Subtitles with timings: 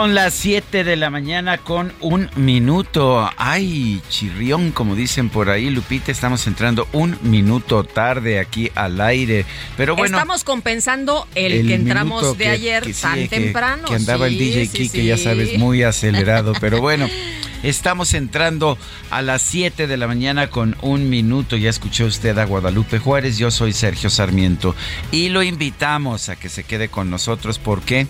[0.00, 3.30] Son las 7 de la mañana con un minuto.
[3.36, 9.44] Ay, chirrión, como dicen por ahí, Lupita, estamos entrando un minuto tarde aquí al aire.
[9.76, 10.16] Pero bueno.
[10.16, 13.88] Estamos compensando el, que entramos de ayer tan temprano.
[13.88, 16.54] Que andaba el DJ sí, que ya sabes, muy acelerado.
[16.58, 17.06] Pero bueno.
[17.62, 18.78] Estamos entrando
[19.10, 21.58] a las 7 de la mañana con un minuto.
[21.58, 23.36] Ya escuchó usted a Guadalupe Juárez.
[23.36, 24.74] Yo soy Sergio Sarmiento.
[25.10, 28.06] Y lo invitamos a que se quede con nosotros porque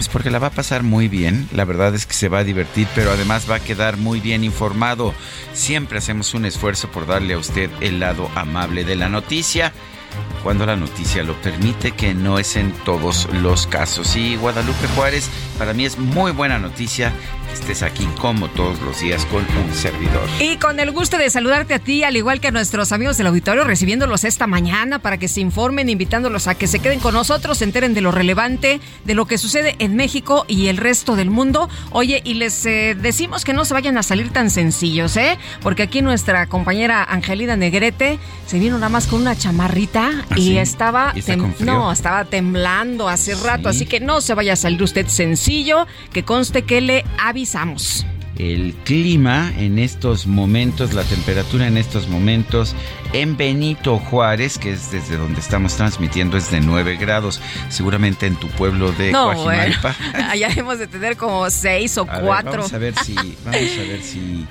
[0.00, 2.44] pues porque la va a pasar muy bien, la verdad es que se va a
[2.44, 5.12] divertir, pero además va a quedar muy bien informado.
[5.52, 9.74] Siempre hacemos un esfuerzo por darle a usted el lado amable de la noticia,
[10.42, 14.16] cuando la noticia lo permite, que no es en todos los casos.
[14.16, 15.28] Y Guadalupe Juárez,
[15.58, 17.12] para mí es muy buena noticia
[17.52, 20.28] estés aquí como todos los días con un servidor.
[20.40, 23.26] Y con el gusto de saludarte a ti, al igual que a nuestros amigos del
[23.26, 27.58] auditorio, recibiéndolos esta mañana para que se informen, invitándolos a que se queden con nosotros,
[27.58, 31.30] se enteren de lo relevante, de lo que sucede en México y el resto del
[31.30, 31.68] mundo.
[31.90, 35.38] Oye, y les eh, decimos que no se vayan a salir tan sencillos, ¿eh?
[35.62, 40.42] Porque aquí nuestra compañera Angelida Negrete se vino nada más con una chamarrita ¿Ah, y
[40.42, 40.58] sí?
[40.58, 41.22] estaba ¿Y
[41.64, 43.76] no, estaba temblando hace rato, Sí.
[43.80, 47.04] así que no se vaya a salir usted sencillo, que conste que le
[47.40, 48.04] avisamos.
[48.36, 52.74] El clima en estos momentos, la temperatura en estos momentos
[53.12, 57.40] en Benito Juárez, que es desde donde estamos transmitiendo, es de 9 grados.
[57.70, 59.74] Seguramente en tu pueblo de No, bueno,
[60.30, 62.52] allá hemos de tener como seis o A ver, cuatro.
[62.52, 64.46] vamos a ver si, vamos a ver si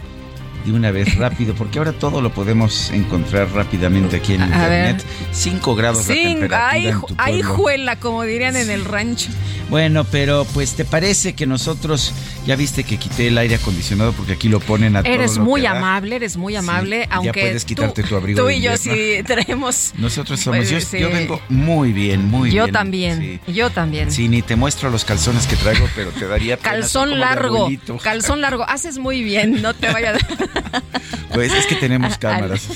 [0.66, 5.04] de una vez rápido, porque ahora todo lo podemos encontrar rápidamente aquí en A internet.
[5.32, 7.56] 5 grados la Sí, temperatura ay, en ju- tu ay, pueblo.
[7.56, 9.30] juela, como dirían en el rancho.
[9.70, 12.12] Bueno, pero pues te parece que nosotros,
[12.48, 16.16] ya viste que quité el aire acondicionado porque aquí lo ponen a Eres muy amable,
[16.16, 19.94] eres muy amable, ya aunque puedes quitarte tú, tu abrigo tú y yo sí tenemos.
[19.98, 21.00] Nosotros somos, yo, Pues, sí.
[21.00, 22.74] yo vengo muy bien, muy yo bien.
[22.74, 23.54] también, Sí.
[23.54, 24.12] yo también.
[24.12, 27.70] Sí, ni te muestro los calzones que traigo, pero te daría Calzón largo,
[28.02, 28.64] calzón largo.
[28.68, 30.18] Haces muy bien, no te vayas,
[31.34, 32.68] Pues es que tenemos cámaras.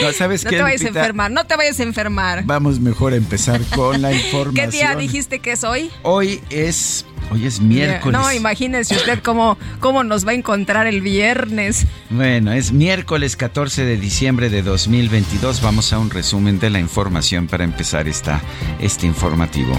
[0.00, 2.44] No, ¿sabes no qué, te vayas a enfermar, no te vayas a enfermar.
[2.44, 4.70] Vamos mejor a empezar con la ¿Qué información.
[4.70, 5.90] día dijiste que es hoy?
[6.02, 8.18] Hoy es, hoy es miércoles.
[8.18, 11.86] No, imagínese usted cómo, cómo nos va a encontrar el viernes.
[12.10, 15.60] Bueno, es miércoles 14 de diciembre de 2022.
[15.62, 18.40] Vamos a un resumen de la información para empezar esta,
[18.80, 19.78] este informativo.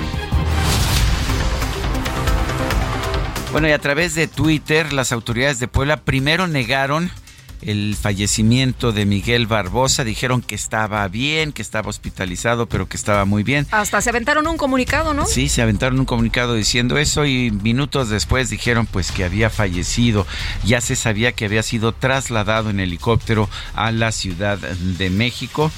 [3.53, 7.11] Bueno, y a través de Twitter, las autoridades de Puebla primero negaron
[7.61, 10.03] el fallecimiento de Miguel Barbosa.
[10.03, 13.67] Dijeron que estaba bien, que estaba hospitalizado, pero que estaba muy bien.
[13.69, 15.27] Hasta se aventaron un comunicado, ¿no?
[15.27, 20.25] Sí, se aventaron un comunicado diciendo eso y minutos después dijeron pues que había fallecido.
[20.65, 25.71] Ya se sabía que había sido trasladado en helicóptero a la Ciudad de México.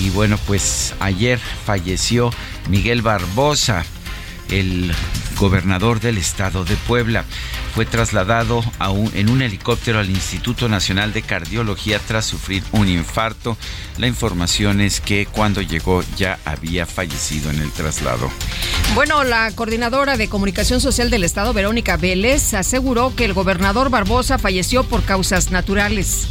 [0.00, 2.30] Y bueno, pues ayer falleció
[2.70, 3.84] Miguel Barbosa,
[4.50, 4.92] el
[5.38, 7.24] gobernador del estado de Puebla.
[7.74, 13.56] Fue trasladado a en un helicóptero al Instituto Nacional de Cardiología tras sufrir un infarto.
[13.96, 18.30] La información es que cuando llegó ya había fallecido en el traslado.
[18.94, 24.38] Bueno, la coordinadora de comunicación social del Estado, Verónica Vélez, aseguró que el gobernador Barbosa
[24.38, 26.28] falleció por causas naturales.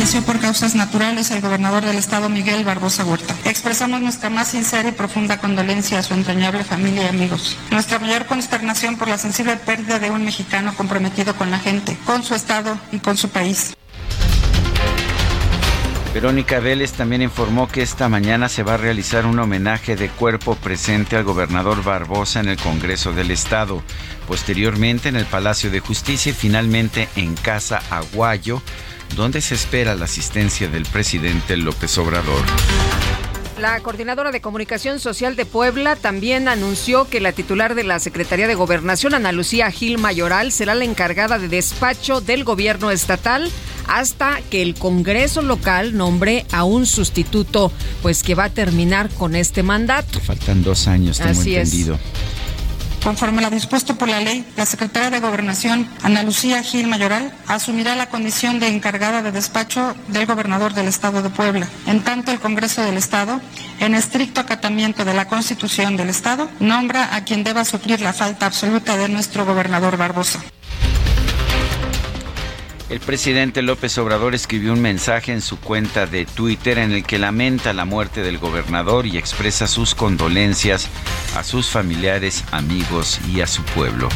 [0.00, 3.36] Falleció por causas naturales el gobernador del estado Miguel Barbosa Huerta.
[3.44, 7.58] Expresamos nuestra más sincera y profunda condolencia a su entrañable familia y amigos.
[7.70, 12.22] Nuestra mayor consternación por la sensible pérdida de un mexicano comprometido con la gente, con
[12.22, 13.76] su estado y con su país.
[16.14, 20.54] Verónica Vélez también informó que esta mañana se va a realizar un homenaje de cuerpo
[20.54, 23.82] presente al gobernador Barbosa en el Congreso del Estado,
[24.26, 28.62] posteriormente en el Palacio de Justicia y finalmente en Casa Aguayo,
[29.16, 32.42] donde se espera la asistencia del presidente López Obrador.
[33.60, 38.46] La coordinadora de comunicación social de Puebla también anunció que la titular de la Secretaría
[38.46, 43.50] de Gobernación, Ana Lucía Gil Mayoral, será la encargada de despacho del gobierno estatal
[43.86, 47.70] hasta que el Congreso local nombre a un sustituto,
[48.00, 50.20] pues que va a terminar con este mandato.
[50.20, 51.98] Faltan dos años, tengo Así entendido.
[53.02, 57.32] Conforme a lo dispuesto por la ley, la secretaria de Gobernación, Ana Lucía Gil Mayoral,
[57.46, 61.66] asumirá la condición de encargada de despacho del gobernador del Estado de Puebla.
[61.86, 63.40] En tanto, el Congreso del Estado,
[63.80, 68.44] en estricto acatamiento de la Constitución del Estado, nombra a quien deba suplir la falta
[68.44, 70.40] absoluta de nuestro gobernador Barbosa.
[72.90, 77.20] El presidente López Obrador escribió un mensaje en su cuenta de Twitter en el que
[77.20, 80.88] lamenta la muerte del gobernador y expresa sus condolencias
[81.36, 84.08] a sus familiares, amigos y a su pueblo.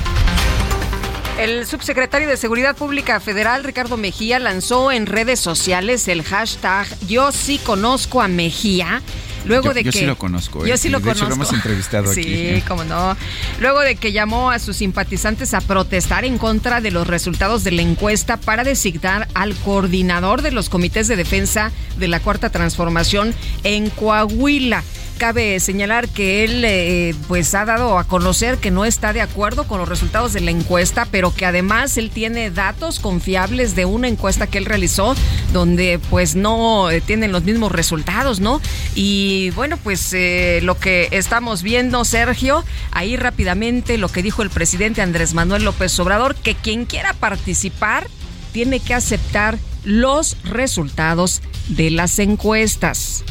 [1.39, 7.31] El subsecretario de Seguridad Pública Federal, Ricardo Mejía, lanzó en redes sociales el hashtag Yo
[7.31, 9.03] sí conozco a Mejía
[9.45, 10.67] Luego de yo que sí lo conozco.
[10.67, 10.79] Yo ¿eh?
[10.79, 11.29] sí lo conozco.
[11.29, 12.55] lo hemos entrevistado sí, aquí.
[12.57, 13.17] Sí, cómo no.
[13.61, 17.73] Luego de que llamó a sus simpatizantes a protestar en contra de los resultados de
[17.73, 23.35] la encuesta para designar al coordinador de los comités de defensa de la Cuarta Transformación
[23.63, 24.83] en Coahuila.
[25.19, 29.67] Cabe señalar que él eh, pues ha dado a conocer que no está de acuerdo
[29.67, 34.09] con los resultados de la encuesta, pero que además él tiene datos confiables de una
[34.09, 35.15] encuesta que él realizó
[35.53, 38.61] donde pues no eh, tienen los mismos resultados, ¿no?
[38.95, 44.51] Y bueno, pues eh, lo que estamos viendo, Sergio, ahí rápidamente lo que dijo el
[44.51, 48.09] presidente Andrés Manuel López Obrador, que quien quiera participar
[48.53, 53.25] tiene que aceptar los resultados de las encuestas.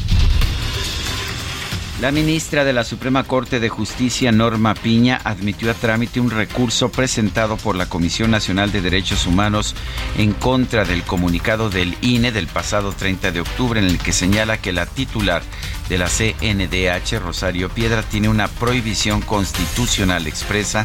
[2.00, 6.88] La ministra de la Suprema Corte de Justicia, Norma Piña, admitió a trámite un recurso
[6.88, 9.76] presentado por la Comisión Nacional de Derechos Humanos
[10.18, 14.58] en contra del comunicado del INE del pasado 30 de octubre en el que señala
[14.58, 15.42] que la titular
[15.88, 20.84] de la CNDH, Rosario Piedra, tiene una prohibición constitucional expresa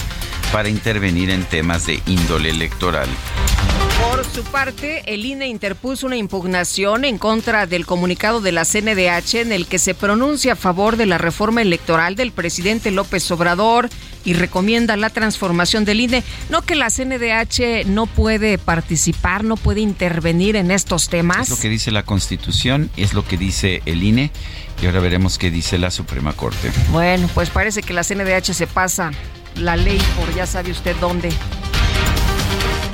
[0.51, 3.07] para intervenir en temas de índole electoral.
[4.01, 9.35] Por su parte, el INE interpuso una impugnación en contra del comunicado de la CNDH
[9.35, 13.89] en el que se pronuncia a favor de la reforma electoral del presidente López Obrador
[14.23, 16.23] y recomienda la transformación del INE.
[16.49, 21.43] No que la CNDH no puede participar, no puede intervenir en estos temas.
[21.43, 24.31] Es lo que dice la Constitución, es lo que dice el INE
[24.81, 26.71] y ahora veremos qué dice la Suprema Corte.
[26.89, 29.11] Bueno, pues parece que la CNDH se pasa
[29.55, 31.29] la ley por ya sabe usted dónde.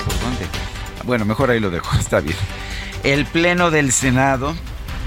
[0.04, 0.46] ¿Por dónde?
[1.04, 2.38] Bueno, mejor ahí lo dejo, está bien.
[3.04, 4.56] El Pleno del Senado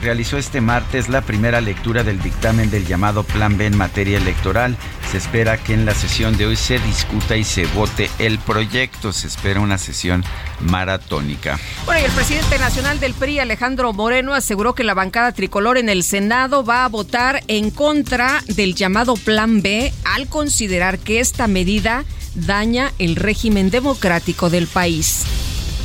[0.03, 4.77] realizó este martes la primera lectura del dictamen del llamado Plan B en materia electoral.
[5.11, 9.13] Se espera que en la sesión de hoy se discuta y se vote el proyecto.
[9.13, 10.25] Se espera una sesión
[10.61, 11.59] maratónica.
[11.87, 15.89] Bueno, y el presidente nacional del PRI, Alejandro Moreno, aseguró que la bancada tricolor en
[15.89, 21.47] el Senado va a votar en contra del llamado Plan B al considerar que esta
[21.47, 22.05] medida
[22.35, 25.25] daña el régimen democrático del país.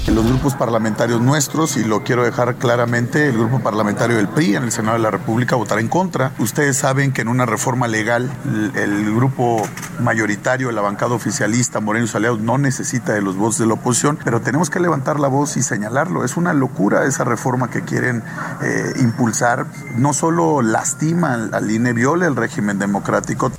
[0.08, 4.64] Los grupos parlamentarios nuestros, y lo quiero dejar claramente, el grupo parlamentario del PRI en
[4.64, 6.34] el Senado de la República votará en contra.
[6.40, 8.30] Ustedes saben que en una reforma legal
[8.76, 9.66] el, grupo
[10.02, 14.42] mayoritario, la bancada oficialista, Moreno Aliados, no necesita de los votos de la oposición, pero
[14.42, 16.26] tenemos que levantar la voz y señalarlo.
[16.26, 18.24] Es una locura esa reforma que quieren
[18.62, 19.68] eh, impulsar.
[19.96, 23.52] No solo lastima al INE, viola el régimen democrático.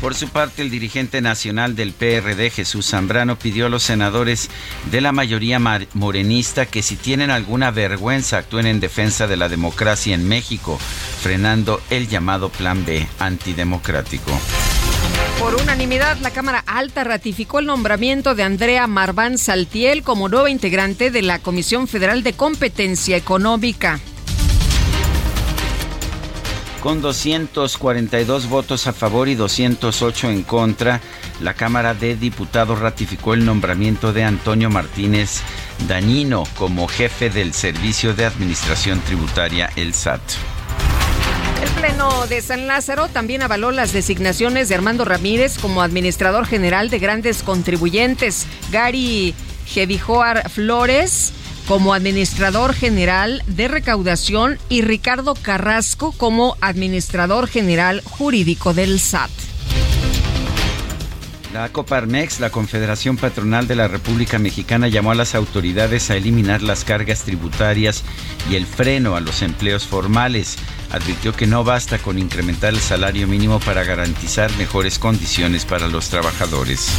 [0.00, 4.48] Por su parte, el dirigente nacional del PRD, Jesús Zambrano, pidió a los senadores
[4.90, 5.58] de la mayoría
[5.92, 10.78] morenista que si tienen alguna vergüenza actúen en defensa de la democracia en México,
[11.20, 14.30] frenando el llamado Plan B antidemocrático.
[15.38, 21.10] Por unanimidad, la Cámara Alta ratificó el nombramiento de Andrea Marván Saltiel como nueva integrante
[21.10, 24.00] de la Comisión Federal de Competencia Económica.
[26.80, 31.02] Con 242 votos a favor y 208 en contra,
[31.42, 35.42] la Cámara de Diputados ratificó el nombramiento de Antonio Martínez
[35.86, 40.22] Dañino como jefe del Servicio de Administración Tributaria, el SAT.
[41.62, 46.88] El Pleno de San Lázaro también avaló las designaciones de Armando Ramírez como administrador general
[46.88, 49.34] de grandes contribuyentes, Gary
[49.66, 51.34] Jevijoar Flores
[51.70, 59.30] como administrador general de recaudación y Ricardo Carrasco como administrador general jurídico del SAT.
[61.52, 66.60] La Coparmex, la Confederación Patronal de la República Mexicana, llamó a las autoridades a eliminar
[66.60, 68.02] las cargas tributarias
[68.50, 70.56] y el freno a los empleos formales.
[70.90, 76.08] Advirtió que no basta con incrementar el salario mínimo para garantizar mejores condiciones para los
[76.08, 76.90] trabajadores.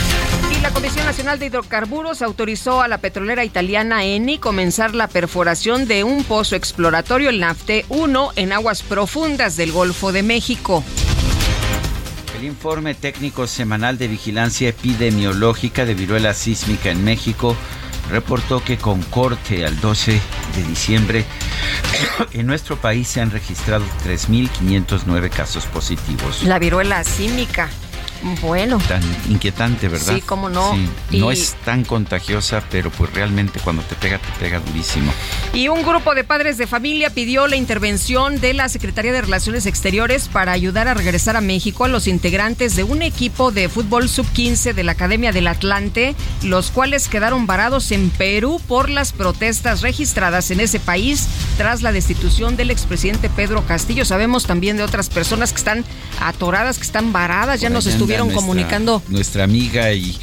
[0.61, 6.03] La Comisión Nacional de Hidrocarburos autorizó a la petrolera italiana Eni comenzar la perforación de
[6.03, 10.83] un pozo exploratorio, el Nafte 1, en aguas profundas del Golfo de México.
[12.37, 17.55] El informe técnico semanal de vigilancia epidemiológica de viruela sísmica en México
[18.11, 21.25] reportó que con corte al 12 de diciembre
[22.33, 26.43] en nuestro país se han registrado 3.509 casos positivos.
[26.43, 27.69] La viruela sísmica
[28.41, 28.77] bueno.
[28.87, 30.15] Tan inquietante, ¿verdad?
[30.15, 30.77] Sí, cómo no.
[31.11, 35.11] No es tan contagiosa, pero pues realmente cuando te pega, te pega durísimo.
[35.53, 39.65] Y un grupo de padres de familia pidió la intervención de la Secretaría de Relaciones
[39.65, 44.07] Exteriores para ayudar a regresar a México a los integrantes de un equipo de fútbol
[44.07, 49.81] sub-15 de la Academia del Atlante, los cuales quedaron varados en Perú por las protestas
[49.81, 54.05] registradas en ese país tras la destitución del expresidente Pedro Castillo.
[54.05, 55.85] Sabemos también de otras personas que están
[56.19, 59.01] atoradas, que están varadas, ya nos estuvieron comunicando.
[59.07, 60.17] Nuestra amiga y,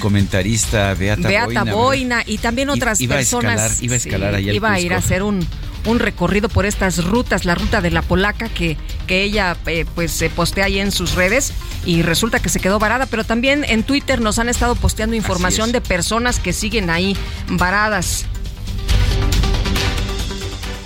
[0.00, 2.22] comentarista Beata, Beata Boina.
[2.26, 3.82] y también otras personas.
[3.82, 5.46] iba a escalar allá Iba a ir a hacer un,
[5.86, 10.12] un recorrido por estas rutas, la ruta de la polaca que, que ella eh, pues
[10.12, 11.52] se postea ahí en sus redes
[11.84, 15.72] y resulta que se quedó varada, pero también en Twitter nos han estado posteando información
[15.72, 17.16] de personas que siguen ahí
[17.48, 18.26] varadas.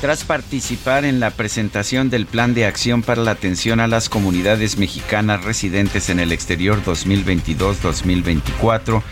[0.05, 4.77] Tras participar en la presentación del Plan de Acción para la Atención a las Comunidades
[4.77, 9.03] Mexicanas Residentes en el Exterior 2022-2024,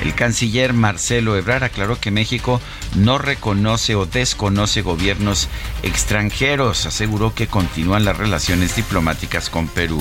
[0.00, 2.62] el canciller Marcelo Ebrard aclaró que México
[2.96, 5.50] no reconoce o desconoce gobiernos
[5.82, 6.86] extranjeros.
[6.86, 10.00] Aseguró que continúan las relaciones diplomáticas con Perú.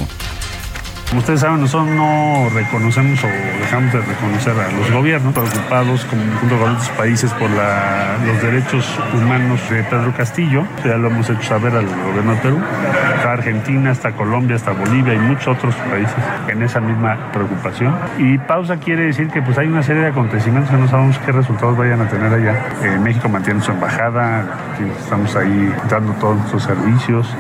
[1.10, 6.58] Como ustedes saben, nosotros no reconocemos o dejamos de reconocer a los gobiernos preocupados junto
[6.60, 10.66] con otros países por los derechos humanos de Pedro Castillo.
[10.84, 12.60] Ya lo hemos hecho saber al gobierno de Perú.
[13.16, 16.16] Está Argentina, hasta Colombia, hasta Bolivia y muchos otros países
[16.50, 17.96] en esa misma preocupación.
[18.18, 21.32] Y pausa quiere decir que pues hay una serie de acontecimientos que no sabemos qué
[21.32, 22.66] resultados vayan a tener allá.
[22.84, 24.44] Eh, México mantiene su embajada,
[25.00, 27.34] estamos ahí dando todos nuestros servicios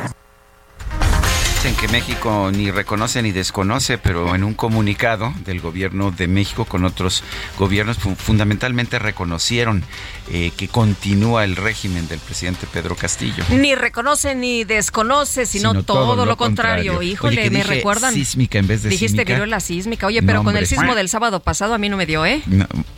[1.66, 6.66] en que México ni reconoce ni desconoce, pero en un comunicado del gobierno de México
[6.66, 7.24] con otros
[7.58, 9.84] gobiernos fundamentalmente reconocieron
[10.30, 13.44] eh, que continúa el régimen del presidente Pedro Castillo.
[13.50, 17.02] Ni reconoce ni desconoce, sino, todo, lo contrario.
[17.02, 18.14] Híjole, me recuerdan.
[18.14, 20.08] Sísmica en vez de Dijiste la sísmica.
[20.08, 22.42] Oye, pero con el sismo del sábado pasado a mí no me dio, ¿eh?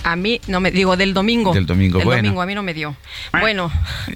[0.04, 1.54] A mí no me digo del domingo.
[1.54, 2.24] Del domingo, del bueno.
[2.24, 2.96] domingo a mí no me dio.
[3.32, 3.72] Bueno,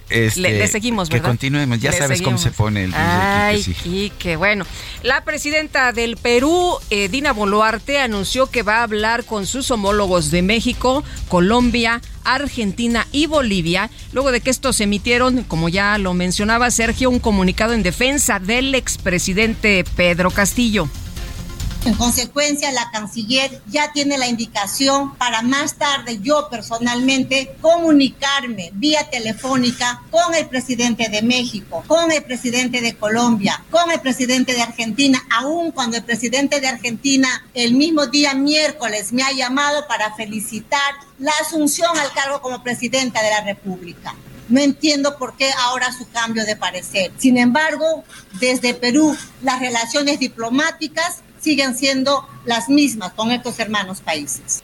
[0.10, 1.24] este, le, seguimos, ¿verdad?
[1.24, 1.80] Que continuemos.
[1.80, 2.94] Ya sabes cómo se pone el.
[2.96, 4.66] Ay, bueno.
[5.02, 10.32] La presidenta del Perú, eh, Dina Boluarte, anunció que va a hablar con sus homólogos
[10.32, 16.72] de México, Colombia, Argentina y Bolivia, luego de que estos emitieron, como ya lo mencionaba
[16.72, 20.88] Sergio, un comunicado en defensa del expresidente Pedro Castillo.
[21.86, 29.10] En consecuencia, la canciller ya tiene la indicación para más tarde yo personalmente comunicarme vía
[29.10, 34.62] telefónica con el presidente de México, con el presidente de Colombia, con el presidente de
[34.62, 40.16] Argentina, aun cuando el presidente de Argentina el mismo día miércoles me ha llamado para
[40.16, 44.16] felicitar la asunción al cargo como presidenta de la República.
[44.48, 47.12] No entiendo por qué ahora su cambio de parecer.
[47.18, 48.06] Sin embargo,
[48.40, 54.64] desde Perú, las relaciones diplomáticas siguen siendo las mismas con estos hermanos países.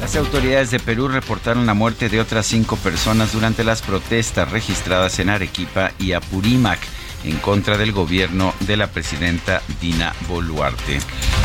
[0.00, 5.18] Las autoridades de Perú reportaron la muerte de otras cinco personas durante las protestas registradas
[5.18, 6.80] en Arequipa y Apurímac
[7.24, 10.98] en contra del gobierno de la presidenta Dina Boluarte.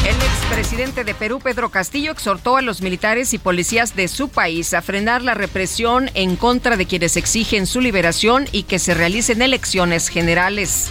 [0.08, 4.74] El expresidente de Perú, Pedro Castillo, exhortó a los militares y policías de su país
[4.74, 9.42] a frenar la represión en contra de quienes exigen su liberación y que se realicen
[9.42, 10.90] elecciones generales.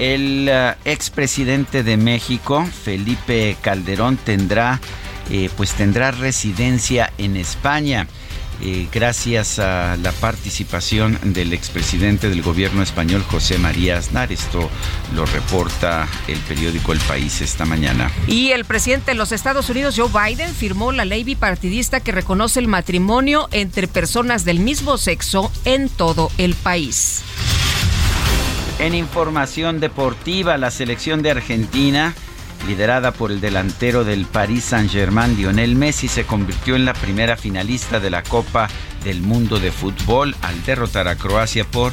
[0.00, 4.80] El uh, expresidente de México, Felipe Calderón, tendrá,
[5.30, 8.08] eh, pues tendrá residencia en España.
[8.62, 14.32] Eh, gracias a la participación del expresidente del gobierno español, José María Aznar.
[14.32, 14.70] Esto
[15.14, 18.10] lo reporta el periódico El País esta mañana.
[18.26, 22.58] Y el presidente de los Estados Unidos, Joe Biden, firmó la ley bipartidista que reconoce
[22.58, 27.22] el matrimonio entre personas del mismo sexo en todo el país.
[28.80, 32.14] En información deportiva, la selección de Argentina,
[32.66, 38.00] liderada por el delantero del Paris Saint-Germain, Lionel Messi, se convirtió en la primera finalista
[38.00, 38.70] de la Copa
[39.04, 41.92] del Mundo de Fútbol al derrotar a Croacia por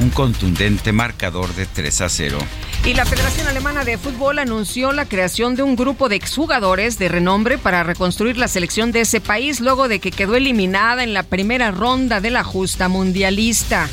[0.00, 2.38] un contundente marcador de 3 a 0.
[2.86, 7.08] Y la Federación Alemana de Fútbol anunció la creación de un grupo de exjugadores de
[7.10, 11.24] renombre para reconstruir la selección de ese país luego de que quedó eliminada en la
[11.24, 13.90] primera ronda de la justa mundialista.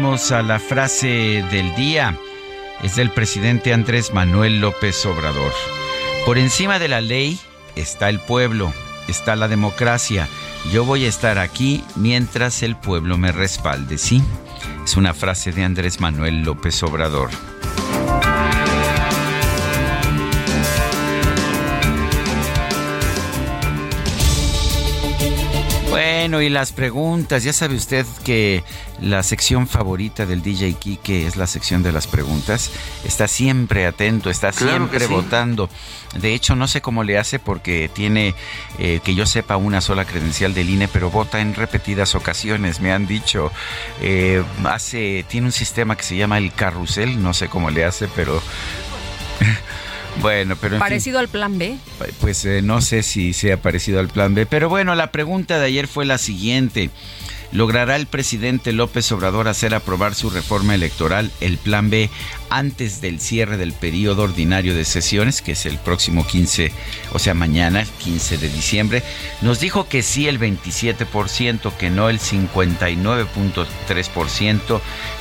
[0.00, 2.16] Vamos a la frase del día.
[2.84, 5.52] Es del presidente Andrés Manuel López Obrador.
[6.24, 7.36] Por encima de la ley
[7.74, 8.72] está el pueblo,
[9.08, 10.28] está la democracia
[10.72, 14.22] yo voy a estar aquí mientras el pueblo me respalde, ¿sí?
[14.84, 17.30] Es una frase de Andrés Manuel López Obrador.
[26.28, 27.42] Bueno, y las preguntas.
[27.42, 28.62] Ya sabe usted que
[29.00, 32.70] la sección favorita del DJ Kike es la sección de las preguntas.
[33.02, 35.70] Está siempre atento, está siempre votando.
[36.20, 38.34] De hecho, no sé cómo le hace porque tiene,
[38.78, 42.80] eh, que yo sepa, una sola credencial del INE, pero vota en repetidas ocasiones.
[42.80, 43.50] Me han dicho,
[44.02, 48.06] eh, hace, tiene un sistema que se llama el carrusel, no sé cómo le hace,
[48.06, 48.42] pero
[50.20, 51.76] Bueno, pero parecido al plan B.
[52.20, 55.66] Pues eh, no sé si sea parecido al plan B, pero bueno, la pregunta de
[55.66, 56.90] ayer fue la siguiente.
[57.50, 62.10] ¿Logrará el presidente López Obrador hacer aprobar su reforma electoral, el Plan B,
[62.50, 66.72] antes del cierre del periodo ordinario de sesiones, que es el próximo 15,
[67.12, 69.02] o sea, mañana, 15 de diciembre?
[69.42, 74.80] Nos dijo que sí el 27%, que no el 59.3%,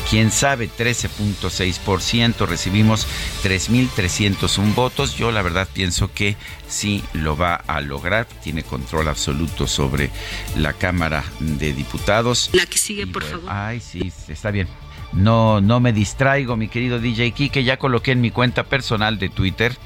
[0.10, 3.06] quién sabe 13.6%, recibimos
[3.44, 5.18] 3.301 votos.
[5.18, 10.10] Yo la verdad pienso que sí lo va a lograr, tiene control absoluto sobre
[10.56, 13.50] la Cámara de Diputados la que sigue, por favor.
[13.50, 14.68] Ay, sí, está bien.
[15.14, 19.30] No, no me distraigo, mi querido DJ que ya coloqué en mi cuenta personal de
[19.30, 19.78] Twitter,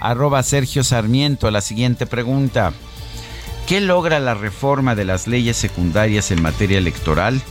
[0.00, 2.72] arroba Sergio Sarmiento, la siguiente pregunta.
[3.66, 7.42] ¿Qué logra la reforma de las leyes secundarias en materia electoral?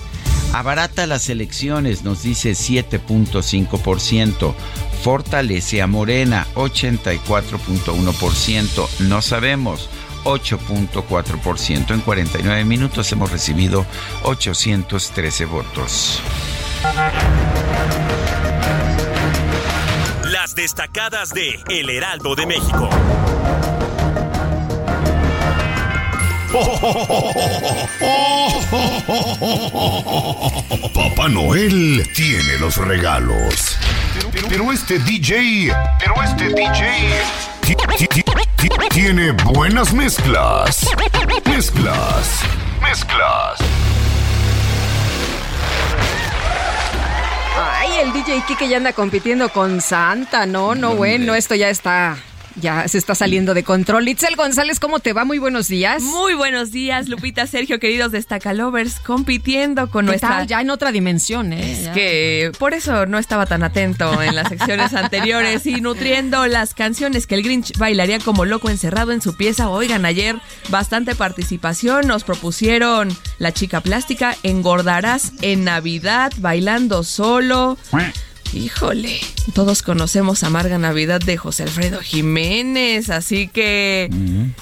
[0.54, 4.54] Abarata las elecciones, nos dice 7.5%.
[5.04, 8.88] Fortalece a Morena, 84.1%.
[9.00, 9.90] No sabemos.
[10.24, 11.94] 8.4%.
[11.94, 13.86] En 49 minutos hemos recibido
[14.24, 16.22] 813 votos.
[20.32, 22.90] Las destacadas de El Heraldo de México.
[30.94, 33.78] Papá Noel tiene los regalos.
[34.48, 36.86] Pero, este DJ, pero este DJ
[38.92, 40.88] tiene buenas mezclas.
[41.46, 42.42] Mezclas.
[42.82, 43.60] Mezclas.
[47.58, 50.46] Ay, el DJ Kike ya anda compitiendo con Santa.
[50.46, 52.18] No, no, bueno, esto ya está
[52.56, 54.08] ya se está saliendo de control.
[54.08, 55.26] Itzel González, ¿cómo te va?
[55.26, 56.02] Muy buenos días.
[56.04, 60.46] Muy buenos días, Lupita, Sergio, queridos destacalovers, compitiendo con nuestra...
[60.46, 61.84] Ya en otra dimensión, ¿eh?
[61.84, 66.74] Es que por eso no estaba tan atento en las secciones anteriores y nutriendo las
[66.74, 69.70] canciones que el Grinch bailaría como loco encerrado en su pieza.
[69.70, 70.36] Oigan, ayer
[70.70, 77.78] bastante participación, nos propusieron La Chica Plástica, Engordarás en Navidad, bailando solo...
[78.54, 79.20] Híjole,
[79.54, 84.10] todos conocemos Amarga Navidad de José Alfredo Jiménez, así que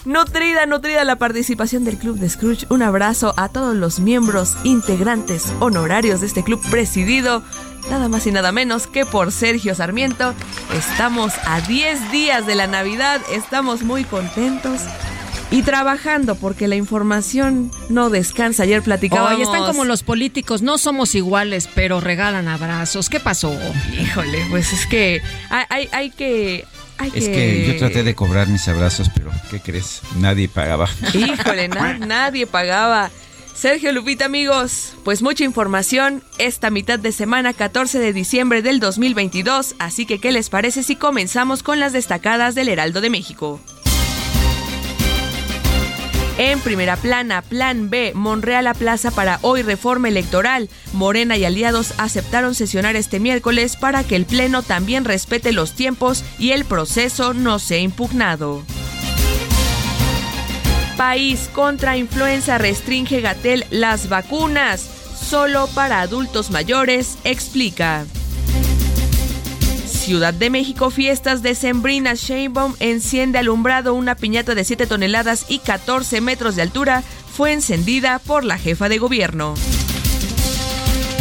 [0.06, 2.66] nutrida, nutrida la participación del Club de Scrooge.
[2.70, 7.44] Un abrazo a todos los miembros integrantes honorarios de este club presidido
[7.90, 10.34] nada más y nada menos que por Sergio Sarmiento.
[10.76, 14.82] Estamos a 10 días de la Navidad, estamos muy contentos
[15.54, 18.64] y trabajando porque la información no descansa.
[18.64, 19.36] Ayer platicábamos.
[19.36, 23.08] Hoy están como los políticos, no somos iguales, pero regalan abrazos.
[23.08, 23.56] ¿Qué pasó?
[24.02, 26.66] Híjole, pues es que hay, hay, que
[27.14, 27.68] es que...
[27.68, 30.02] yo traté de cobrar mis abrazos, pero ¿qué crees?
[30.18, 30.90] Nadie pagaba.
[31.14, 31.68] Híjole,
[32.00, 33.12] nadie pagaba.
[33.54, 39.76] Sergio Lupita, amigos, pues mucha información esta mitad de semana, 14 de diciembre del 2022.
[39.78, 43.62] Así que, ¿qué les parece si comenzamos con las destacadas del Heraldo de México?
[46.38, 50.68] En primera plana, Plan B, Monreal a plaza para hoy reforma electoral.
[50.92, 56.24] Morena y aliados aceptaron sesionar este miércoles para que el Pleno también respete los tiempos
[56.40, 58.64] y el proceso no sea impugnado.
[60.98, 68.06] País contra influenza restringe Gatel las vacunas solo para adultos mayores, explica.
[70.04, 75.60] Ciudad de México, fiestas de Sembrina Sheinbaum enciende alumbrado una piñata de 7 toneladas y
[75.60, 79.54] 14 metros de altura fue encendida por la jefa de gobierno.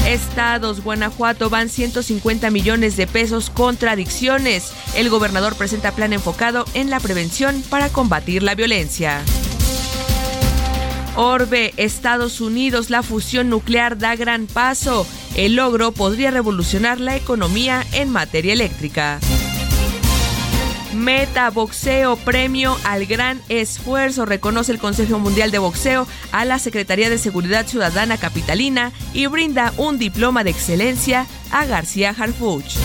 [0.05, 4.73] Estados, Guanajuato van 150 millones de pesos contra adicciones.
[4.97, 9.23] El gobernador presenta plan enfocado en la prevención para combatir la violencia.
[11.14, 15.07] Orbe, Estados Unidos, la fusión nuclear da gran paso.
[15.35, 19.18] El logro podría revolucionar la economía en materia eléctrica.
[20.95, 27.09] Meta Boxeo Premio al Gran Esfuerzo reconoce el Consejo Mundial de Boxeo a la Secretaría
[27.09, 32.77] de Seguridad Ciudadana Capitalina y brinda un diploma de excelencia a García Harfuch.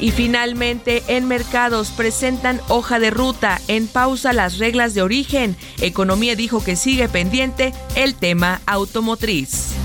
[0.00, 5.56] Y finalmente, en mercados presentan hoja de ruta, en pausa las reglas de origen.
[5.80, 9.76] Economía dijo que sigue pendiente el tema automotriz.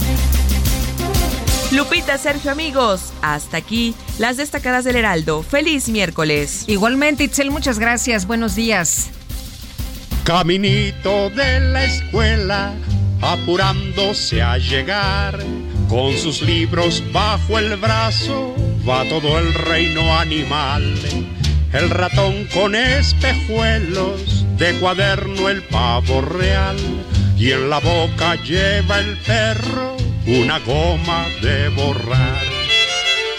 [1.71, 5.43] Lupita, Sergio, amigos, hasta aquí las destacadas del Heraldo.
[5.43, 6.63] Feliz miércoles.
[6.67, 8.25] Igualmente, Itzel, muchas gracias.
[8.25, 9.09] Buenos días.
[10.23, 12.73] Caminito de la escuela,
[13.21, 15.39] apurándose a llegar,
[15.89, 18.55] con sus libros bajo el brazo,
[18.87, 20.97] va todo el reino animal.
[21.73, 26.77] El ratón con espejuelos, de cuaderno el pavo real,
[27.37, 32.43] y en la boca lleva el perro una goma de borrar.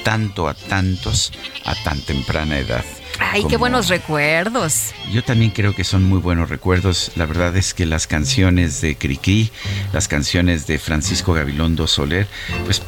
[0.06, 1.34] tanto a tantos
[1.66, 2.86] a tan temprana edad.
[3.20, 4.94] Ay, qué buenos recuerdos.
[5.12, 7.12] Yo también creo que son muy buenos recuerdos.
[7.16, 9.52] La verdad es que las canciones de Cricri,
[9.94, 12.28] las canciones de Francisco Gabilondo Soler,
[12.66, 12.84] pues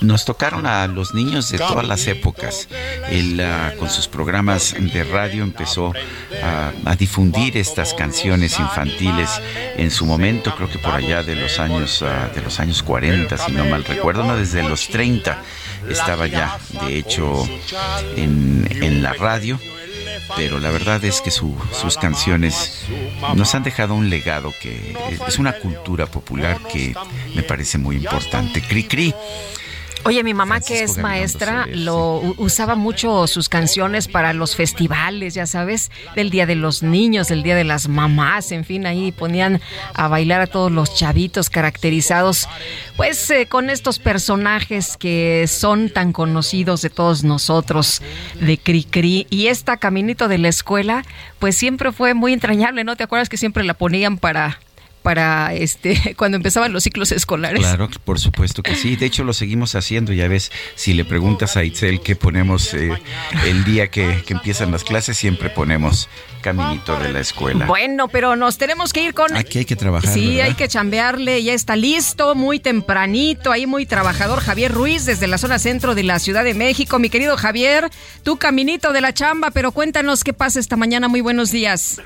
[0.00, 2.68] nos tocaron a los niños de todas las épocas.
[3.10, 5.92] Él ah, con sus programas de radio empezó
[6.42, 9.28] a, difundir estas canciones infantiles
[9.76, 13.36] en su momento, creo que por allá de los años ah, de los años 40,
[13.36, 15.42] si no mal recuerdo, no desde los 30
[15.88, 17.46] estaba ya, de hecho,
[18.16, 19.58] en, en la radio
[20.36, 22.86] pero la verdad es que sus canciones
[23.34, 26.94] nos han dejado un legado que es una cultura popular que
[27.34, 28.62] me parece muy importante.
[28.62, 29.14] Cri Cri
[30.06, 35.46] Oye, mi mamá que es maestra lo usaba mucho sus canciones para los festivales, ya
[35.46, 39.62] sabes, del Día de los Niños, del Día de las Mamás, en fin, ahí ponían
[39.94, 42.48] a bailar a todos los chavitos caracterizados,
[42.98, 48.02] pues eh, con estos personajes que son tan conocidos de todos nosotros,
[48.40, 49.26] de Cri Cri.
[49.30, 51.02] Y esta Caminito de la Escuela,
[51.38, 52.94] pues siempre fue muy entrañable, ¿no?
[52.96, 54.58] ¿Te acuerdas que siempre la ponían para
[55.04, 57.60] para este cuando empezaban los ciclos escolares.
[57.60, 58.96] Claro, por supuesto que sí.
[58.96, 60.14] De hecho, lo seguimos haciendo.
[60.14, 62.90] Ya ves, si le preguntas a Itzel qué ponemos eh,
[63.44, 66.08] el día que, empiezan las clases, siempre ponemos
[66.40, 67.66] caminito de la escuela.
[67.66, 69.36] Bueno, pero nos tenemos que ir con...
[69.36, 70.12] Aquí hay que trabajar.
[70.12, 71.42] Sí, hay que chambearle.
[71.42, 76.02] Ya está listo, muy tempranito, ahí muy trabajador Javier Ruiz desde la zona centro de
[76.02, 76.98] la Ciudad de México.
[76.98, 77.90] Mi querido Javier,
[78.22, 81.08] tu caminito de la chamba, pero cuéntanos qué pasa esta mañana.
[81.08, 82.00] Muy buenos días.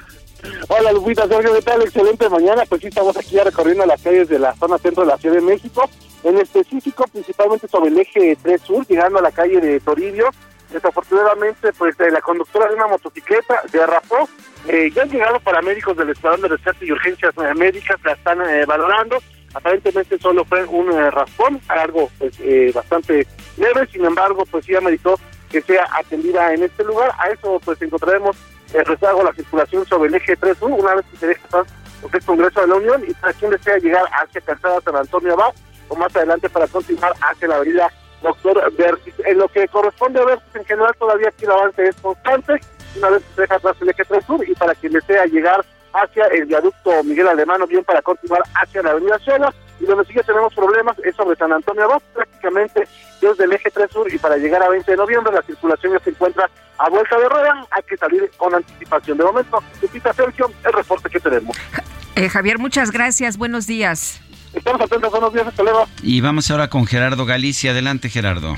[0.68, 1.82] Hola Lupita, Sergio, ¿qué tal?
[1.82, 2.62] Excelente mañana.
[2.68, 5.42] Pues sí, estamos aquí recorriendo las calles de la zona centro de la Ciudad de
[5.42, 5.88] México,
[6.22, 10.28] en específico principalmente sobre el eje 3 Sur, llegando a la calle de Toribio.
[10.70, 14.28] Desafortunadamente, pues eh, la conductora de una motocicleta derrapó.
[14.68, 18.38] Eh, ya han llegado paramédicos del Escuadrón de Rescate y Urgencias eh, Médicas, la están
[18.66, 19.16] valorando.
[19.54, 22.34] Aparentemente solo fue un raspón, algo pues,
[22.74, 25.18] bastante leve, sin embargo, pues sí ameritó
[25.50, 27.12] que sea atendida en este lugar.
[27.18, 28.36] A eso pues encontraremos
[28.72, 31.66] el rezago la circulación sobre el eje 3 una vez que se deje pasar
[32.02, 35.52] lo Congreso de la Unión y para quien desea llegar hacia Calzada San Antonio Abad
[35.88, 37.90] o más adelante para continuar hacia la avenida
[38.22, 39.14] Doctor Vertis.
[39.24, 42.60] En lo que corresponde a Vertis en general todavía aquí el avance es constante,
[42.96, 45.64] una vez que se deja atrás el eje 3 Sur y para quien desea llegar
[46.02, 50.04] hacia el viaducto Miguel Alemán o bien para continuar hacia la avenida Cielo y donde
[50.06, 52.88] sí que tenemos problemas es sobre San Antonio Abad, prácticamente
[53.20, 56.00] desde el eje 3 Sur y para llegar a 20 de noviembre la circulación ya
[56.00, 59.18] se encuentra a vuelta de rueda, hay que salir con anticipación.
[59.18, 61.56] De momento, Lupita Sergio, el reporte que tenemos.
[62.14, 64.20] Eh, Javier, muchas gracias, buenos días.
[64.52, 65.86] Estamos atentos, buenos días, hasta luego.
[66.02, 68.56] Y vamos ahora con Gerardo Galicia, adelante Gerardo.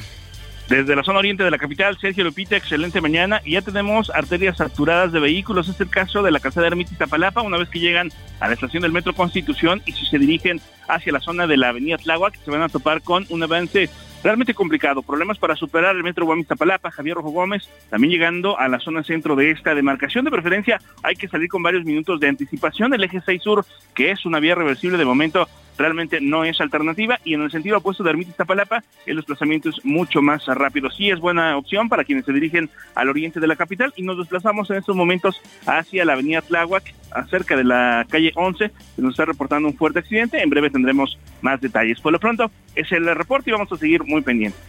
[0.71, 3.43] Desde la zona oriente de la capital, Sergio Lupita, excelente mañana.
[3.45, 5.69] Y ya tenemos arterias saturadas de vehículos.
[5.69, 8.85] Es el caso de la calzada Ermita Iztapalapa, una vez que llegan a la estación
[8.85, 12.53] del Metro Constitución y si se dirigen hacia la zona de la avenida Tláhuac, se
[12.53, 13.91] van a topar con un avance
[14.23, 15.03] realmente complicado.
[15.03, 19.37] Problemas para superar el metro Guamis-Tapalapa, Javier Rojo Gómez, también llegando a la zona centro
[19.37, 20.25] de esta demarcación.
[20.25, 22.95] De preferencia, hay que salir con varios minutos de anticipación.
[22.95, 25.49] El eje 6 sur, que es una vía reversible de momento,
[25.81, 29.83] realmente no es alternativa y en el sentido opuesto de Ermita Iztapalapa el desplazamiento es
[29.85, 30.91] mucho más rápido.
[30.91, 34.19] Sí es buena opción para quienes se dirigen al oriente de la capital y nos
[34.19, 39.13] desplazamos en estos momentos hacia la avenida Tláhuac, acerca de la calle 11, que nos
[39.13, 40.43] está reportando un fuerte accidente.
[40.43, 41.99] En breve tendremos más detalles.
[42.01, 44.61] Por lo pronto es el reporte y vamos a seguir muy pendientes.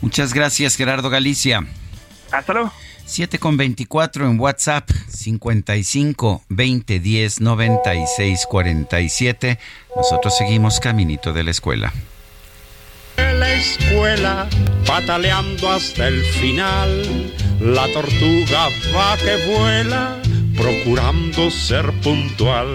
[0.00, 1.66] Muchas gracias Gerardo Galicia.
[2.30, 2.72] Hasta luego.
[3.06, 9.58] 7 con 24 en WhatsApp, 55 20 10 96 47.
[9.94, 11.92] Nosotros seguimos caminito de la escuela.
[13.16, 14.48] La escuela,
[14.86, 20.20] pataleando hasta el final, la tortuga va que vuela,
[20.56, 22.74] procurando ser puntual.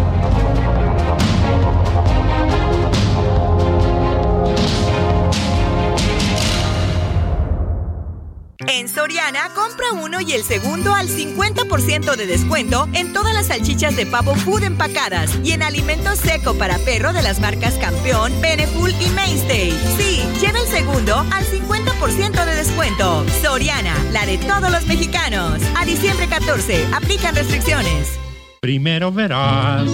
[8.67, 13.95] En Soriana, compra uno y el segundo al 50% de descuento en todas las salchichas
[13.95, 18.91] de pavo food empacadas y en alimento seco para perro de las marcas Campeón, Beneful
[18.91, 19.71] y Mainstay.
[19.97, 23.25] Sí, lleva el segundo al 50% de descuento.
[23.41, 25.61] Soriana, la de todos los mexicanos.
[25.75, 28.19] A diciembre 14, aplican restricciones.
[28.61, 29.89] Primero verás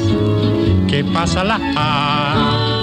[0.89, 1.55] qué pasa la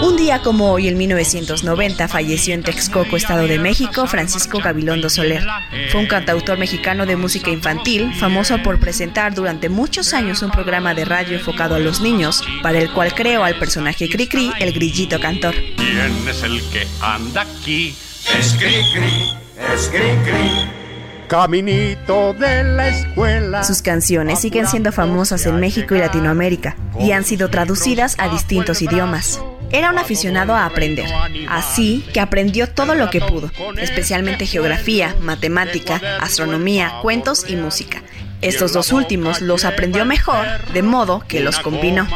[0.03, 5.45] Un día como hoy, en 1990, falleció en Texcoco, Estado de México, Francisco Gabilondo Soler.
[5.91, 10.95] Fue un cantautor mexicano de música infantil, famoso por presentar durante muchos años un programa
[10.95, 15.21] de radio enfocado a los niños, para el cual creó al personaje Cricri, el grillito
[15.21, 15.55] cantor.
[15.77, 17.95] ¿Quién es el que anda aquí?
[18.39, 19.33] Es Cricri,
[19.75, 20.85] es Cricri.
[21.29, 23.65] Caminito de la escuela.
[23.65, 28.83] Sus canciones siguen siendo famosas en México y Latinoamérica y han sido traducidas a distintos
[28.83, 29.41] idiomas.
[29.75, 31.11] Era un aficionado a aprender,
[31.49, 38.05] así que aprendió todo lo que pudo, especialmente geografía, matemática, astronomía, cuentos y música.
[38.41, 42.07] Estos dos últimos los aprendió mejor, de modo que los combinó.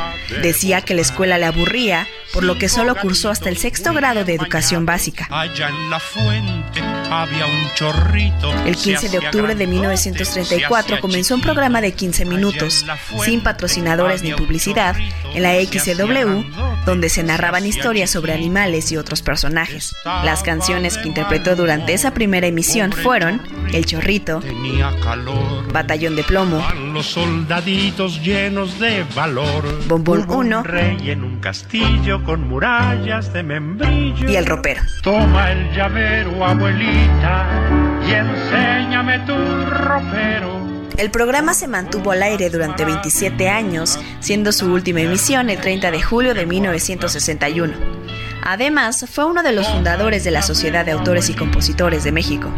[0.40, 4.24] Decía que la escuela le aburría, por lo que solo cursó hasta el sexto grado
[4.24, 5.28] de educación básica.
[8.66, 12.84] El 15 de octubre de 1934 comenzó un programa de 15 minutos,
[13.24, 14.96] sin patrocinadores ni publicidad,
[15.34, 19.94] en la XW, donde se narraban historias sobre animales y otros personajes.
[20.04, 23.40] Las canciones que interpretó durante esa primera emisión fueron
[23.72, 24.42] El Chorrito,
[25.72, 26.62] Batallón de Plomo.
[29.86, 30.64] Bombón Hubo un 1
[32.24, 34.28] Con murallas de membrillo.
[34.28, 34.82] y El Ropero.
[35.02, 37.46] Toma el llavero, abuelita,
[38.06, 39.34] y enséñame tu
[39.66, 40.58] ropero.
[40.96, 45.90] El programa se mantuvo al aire durante 27 años, siendo su última emisión el 30
[45.90, 47.72] de julio de 1961.
[48.42, 52.50] Además, fue uno de los fundadores de la Sociedad de Autores y Compositores de México.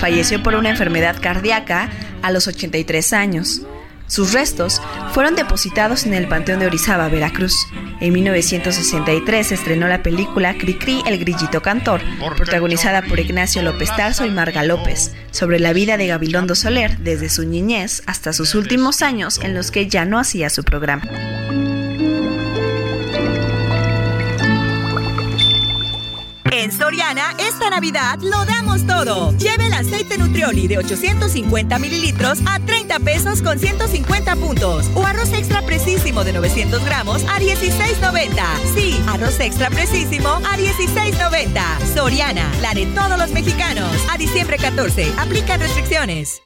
[0.00, 1.88] Falleció por una enfermedad cardíaca
[2.22, 3.62] a los 83 años.
[4.06, 4.80] Sus restos
[5.12, 7.66] fueron depositados en el Panteón de Orizaba, Veracruz.
[8.00, 12.00] En 1963 se estrenó la película Cricri el Grillito Cantor,
[12.36, 17.28] protagonizada por Ignacio López Tarso y Marga López, sobre la vida de Gabilondo Soler desde
[17.28, 21.02] su niñez hasta sus últimos años en los que ya no hacía su programa.
[26.52, 29.32] En Soriana, esta Navidad lo damos todo.
[29.38, 34.86] Lleve el aceite Nutrioli de 850 mililitros a 30 pesos con 150 puntos.
[34.94, 38.42] O arroz extra precisísimo de 900 gramos a 16.90.
[38.74, 41.94] Sí, arroz extra precisísimo a 16.90.
[41.94, 43.90] Soriana, la de todos los mexicanos.
[44.10, 46.45] A diciembre 14, aplica restricciones.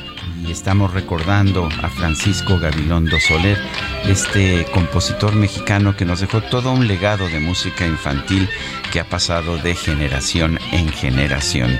[0.45, 3.57] y estamos recordando a Francisco Gabilondo Soler,
[4.05, 8.49] este compositor mexicano que nos dejó todo un legado de música infantil
[8.91, 11.79] que ha pasado de generación en generación.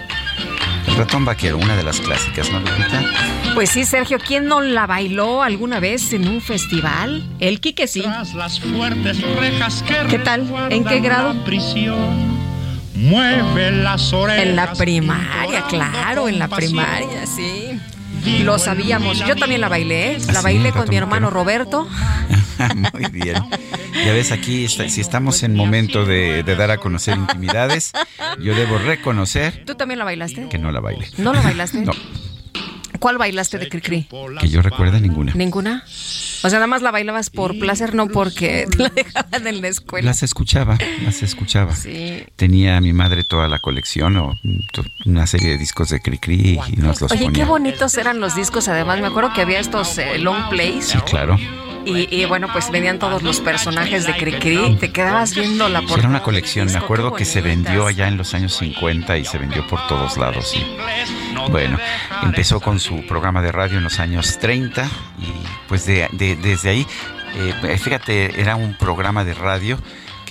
[0.88, 3.04] El ratón vaquero, una de las clásicas, ¿no, Lupita?
[3.54, 7.24] Pues sí, Sergio, ¿quién no la bailó alguna vez en un festival?
[7.40, 8.04] El Quique sí.
[8.36, 10.52] Las fuertes rejas que ¿Qué tal?
[10.70, 11.44] ¿En qué grado?
[11.44, 12.42] Prisión.
[12.96, 14.44] Mueve las orejas.
[14.44, 17.80] En la primaria, claro, en la primaria, sí.
[18.44, 19.20] Lo sabíamos.
[19.26, 20.14] Yo también la bailé.
[20.14, 20.18] ¿eh?
[20.32, 21.88] La ¿Ah, bailé con mi hermano Roberto.
[22.94, 23.36] Muy bien.
[24.06, 27.92] Ya ves, aquí está- si estamos en momento de, de dar a conocer intimidades,
[28.42, 30.48] yo debo reconocer ¿Tú también la bailaste?
[30.50, 31.08] que no la baile.
[31.18, 31.80] ¿No la bailaste?
[31.86, 31.92] No,
[33.02, 34.08] ¿Cuál bailaste de Cricri?
[34.40, 35.34] que yo recuerde ninguna.
[35.34, 35.84] ¿Ninguna?
[36.44, 39.70] O sea, nada más la bailabas por placer, no porque te la dejaban en la
[39.70, 40.06] escuela.
[40.06, 41.76] Las escuchaba, las escuchaba.
[41.76, 42.24] Sí.
[42.36, 44.34] Tenía mi madre toda la colección o
[45.06, 47.46] una serie de discos de Cricri y nos los Oye, qué ponía.
[47.46, 48.68] bonitos eran los discos.
[48.68, 50.86] Además, me acuerdo que había estos eh, long plays.
[50.86, 51.38] Sí, claro.
[51.86, 54.76] Y, y, bueno, pues venían todos los personajes de Cricri.
[54.80, 56.00] Te quedabas viendo la portada.
[56.02, 56.68] era una colección.
[56.72, 60.18] Me acuerdo que se vendió allá en los años 50 y se vendió por todos
[60.18, 60.54] lados.
[60.56, 60.64] Y
[61.50, 61.78] bueno,
[62.24, 64.88] empezó con su programa de radio en los años 30 y
[65.68, 66.88] pues de, de- desde ahí,
[67.36, 69.78] eh, fíjate, era un programa de radio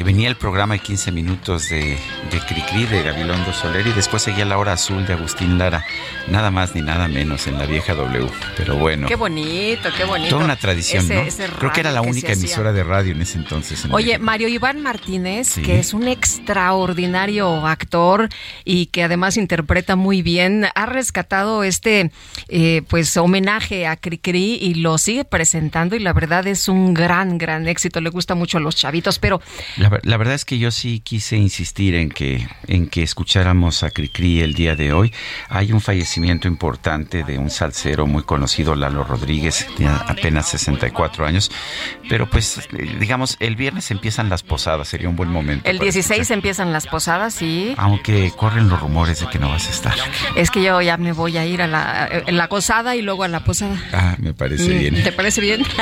[0.00, 1.98] que venía el programa de 15 minutos de,
[2.30, 5.84] de Cricri, de Gabilondo Soler, y después seguía la hora azul de Agustín Lara,
[6.26, 8.26] nada más ni nada menos en la vieja W.
[8.56, 10.30] Pero bueno, Qué bonito, qué bonito.
[10.30, 11.20] toda una tradición, Ese- ¿no?
[11.20, 13.84] ese Creo que era la única emisora de radio en ese entonces.
[13.84, 14.16] en Oye.
[14.18, 15.60] Mario Iván Martínez, Sí.
[15.60, 18.30] que es un extraordinario actor
[18.64, 22.10] y que además interpreta muy bien, ha rescatado este
[22.48, 27.36] eh, pues homenaje a Cricri y lo sigue presentando y la verdad es un gran,
[27.36, 28.00] gran éxito.
[28.00, 29.42] Le gusta mucho a los chavitos, pero
[29.76, 33.90] La, la verdad es que yo sí quise insistir en que, en que escucháramos a
[33.90, 35.12] Cricri el día de hoy.
[35.48, 41.50] Hay un fallecimiento importante de un salsero muy conocido, Lalo Rodríguez, tiene apenas 64 años.
[42.08, 42.60] Pero pues,
[42.98, 45.68] digamos, el viernes empiezan las posadas, sería un buen momento.
[45.68, 46.36] el para 16 escuchar.
[46.38, 49.94] empiezan las posadas y Aunque corren los rumores de que no vas a estar.
[50.36, 53.24] es que yo ya me voy a ir a la, a la gozada y luego
[53.24, 53.76] a la posada.
[53.92, 55.02] Ah, me parece Mm, bien.
[55.02, 55.62] ¿Te parece bien?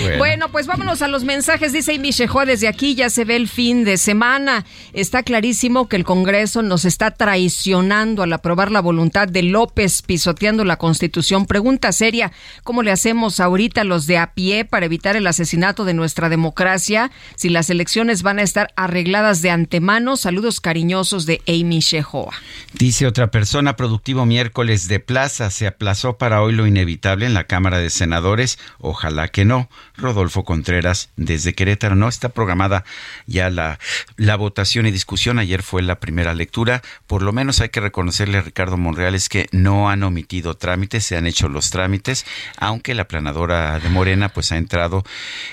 [0.00, 0.18] Bueno.
[0.18, 0.48] Bueno.
[0.50, 1.72] pues vámonos a los mensajes.
[1.72, 4.64] Dice Shehoa, desde aquí ya se ve el fin de semana.
[4.92, 10.64] Está clarísimo que el Congreso nos está traicionando al aprobar la voluntad de López pisoteando
[10.64, 11.46] la Constitución.
[11.46, 12.32] Pregunta seria,
[12.62, 17.10] ¿cómo le hacemos ahorita los de a pie para evitar el asesinato de nuestra democracia
[17.36, 20.16] si las elecciones van a estar arregladas de antemano?
[20.16, 22.32] Saludos cariñosos de Amy Shehoa.
[22.72, 27.44] Dice otra persona, productivo miércoles de plaza, se aplazó para hoy lo inevitable en la
[27.44, 29.68] Cámara de Senadores, ojalá que no.
[30.00, 32.84] Rodolfo Contreras, desde Querétaro, no está programada
[33.26, 33.78] ya la,
[34.16, 38.38] la votación y discusión, ayer fue la primera lectura, por lo menos hay que reconocerle
[38.38, 42.94] a Ricardo Monreal es que no han omitido trámites, se han hecho los trámites, aunque
[42.94, 45.04] la planadora de Morena pues ha entrado,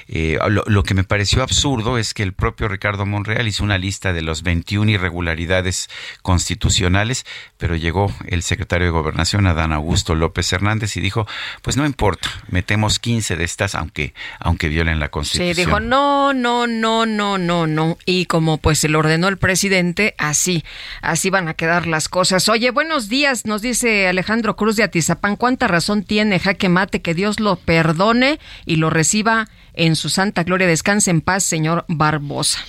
[0.07, 3.77] eh, lo, lo que me pareció absurdo es que el propio Ricardo Monreal hizo una
[3.77, 5.89] lista de los 21 irregularidades
[6.21, 7.25] constitucionales,
[7.57, 11.27] pero llegó el secretario de Gobernación, Adán Augusto López Hernández, y dijo,
[11.61, 15.55] pues no importa, metemos 15 de estas, aunque, aunque violen la Constitución.
[15.55, 17.97] Sí, dijo no, no, no, no, no, no.
[18.05, 20.63] Y como pues se lo ordenó el presidente, así,
[21.01, 22.47] así van a quedar las cosas.
[22.49, 25.35] Oye, buenos días, nos dice Alejandro Cruz de Atizapán.
[25.35, 30.43] ¿Cuánta razón tiene Jaque Mate que Dios lo perdone y lo reciba en su santa
[30.43, 30.67] gloria?
[30.67, 32.59] Descanse en paz, señor Barbosa.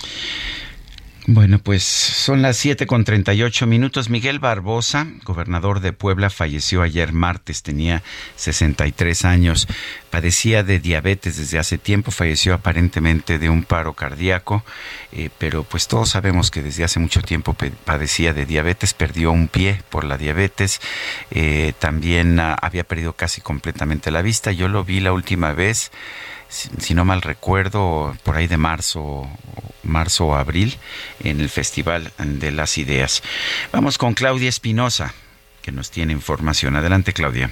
[1.27, 4.09] Bueno, pues son las 7 con 38 minutos.
[4.09, 8.01] Miguel Barbosa, gobernador de Puebla, falleció ayer martes, tenía
[8.37, 9.67] 63 años,
[10.09, 14.63] padecía de diabetes desde hace tiempo, falleció aparentemente de un paro cardíaco,
[15.11, 17.55] eh, pero pues todos sabemos que desde hace mucho tiempo
[17.85, 20.79] padecía de diabetes, perdió un pie por la diabetes,
[21.31, 24.51] eh, también ah, había perdido casi completamente la vista.
[24.51, 25.91] Yo lo vi la última vez
[26.49, 29.29] si, no mal recuerdo, por ahí de marzo,
[29.83, 30.75] marzo o abril,
[31.23, 33.23] en el Festival de las Ideas.
[33.71, 35.13] Vamos con Claudia Espinosa,
[35.61, 36.75] que nos tiene información.
[36.75, 37.51] Adelante, Claudia.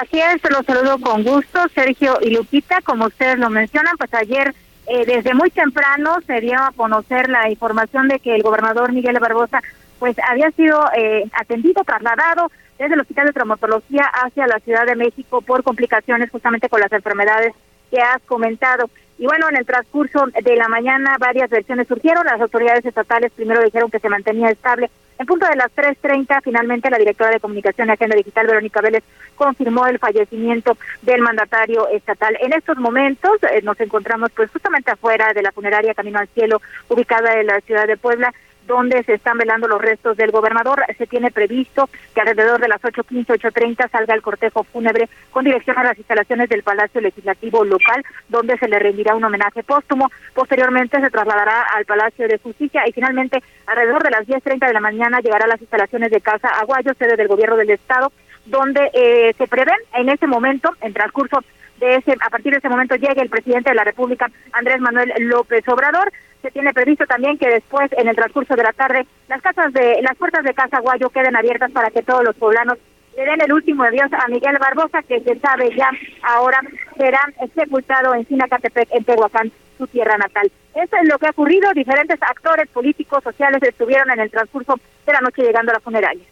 [0.00, 2.80] Así es, los saludo con gusto, Sergio y Lupita.
[2.82, 4.54] Como ustedes lo mencionan, pues ayer
[4.86, 9.18] eh, desde muy temprano se dio a conocer la información de que el gobernador Miguel
[9.18, 9.60] Barbosa
[9.98, 14.96] pues había sido eh, atendido, trasladado desde el Hospital de Traumatología hacia la Ciudad de
[14.96, 17.52] México por complicaciones justamente con las enfermedades
[17.90, 18.90] que has comentado.
[19.18, 22.24] Y bueno, en el transcurso de la mañana varias versiones surgieron.
[22.24, 24.90] Las autoridades estatales primero dijeron que se mantenía estable.
[25.18, 29.04] En punto de las 3.30, finalmente la directora de Comunicación y Agenda Digital, Verónica Vélez,
[29.36, 32.38] confirmó el fallecimiento del mandatario estatal.
[32.40, 36.62] En estos momentos eh, nos encontramos pues justamente afuera de la funeraria Camino al Cielo,
[36.88, 38.32] ubicada en la ciudad de Puebla
[38.66, 40.84] donde se están velando los restos del gobernador.
[40.96, 45.78] Se tiene previsto que alrededor de las 8.15, 8.30 salga el cortejo fúnebre con dirección
[45.78, 50.10] a las instalaciones del Palacio Legislativo local, donde se le rendirá un homenaje póstumo.
[50.34, 54.80] Posteriormente se trasladará al Palacio de Justicia y finalmente alrededor de las 10.30 de la
[54.80, 58.12] mañana llegará a las instalaciones de Casa Aguayo, sede del Gobierno del Estado,
[58.46, 61.42] donde eh, se prevén en ese momento, en transcurso
[61.80, 65.12] de ese, a partir de ese momento llegue el presidente de la República, Andrés Manuel
[65.18, 66.12] López Obrador.
[66.42, 70.00] Se tiene previsto también que después, en el transcurso de la tarde, las casas de
[70.02, 72.78] las puertas de Casa Guayo queden abiertas para que todos los poblanos
[73.16, 75.90] le den el último adiós a Miguel Barbosa, que se sabe ya
[76.22, 76.60] ahora
[76.96, 77.20] será
[77.54, 80.50] sepultado en Sinacatepec, en Tehuacán, su tierra natal.
[80.74, 81.72] Eso es lo que ha ocurrido.
[81.72, 86.24] Diferentes actores políticos, sociales estuvieron en el transcurso de la noche llegando a la funeraria.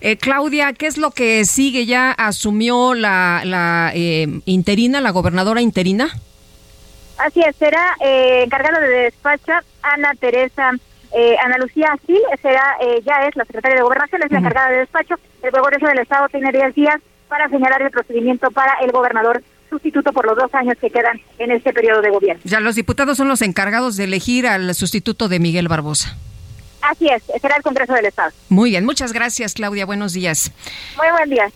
[0.00, 1.86] Eh, Claudia, ¿qué es lo que sigue?
[1.86, 6.10] ¿Ya asumió la, la eh, interina, la gobernadora interina?
[7.18, 10.72] Así es, será eh, encargada de despacha Ana Teresa,
[11.14, 14.70] eh, Ana Lucía Gil, será, eh, ya es la secretaria de Gobernación, es la encargada
[14.70, 15.14] de despacho.
[15.42, 16.96] El Congreso del Estado tiene 10 días
[17.28, 21.50] para señalar el procedimiento para el gobernador sustituto por los dos años que quedan en
[21.50, 22.42] este periodo de gobierno.
[22.44, 26.16] Ya los diputados son los encargados de elegir al sustituto de Miguel Barbosa.
[26.82, 28.30] Así es, será el Congreso del Estado.
[28.48, 30.52] Muy bien, muchas gracias Claudia, buenos días.
[30.96, 31.50] Muy buen día.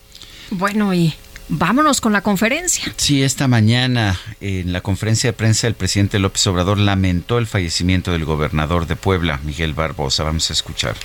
[0.51, 1.15] Bueno, y
[1.49, 2.93] Vámonos con la conferencia.
[2.97, 8.11] Sí, esta mañana en la conferencia de prensa el presidente López Obrador lamentó el fallecimiento
[8.11, 10.25] del gobernador de Puebla, Miguel Barbosa.
[10.25, 10.97] Vamos a escuchar.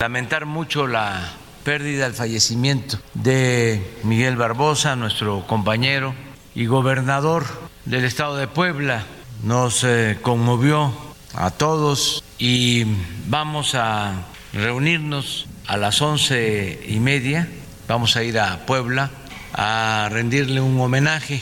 [0.00, 1.34] Lamentar mucho la
[1.64, 6.14] pérdida, el fallecimiento de Miguel Barbosa, nuestro compañero
[6.54, 7.44] y gobernador
[7.84, 9.04] del estado de Puebla.
[9.42, 10.94] Nos eh, conmovió
[11.40, 12.84] a todos y
[13.28, 17.48] vamos a reunirnos a las once y media.
[17.86, 19.10] Vamos a ir a Puebla
[19.52, 21.40] a rendirle un homenaje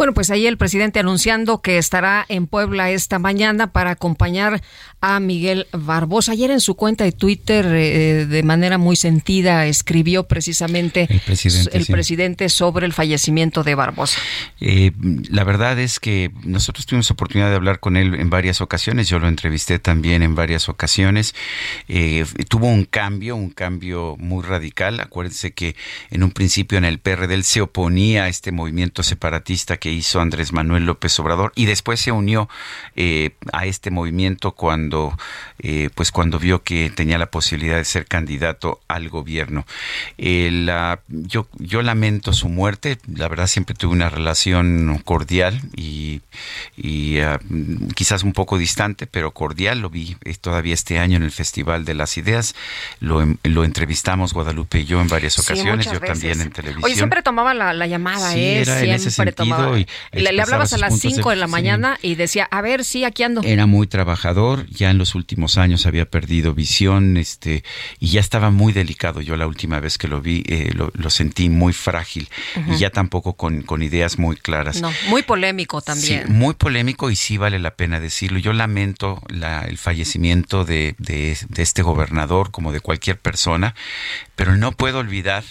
[0.00, 4.62] bueno, pues ahí el presidente anunciando que estará en Puebla esta mañana para acompañar
[5.02, 6.32] a Miguel Barbosa.
[6.32, 12.48] Ayer en su cuenta de Twitter, eh, de manera muy sentida, escribió precisamente el presidente,
[12.48, 14.18] sobre el fallecimiento de Barbosa.
[14.58, 14.92] Eh,
[15.28, 19.06] la verdad es que nosotros tuvimos oportunidad de hablar con él en varias ocasiones.
[19.06, 21.34] Yo lo entrevisté también en varias ocasiones.
[21.88, 24.98] Eh, tuvo un cambio, un cambio muy radical.
[25.00, 25.76] Acuérdense que
[26.10, 30.20] en un principio en el PRD él se oponía a este movimiento separatista que hizo
[30.20, 32.48] Andrés Manuel López Obrador y después se unió
[33.52, 35.16] a este movimiento cuando
[35.62, 39.66] eh, pues cuando vio que tenía la posibilidad de ser candidato al gobierno.
[40.16, 46.22] yo, yo lamento su muerte, la verdad siempre tuve una relación cordial y,
[47.20, 47.38] ah,
[47.94, 51.84] quizás un poco distante, pero cordial, lo vi eh, todavía este año en el Festival
[51.84, 52.54] de las Ideas,
[53.00, 56.84] lo, lo entrevistamos Guadalupe y yo en varias ocasiones, yo también en televisión.
[56.84, 58.64] Oye, siempre tomaba la, llamada, ¿eh?
[58.98, 59.69] siempre tomaba.
[59.74, 63.42] Le, hablabas a las 5 de, la mañana y decía, a ver, sí, aquí ando.
[63.42, 67.64] Era muy trabajador, ya en los últimos años había perdido visión, este,
[67.98, 69.20] y ya estaba muy delicado.
[69.20, 72.28] Yo la última vez que lo vi eh, lo, sentí muy frágil
[72.68, 74.80] y ya tampoco con, con, ideas muy claras.
[74.80, 76.24] No, muy polémico también.
[76.26, 78.38] Sí, muy polémico y sí vale la pena decirlo.
[78.38, 83.74] Yo lamento la, el fallecimiento de, de, de este gobernador como de cualquier persona,
[84.36, 85.44] pero no puedo olvidar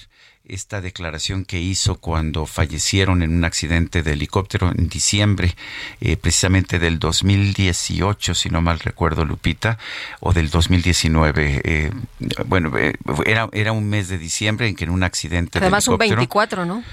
[0.50, 5.56] esta declaración que hizo cuando fallecieron en un accidente de helicóptero en diciembre,
[6.02, 9.78] eh, precisamente del 2018, si no mal recuerdo, Lupita,
[10.20, 11.62] o del 2019.
[11.64, 11.92] Eh,
[12.46, 12.94] bueno, eh,
[13.26, 16.12] era, era un mes de diciembre en que en un accidente Además, de helicóptero...
[16.14, 16.84] un 24, ¿no?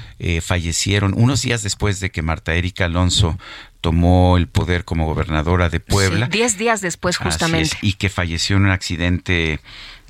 [0.40, 3.38] fallecieron unos días después de que Marta Erika Alonso
[3.86, 6.26] tomó el poder como gobernadora de Puebla.
[6.26, 7.78] diez días después, justamente.
[7.82, 9.60] y que falleció en un accidente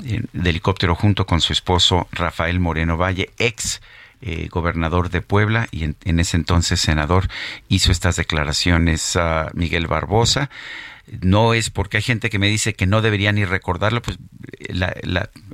[0.03, 3.83] eh, de helicóptero junto con su esposo Rafael Moreno Valle, ex
[4.23, 7.29] eh, gobernador de Puebla y en, ese entonces senador,
[7.69, 10.49] hizo estas declaraciones a Miguel Barbosa
[11.21, 14.19] no es porque hay gente que me dice que no debería ni recordarlo, pues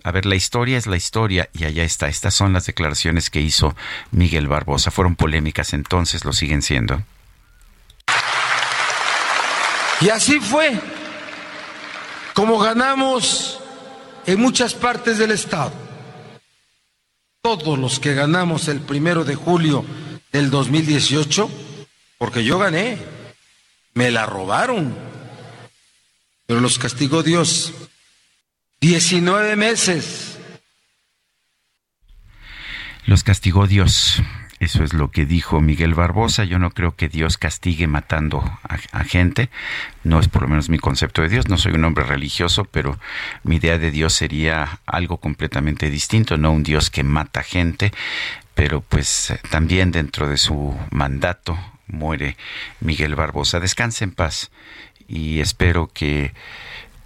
[0.05, 2.09] a ver, la historia es la historia y allá está.
[2.09, 3.77] Estas son las declaraciones que hizo
[4.13, 4.91] Miguel Barbosa.
[4.91, 7.03] Fueron polémicas entonces, lo siguen siendo.
[10.03, 10.81] Y así fue
[12.35, 13.61] como ganamos
[14.27, 15.73] en muchas partes del Estado.
[17.41, 19.85] Todos los que ganamos el primero de julio
[20.33, 21.49] del 2018,
[22.19, 22.99] porque yo gané,
[23.95, 24.93] me la robaron,
[26.47, 27.73] pero los castigó Dios.
[28.81, 30.39] 19 meses.
[33.07, 34.21] Los castigó Dios.
[34.63, 36.45] Eso es lo que dijo Miguel Barbosa.
[36.45, 39.51] Yo no creo que Dios castigue matando a, gente.
[40.05, 41.49] No es por lo menos mi concepto de Dios.
[41.49, 42.97] No soy un hombre religioso, pero
[43.43, 46.37] mi idea de Dios sería algo completamente distinto.
[46.37, 47.93] No un Dios que mata gente,
[48.55, 51.59] pero pues también dentro de su mandato
[51.89, 52.37] muere
[52.79, 53.59] Miguel Barbosa.
[53.59, 54.53] Descanse en paz
[55.09, 56.35] y espero que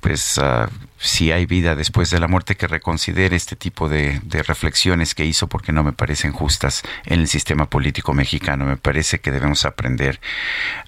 [0.03, 0.69] pues uh,
[1.07, 5.47] si hay vida después de la muerte, que reconsidere este tipo de, reflexiones que hizo
[5.47, 8.67] porque no me parecen justas en el sistema político mexicano.
[8.67, 10.21] Me parece que debemos aprender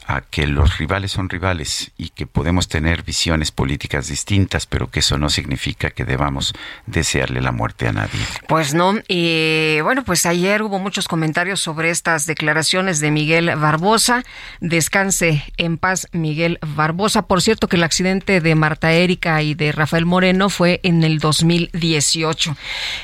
[0.07, 5.01] a que los rivales son rivales y que podemos tener visiones políticas distintas, pero que
[5.01, 6.53] eso no significa que debamos
[6.87, 8.21] desearle la muerte a nadie.
[8.49, 8.95] Pues no.
[9.07, 14.25] Y bueno, pues ayer hubo muchos comentarios sobre estas declaraciones de Miguel Barbosa.
[14.61, 17.23] Descanse en paz, Miguel Barbosa.
[17.23, 21.21] Por cierto, que el accidente de Marta Erika y de Rafael Moreno fue en el
[21.21, 22.57] 2018.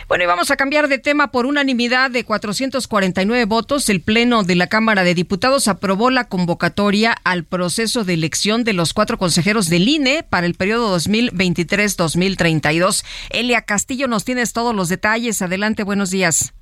[0.08, 3.88] Bueno, y vamos a cambiar de tema por unanimidad de 449 votos.
[3.88, 8.72] El Pleno de la Cámara de Diputados aprobó la convocatoria al proceso de elección de
[8.72, 13.04] los cuatro consejeros del INE para el periodo 2023-2032.
[13.30, 15.40] Elia Castillo, nos tienes todos los detalles.
[15.42, 16.52] Adelante, buenos días.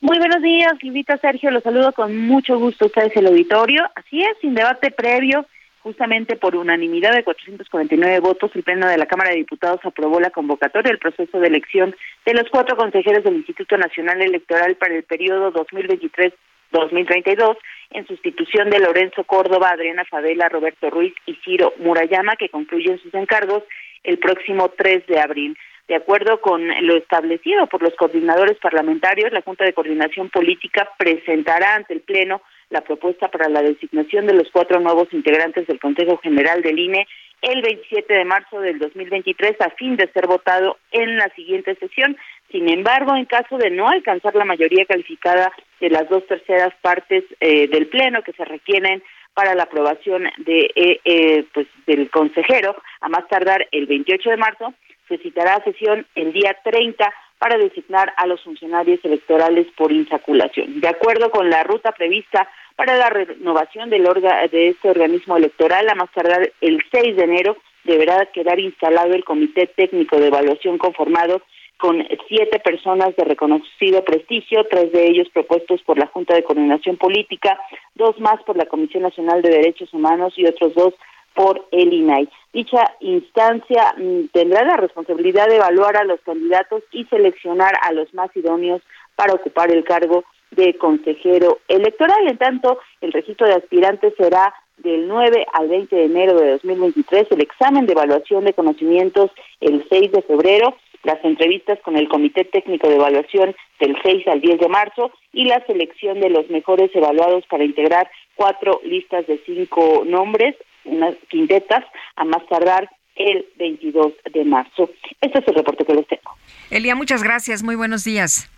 [0.00, 3.82] Muy buenos días, Lupita Sergio, los saludo con mucho gusto ustedes el auditorio.
[3.94, 5.46] Así es, sin debate previo,
[5.86, 10.30] justamente por unanimidad de 449 votos, el Pleno de la Cámara de Diputados aprobó la
[10.30, 15.04] convocatoria del proceso de elección de los cuatro consejeros del Instituto Nacional Electoral para el
[15.04, 17.56] periodo 2023-2032,
[17.90, 23.14] en sustitución de Lorenzo Córdoba, Adriana Fadela, Roberto Ruiz y Ciro Murayama, que concluyen sus
[23.14, 23.62] encargos
[24.02, 25.56] el próximo 3 de abril.
[25.86, 31.76] De acuerdo con lo establecido por los coordinadores parlamentarios, la Junta de Coordinación Política presentará
[31.76, 36.18] ante el Pleno la propuesta para la designación de los cuatro nuevos integrantes del Consejo
[36.18, 37.06] General del INE
[37.42, 42.16] el 27 de marzo del 2023 a fin de ser votado en la siguiente sesión.
[42.50, 47.24] Sin embargo, en caso de no alcanzar la mayoría calificada de las dos terceras partes
[47.40, 49.02] eh, del Pleno que se requieren
[49.34, 54.36] para la aprobación de eh, eh, pues del consejero, a más tardar el 28 de
[54.38, 54.74] marzo,
[55.08, 60.80] se citará sesión el día 30 para designar a los funcionarios electorales por insaculación.
[60.80, 64.04] De acuerdo con la ruta prevista para la renovación del
[64.50, 69.24] de este organismo electoral, a más tardar el 6 de enero deberá quedar instalado el
[69.24, 71.42] Comité Técnico de Evaluación conformado
[71.78, 76.96] con siete personas de reconocido prestigio, tres de ellos propuestos por la Junta de Coordinación
[76.96, 77.58] Política,
[77.94, 80.94] dos más por la Comisión Nacional de Derechos Humanos y otros dos
[81.36, 82.28] por el INAI.
[82.52, 88.12] Dicha instancia mm, tendrá la responsabilidad de evaluar a los candidatos y seleccionar a los
[88.14, 88.82] más idóneos
[89.14, 92.26] para ocupar el cargo de consejero electoral.
[92.26, 97.28] En tanto, el registro de aspirantes será del 9 al 20 de enero de 2023,
[97.30, 99.30] el examen de evaluación de conocimientos
[99.60, 104.40] el 6 de febrero, las entrevistas con el Comité Técnico de Evaluación del 6 al
[104.40, 109.38] 10 de marzo y la selección de los mejores evaluados para integrar cuatro listas de
[109.46, 110.56] cinco nombres
[110.86, 111.84] unas quintetas
[112.16, 114.90] a más tardar el 22 de marzo.
[115.20, 116.36] Este es el reporte que les tengo.
[116.70, 117.62] Elia, muchas gracias.
[117.62, 118.50] Muy buenos días.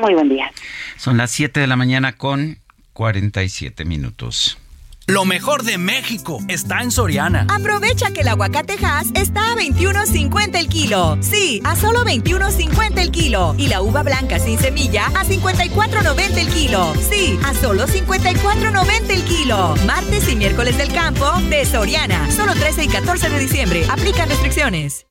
[0.00, 0.50] Muy buen día.
[0.96, 2.58] Son las 7 de la mañana con
[2.92, 4.58] 47 minutos.
[5.06, 7.46] Lo mejor de México está en Soriana.
[7.50, 11.18] Aprovecha que el aguacate Hass está a 21.50 el kilo.
[11.20, 13.54] Sí, a solo 21.50 el kilo.
[13.58, 16.94] Y la uva blanca sin semilla a 54.90 el kilo.
[17.10, 19.74] Sí, a solo 54.90 el kilo.
[19.86, 22.30] Martes y miércoles del campo de Soriana.
[22.30, 23.86] Solo 13 y 14 de diciembre.
[23.90, 25.06] Aplican restricciones.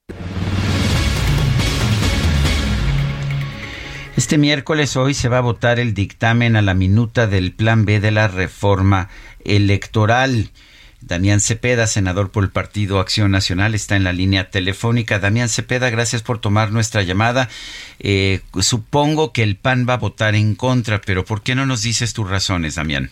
[4.15, 7.99] Este miércoles hoy se va a votar el dictamen a la minuta del Plan B
[7.99, 9.09] de la reforma
[9.43, 10.51] electoral.
[11.01, 15.17] Damián Cepeda, senador por el Partido Acción Nacional, está en la línea telefónica.
[15.17, 17.49] Damián Cepeda, gracias por tomar nuestra llamada.
[17.99, 21.81] Eh, supongo que el PAN va a votar en contra, pero ¿por qué no nos
[21.81, 23.09] dices tus razones, Damián?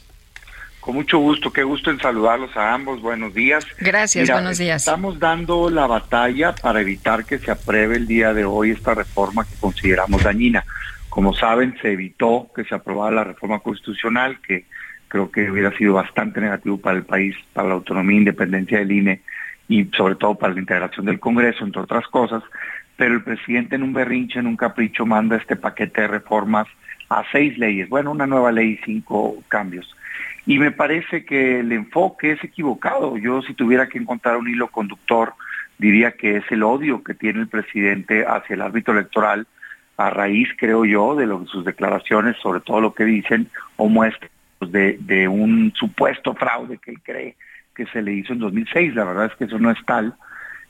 [0.81, 3.01] Con mucho gusto, qué gusto en saludarlos a ambos.
[3.01, 3.65] Buenos días.
[3.79, 4.83] Gracias, buenos días.
[4.83, 9.45] Estamos dando la batalla para evitar que se apruebe el día de hoy esta reforma
[9.45, 10.63] que consideramos dañina.
[11.11, 14.63] Como saben, se evitó que se aprobara la reforma constitucional, que
[15.09, 18.93] creo que hubiera sido bastante negativo para el país, para la autonomía e independencia del
[18.93, 19.21] INE
[19.67, 22.41] y sobre todo para la integración del Congreso, entre otras cosas,
[22.95, 26.65] pero el presidente en un berrinche, en un capricho, manda este paquete de reformas
[27.09, 29.93] a seis leyes, bueno, una nueva ley y cinco cambios.
[30.45, 33.17] Y me parece que el enfoque es equivocado.
[33.17, 35.33] Yo si tuviera que encontrar un hilo conductor,
[35.77, 39.45] diría que es el odio que tiene el presidente hacia el árbitro electoral,
[40.07, 44.29] a raíz, creo yo, de lo, sus declaraciones, sobre todo lo que dicen o muestran
[44.61, 47.35] de, de un supuesto fraude que él cree
[47.75, 48.95] que se le hizo en 2006.
[48.95, 50.15] La verdad es que eso no es tal,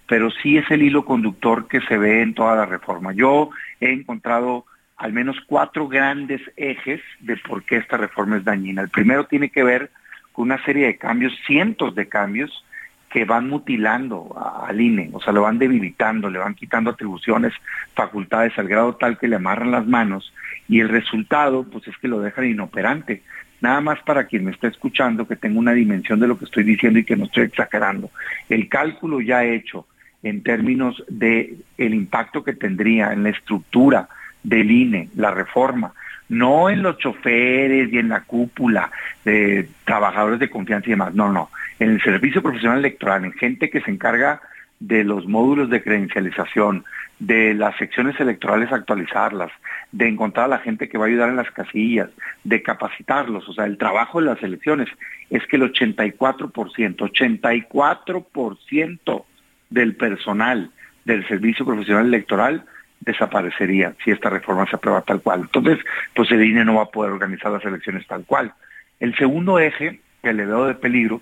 [0.07, 3.13] pero sí es el hilo conductor que se ve en toda la reforma.
[3.13, 4.65] Yo he encontrado
[4.97, 8.83] al menos cuatro grandes ejes de por qué esta reforma es dañina.
[8.83, 9.89] El primero tiene que ver
[10.31, 12.63] con una serie de cambios, cientos de cambios,
[13.11, 14.33] que van mutilando
[14.65, 17.53] al INE, o sea, lo van debilitando, le van quitando atribuciones,
[17.93, 20.33] facultades al grado tal que le amarran las manos
[20.69, 23.21] y el resultado pues es que lo dejan inoperante.
[23.59, 26.63] Nada más para quien me está escuchando que tenga una dimensión de lo que estoy
[26.63, 28.09] diciendo y que no estoy exagerando.
[28.49, 29.85] El cálculo ya hecho
[30.23, 34.07] en términos de el impacto que tendría en la estructura
[34.41, 35.93] del INE, la reforma,
[36.29, 38.89] no en los choferes y en la cúpula
[39.25, 41.49] de trabajadores de confianza y demás, no, no,
[41.81, 44.39] en el servicio profesional electoral, en gente que se encarga
[44.79, 46.85] de los módulos de credencialización,
[47.17, 49.51] de las secciones electorales actualizarlas,
[49.91, 52.11] de encontrar a la gente que va a ayudar en las casillas,
[52.43, 54.89] de capacitarlos, o sea, el trabajo de las elecciones
[55.31, 59.23] es que el 84%, 84%
[59.71, 60.69] del personal
[61.03, 62.63] del servicio profesional electoral
[62.99, 65.41] desaparecería si esta reforma se aprueba tal cual.
[65.41, 65.79] Entonces,
[66.15, 68.53] pues el INE no va a poder organizar las elecciones tal cual.
[68.99, 71.21] El segundo eje que le veo de peligro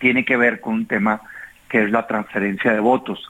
[0.00, 1.20] tiene que ver con un tema
[1.68, 3.22] que es la transferencia de votos.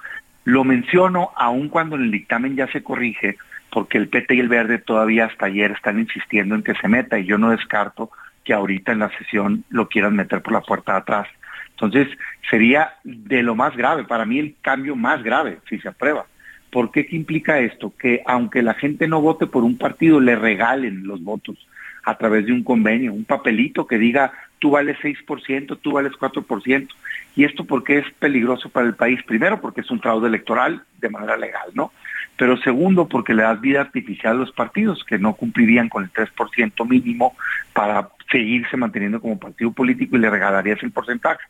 [0.45, 3.37] Lo menciono aun cuando en el dictamen ya se corrige,
[3.71, 7.19] porque el PT y el Verde todavía hasta ayer están insistiendo en que se meta
[7.19, 8.11] y yo no descarto
[8.45, 11.29] que ahorita en la sesión lo quieran meter por la puerta de atrás.
[11.71, 12.09] Entonces,
[12.49, 16.27] sería de lo más grave, para mí el cambio más grave, si se aprueba.
[16.71, 17.07] ¿Por qué?
[17.07, 17.93] ¿Qué implica esto?
[17.99, 21.57] Que aunque la gente no vote por un partido, le regalen los votos
[22.05, 26.89] a través de un convenio, un papelito que diga tú vales 6%, tú vales 4%.
[27.35, 29.23] ¿Y esto por qué es peligroso para el país?
[29.25, 31.93] Primero, porque es un fraude electoral de manera legal, ¿no?
[32.37, 36.13] Pero segundo, porque le das vida artificial a los partidos que no cumplirían con el
[36.13, 37.35] 3% mínimo
[37.73, 41.41] para seguirse manteniendo como partido político y le regalarías el porcentaje.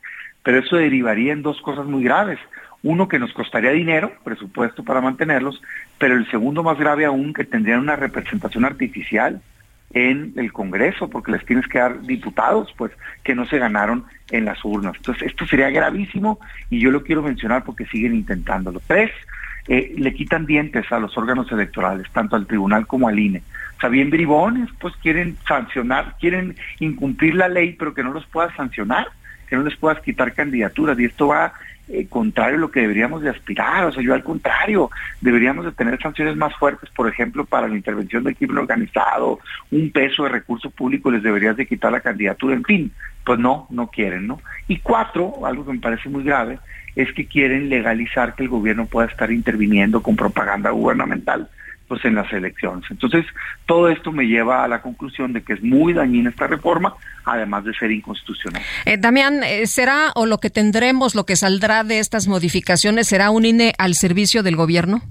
[0.42, 2.38] Pero eso derivaría en dos cosas muy graves.
[2.82, 5.60] Uno, que nos costaría dinero, presupuesto para mantenerlos,
[5.98, 9.40] pero el segundo más grave aún, que tendrían una representación artificial
[9.96, 12.92] en el Congreso, porque les tienes que dar diputados, pues,
[13.24, 14.94] que no se ganaron en las urnas.
[14.94, 16.38] Entonces, esto sería gravísimo
[16.68, 18.82] y yo lo quiero mencionar porque siguen intentándolo.
[18.86, 19.10] Tres,
[19.68, 23.42] eh, le quitan dientes a los órganos electorales, tanto al tribunal como al INE.
[23.78, 28.26] O sea, bien bribones, pues quieren sancionar, quieren incumplir la ley, pero que no los
[28.26, 29.08] puedas sancionar,
[29.48, 31.00] que no les puedas quitar candidaturas.
[31.00, 31.54] Y esto va
[31.88, 35.72] eh, contrario a lo que deberíamos de aspirar, o sea, yo al contrario, deberíamos de
[35.72, 39.38] tener sanciones más fuertes, por ejemplo, para la intervención del crimen organizado,
[39.70, 42.92] un peso de recurso público les deberías de quitar la candidatura, en fin,
[43.24, 44.40] pues no, no quieren, ¿no?
[44.68, 46.58] Y cuatro, algo que me parece muy grave,
[46.96, 51.48] es que quieren legalizar que el gobierno pueda estar interviniendo con propaganda gubernamental
[51.88, 52.84] pues en las elecciones.
[52.90, 53.24] Entonces,
[53.66, 57.64] todo esto me lleva a la conclusión de que es muy dañina esta reforma, además
[57.64, 58.62] de ser inconstitucional.
[58.84, 63.30] Eh, Damián, eh, ¿será o lo que tendremos, lo que saldrá de estas modificaciones, será
[63.30, 65.02] un INE al servicio del gobierno?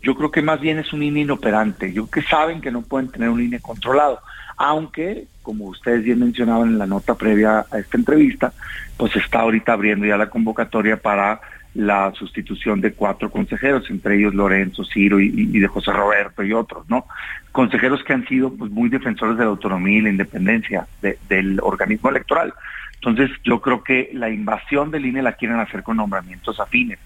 [0.00, 1.92] Yo creo que más bien es un INE inoperante.
[1.92, 4.20] Yo creo que saben que no pueden tener un INE controlado,
[4.56, 8.52] aunque, como ustedes bien mencionaban en la nota previa a esta entrevista,
[8.96, 11.40] pues está ahorita abriendo ya la convocatoria para
[11.78, 16.90] la sustitución de cuatro consejeros, entre ellos Lorenzo, Ciro y, de José Roberto y otros,
[16.90, 17.06] ¿no?
[17.52, 20.88] Consejeros que han sido pues, muy defensores de la autonomía y la independencia
[21.28, 22.52] del organismo electoral.
[22.96, 26.98] Entonces yo creo que la invasión del INE la quieren hacer con nombramientos afines.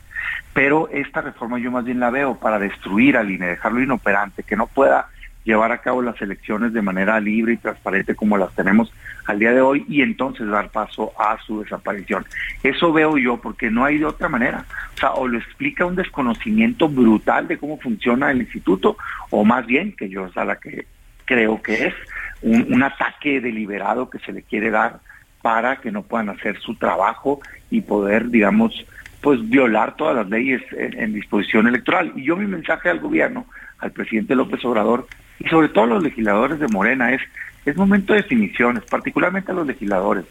[0.54, 4.56] Pero esta reforma yo más bien la veo para destruir al INE, dejarlo inoperante, que
[4.56, 5.08] no pueda
[5.44, 8.92] llevar a cabo las elecciones de manera libre y transparente como las tenemos
[9.26, 12.24] al día de hoy y entonces dar paso a su desaparición.
[12.62, 14.64] Eso veo yo porque no hay de otra manera.
[14.94, 18.96] O sea, o lo explica un desconocimiento brutal de cómo funciona el instituto
[19.30, 20.86] o más bien, que yo es a la que
[21.24, 21.94] creo que es,
[22.42, 24.98] un, ataque deliberado que se le quiere dar
[25.40, 27.40] para que no puedan hacer su trabajo
[27.70, 28.84] y poder, digamos,
[29.20, 32.12] pues violar todas las leyes en disposición electoral.
[32.16, 33.46] Y yo mi mensaje al gobierno,
[33.78, 35.06] al presidente López Obrador,
[35.42, 37.20] y sobre todo los legisladores de Morena es,
[37.66, 40.24] es momento de definiciones, particularmente a los legisladores.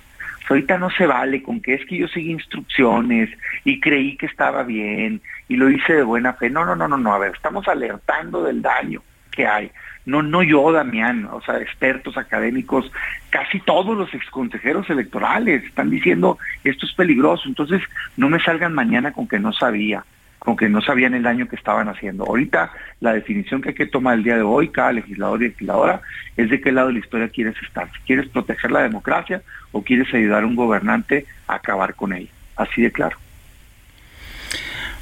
[0.49, 3.29] ahorita no se vale con que es que yo seguí instrucciones
[3.65, 6.49] y creí que estaba bien y lo hice de buena fe.
[6.49, 7.13] No, no, no, no, no.
[7.13, 9.01] A ver, estamos alertando del daño
[9.31, 9.71] que hay.
[10.05, 12.89] No, no yo, Damián, o sea, expertos académicos,
[13.29, 17.81] casi todos los exconsejeros electorales están diciendo esto es peligroso, entonces
[18.17, 20.03] no me salgan mañana con que no sabía
[20.41, 22.25] con que no sabían el daño que estaban haciendo.
[22.25, 26.01] Ahorita la definición que hay que tomar el día de hoy, cada legislador y legisladora,
[26.35, 27.87] es de qué lado de la historia quieres estar.
[27.91, 32.31] Si quieres proteger la democracia o quieres ayudar a un gobernante a acabar con ella.
[32.55, 33.17] Así de claro.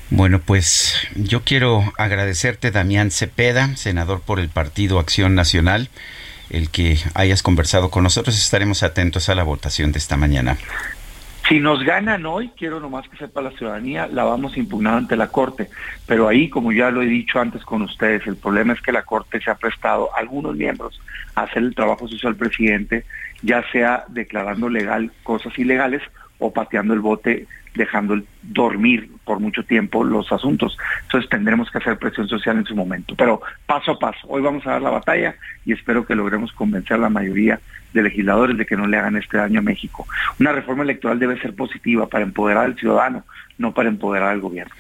[0.10, 5.88] Bueno, pues yo quiero agradecerte, Damián Cepeda, senador por el Partido Acción Nacional,
[6.50, 8.38] el que hayas conversado con nosotros.
[8.38, 10.58] Estaremos atentos a la votación de esta mañana.
[11.50, 15.16] Si nos ganan hoy, quiero nomás que sepa la ciudadanía, la vamos a impugnar ante
[15.18, 15.68] la Corte.
[16.06, 19.02] Pero ahí, como ya lo he dicho antes con ustedes, el problema es que la
[19.02, 21.02] Corte se ha prestado a algunos miembros
[21.34, 23.04] a hacer el trabajo social presidente,
[23.42, 26.04] ya sea declarando legal cosas ilegales
[26.40, 30.78] o pateando el bote dejando dormir por mucho tiempo los asuntos.
[31.04, 33.16] Entonces tendremos que hacer presión social en su momento.
[33.16, 35.36] Pero paso a paso, hoy vamos a dar la batalla
[35.66, 37.60] y espero que logremos convencer a la mayoría
[37.94, 40.08] de legisladores de que no le hagan este daño a México.
[40.40, 43.26] Una reforma electoral debe ser positiva para empoderar al ciudadano,
[43.58, 44.74] no para empoderar al gobierno.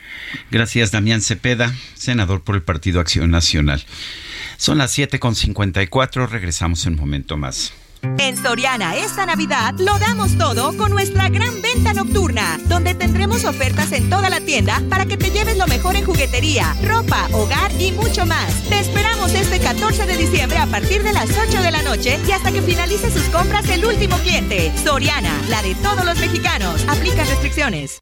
[0.51, 3.83] Gracias, Damián Cepeda, senador por el Partido Acción Nacional.
[4.57, 7.73] Son las 7.54, regresamos en un momento más.
[8.01, 13.91] En Soriana esta Navidad lo damos todo con nuestra gran venta nocturna, donde tendremos ofertas
[13.91, 17.91] en toda la tienda para que te lleves lo mejor en juguetería, ropa, hogar y
[17.91, 18.53] mucho más.
[18.69, 22.31] Te esperamos este 14 de diciembre a partir de las 8 de la noche y
[22.31, 24.71] hasta que finalice sus compras el último cliente.
[24.83, 26.85] Soriana, la de todos los mexicanos.
[26.87, 28.01] Aplica restricciones.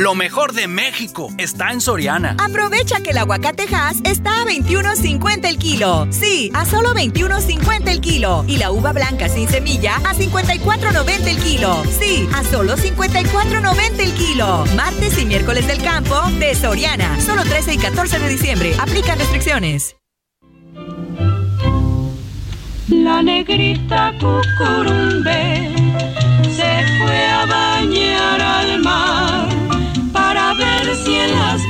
[0.00, 2.34] Lo mejor de México está en Soriana.
[2.38, 6.08] Aprovecha que el aguacate Hass está a 21.50 el kilo.
[6.08, 8.42] Sí, a solo 21.50 el kilo.
[8.48, 11.82] Y la uva blanca sin semilla a 54.90 el kilo.
[11.98, 14.64] Sí, a solo 54.90 el kilo.
[14.74, 17.20] Martes y miércoles del campo de Soriana.
[17.20, 18.74] Solo 13 y 14 de diciembre.
[18.80, 19.96] Aplica restricciones.
[22.88, 25.74] La negrita cucurumbe
[26.56, 29.29] se fue a bañar al mar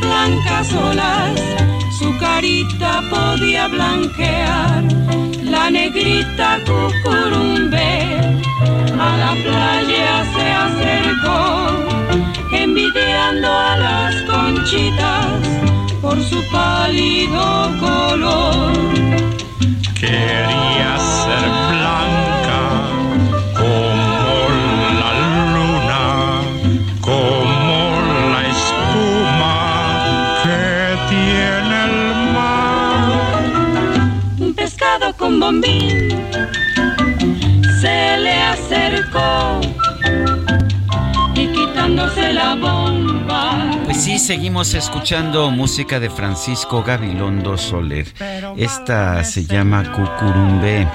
[0.00, 1.40] blancas olas
[1.98, 4.84] su carita podía blanquear.
[5.42, 7.90] La negrita cucurumbe
[8.98, 11.40] a la playa se acercó,
[12.52, 15.40] envidiando a las conchitas
[16.00, 18.72] por su pálido color.
[20.00, 22.39] Quería ser blanca
[35.20, 36.08] con bombín
[37.80, 39.60] se le acercó
[41.34, 43.70] y quitándose la bomba.
[43.84, 48.06] Pues sí, seguimos escuchando música de Francisco Gabilondo Soler.
[48.56, 50.88] Esta se llama Cucurumbe.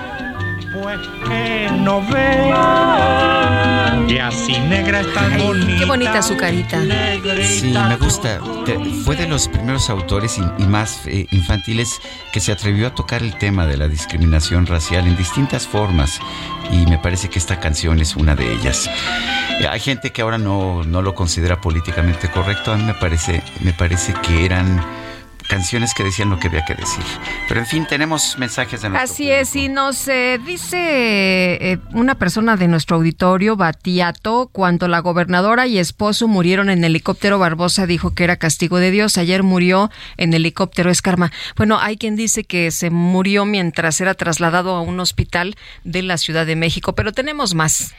[0.74, 3.35] Pues que no ve
[4.16, 5.78] que así negra es tan bonita.
[5.78, 6.82] Qué bonita su carita.
[7.44, 8.40] Sí, me gusta.
[9.04, 12.00] Fue de los primeros autores y, y más eh, infantiles
[12.32, 16.22] que se atrevió a tocar el tema de la discriminación racial en distintas formas.
[16.72, 18.90] Y me parece que esta canción es una de ellas.
[19.60, 22.72] Eh, Hay gente que ahora no, no lo considera políticamente correcto.
[22.72, 24.82] A mí me parece, me parece que eran
[25.48, 27.04] canciones que decían lo que había que decir.
[27.48, 32.16] Pero en fin, tenemos mensajes de nuestro Así es, y nos eh, dice eh, una
[32.16, 38.14] persona de nuestro auditorio, Batiato, cuando la gobernadora y esposo murieron en helicóptero, Barbosa dijo
[38.14, 39.18] que era castigo de Dios.
[39.18, 41.32] Ayer murió en helicóptero, es karma.
[41.56, 46.18] Bueno, hay quien dice que se murió mientras era trasladado a un hospital de la
[46.18, 47.94] Ciudad de México, pero tenemos más.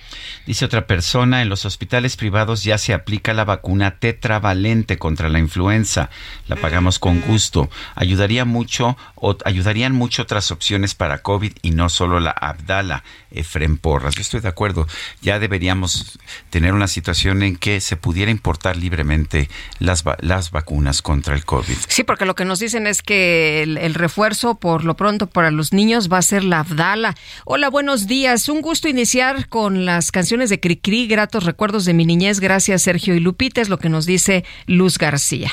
[0.47, 5.38] Dice otra persona, en los hospitales privados ya se aplica la vacuna tetravalente contra la
[5.38, 6.11] influenza.
[6.49, 7.68] La pagamos con gusto gusto.
[7.95, 13.76] Ayudaría mucho o ayudarían mucho otras opciones para COVID y no solo la Abdala, Efrem
[13.76, 14.14] Porras.
[14.14, 14.87] Yo estoy de acuerdo.
[15.20, 16.18] Ya deberíamos
[16.49, 21.76] tener una situación en que se pudiera importar libremente las, las vacunas contra el COVID.
[21.89, 25.74] Sí, porque lo que nos dicen es que el, refuerzo por lo pronto para los
[25.74, 27.14] niños va a ser la Abdala.
[27.45, 28.49] Hola, buenos días.
[28.49, 32.41] Un gusto iniciar con las canciones de Cricri, gratos recuerdos de mi niñez.
[32.41, 35.53] Gracias, Sergio y Lupita, es lo que nos dice Luz García.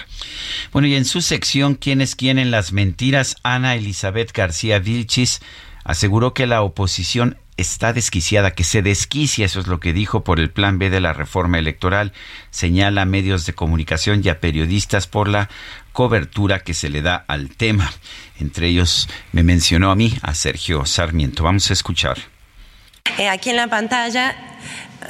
[0.71, 3.36] Bueno, y en su sección ¿Quién es quién en las mentiras?
[3.43, 5.41] Ana Elizabeth García Vilchis
[5.84, 10.39] aseguró que la oposición está desquiciada, que se desquicia, eso es lo que dijo por
[10.39, 12.13] el plan B de la reforma electoral,
[12.49, 15.49] señala a medios de comunicación y a periodistas por la
[15.91, 17.91] cobertura que se le da al tema.
[18.39, 21.43] Entre ellos me mencionó a mí, a Sergio Sarmiento.
[21.43, 22.17] Vamos a escuchar.
[23.17, 24.36] Eh, aquí en la pantalla,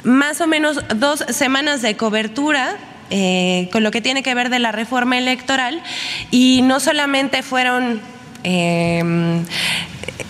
[0.02, 2.76] más o menos dos semanas de cobertura
[3.10, 5.82] eh, con lo que tiene que ver de la reforma electoral.
[6.30, 8.00] Y no solamente fueron
[8.44, 9.42] eh,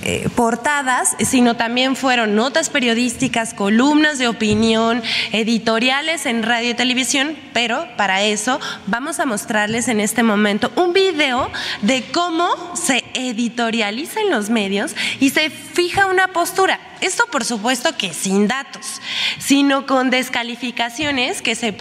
[0.06, 5.02] eh, portadas, sino también fueron notas periodísticas, columnas de opinión,
[5.32, 10.92] editoriales en radio y televisión, pero para eso vamos a mostrarles en este momento un
[10.92, 11.50] video
[11.80, 16.78] de cómo se editorializa en los medios y se fija una postura.
[17.00, 19.00] Esto por supuesto que sin datos,
[19.38, 21.74] sino con descalificaciones que se,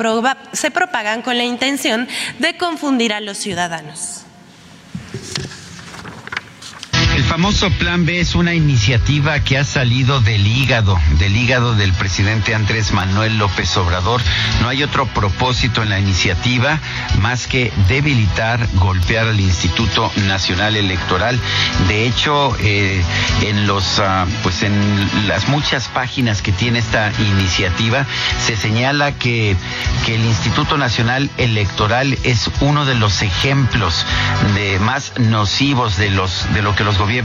[0.53, 2.07] se propagan con la intención
[2.39, 4.23] de confundir a los ciudadanos.
[7.15, 11.91] El famoso Plan B es una iniciativa que ha salido del hígado, del hígado del
[11.91, 14.21] presidente Andrés Manuel López Obrador.
[14.61, 16.79] No hay otro propósito en la iniciativa
[17.21, 21.39] más que debilitar, golpear al Instituto Nacional Electoral.
[21.87, 23.01] De hecho, eh,
[23.41, 28.05] en los, ah, pues en las muchas páginas que tiene esta iniciativa
[28.45, 29.55] se señala que,
[30.05, 34.05] que el Instituto Nacional Electoral es uno de los ejemplos
[34.53, 37.22] de más nocivos de los de lo que los gobiernos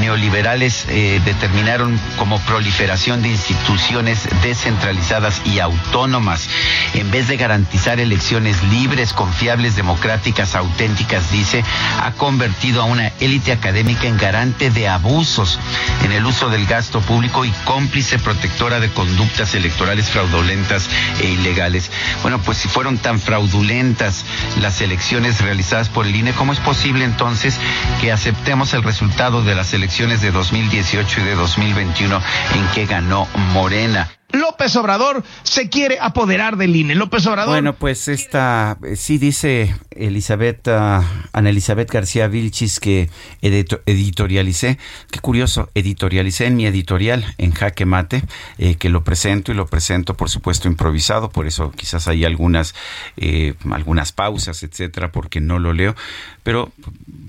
[0.00, 6.48] neoliberales eh, determinaron como proliferación de instituciones descentralizadas y autónomas.
[6.94, 11.64] En vez de garantizar elecciones libres, confiables, democráticas, auténticas, dice,
[12.02, 15.58] ha convertido a una élite académica en garante de abusos
[16.04, 20.88] en el uso del gasto público y cómplice protectora de conductas electorales fraudulentas
[21.20, 21.90] e ilegales.
[22.22, 24.24] Bueno, pues si fueron tan fraudulentas
[24.60, 27.58] las elecciones realizadas por el INE, ¿cómo es posible entonces
[28.00, 29.13] que aceptemos el resultado?
[29.14, 32.20] Resultado de las elecciones de 2018 y de 2021
[32.52, 34.10] en que ganó Morena.
[34.32, 36.94] López Obrador se quiere apoderar del INE.
[36.94, 37.52] López Obrador.
[37.52, 43.10] Bueno, pues esta, eh, sí dice Elizabeth, uh, Ana Elizabeth García Vilchis que
[43.40, 44.78] editorialicé,
[45.10, 48.24] qué curioso, editorialicé en mi editorial en Jaque Mate,
[48.58, 52.74] eh, que lo presento y lo presento, por supuesto, improvisado, por eso quizás hay algunas,
[53.16, 55.94] eh, algunas pausas, etcétera, porque no lo leo,
[56.42, 56.72] pero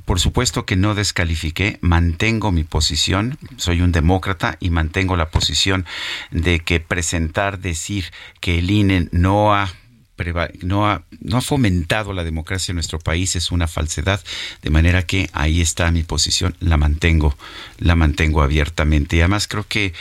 [0.06, 5.86] por supuesto que no descalifiqué, mantengo mi posición, soy un demócrata y mantengo la posición
[6.32, 9.74] de que presentar, decir que el INE no ha
[10.62, 14.22] no ha, no ha fomentado la democracia en nuestro país es una falsedad,
[14.62, 17.36] de manera que ahí está mi posición, la mantengo,
[17.80, 19.18] la mantengo abiertamente.
[19.18, 19.94] Y además creo que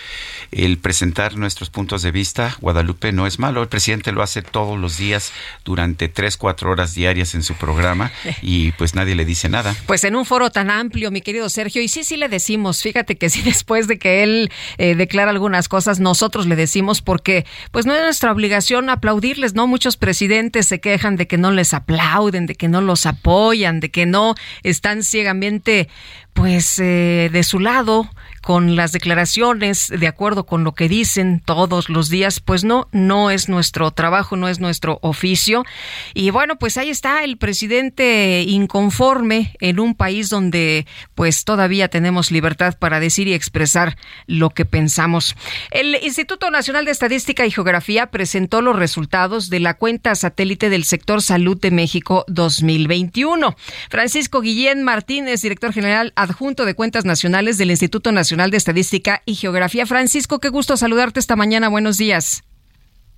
[0.52, 3.62] el presentar nuestros puntos de vista, Guadalupe, no es malo.
[3.62, 5.32] El presidente lo hace todos los días
[5.64, 8.12] durante tres, cuatro horas diarias en su programa
[8.42, 9.74] y pues nadie le dice nada.
[9.86, 13.16] Pues en un foro tan amplio, mi querido Sergio, y sí, sí le decimos, fíjate
[13.16, 17.86] que sí, después de que él eh, declara algunas cosas, nosotros le decimos porque pues
[17.86, 19.66] no es nuestra obligación aplaudirles, ¿no?
[19.66, 23.90] Muchos presidentes se quejan de que no les aplauden, de que no los apoyan, de
[23.90, 25.88] que no están ciegamente
[26.34, 28.10] pues eh, de su lado
[28.44, 33.30] con las declaraciones de acuerdo con lo que dicen todos los días, pues no, no
[33.30, 35.64] es nuestro trabajo, no es nuestro oficio.
[36.12, 42.30] Y bueno, pues ahí está el presidente inconforme en un país donde pues todavía tenemos
[42.30, 45.34] libertad para decir y expresar lo que pensamos.
[45.70, 50.84] El Instituto Nacional de Estadística y Geografía presentó los resultados de la cuenta satélite del
[50.84, 53.56] sector salud de México 2021.
[53.88, 59.34] Francisco Guillén Martínez, director general adjunto de cuentas nacionales del Instituto Nacional de Estadística y
[59.34, 59.86] Geografía.
[59.86, 61.68] Francisco, qué gusto saludarte esta mañana.
[61.68, 62.42] Buenos días.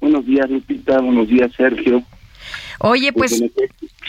[0.00, 1.00] Buenos días, Lupita.
[1.00, 2.02] Buenos días, Sergio.
[2.78, 3.42] Oye, pues,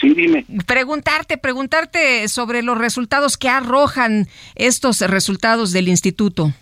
[0.00, 0.44] sí, dime.
[0.66, 6.52] preguntarte, preguntarte sobre los resultados que arrojan estos resultados del instituto.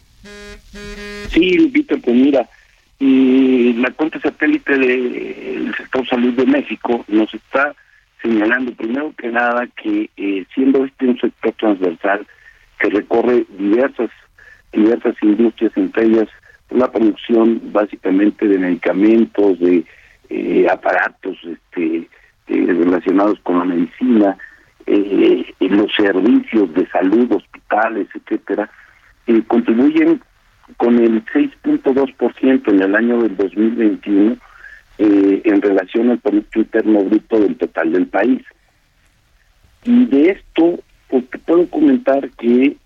[1.31, 2.49] Sí, Lupita, pues mira,
[3.01, 7.75] y la cuenta satélite del sector salud de México nos está
[8.23, 12.27] señalando primero que nada que eh, siendo este un sector transversal
[12.79, 14.11] que recorre diversas
[14.77, 16.29] diversas industrias, entre ellas
[16.71, 19.85] la producción básicamente de medicamentos, de
[20.31, 22.09] eh, aparatos este,
[22.49, 24.37] eh, relacionados con la medicina,
[24.87, 28.71] eh, los servicios de salud, hospitales, etcétera,
[29.49, 30.21] contribuyen
[30.77, 34.37] con el 6.2% en el año del 2021
[34.99, 38.43] eh, en relación al Producto Interno Bruto del total del país.
[39.85, 42.77] Y de esto, pues te puedo comentar que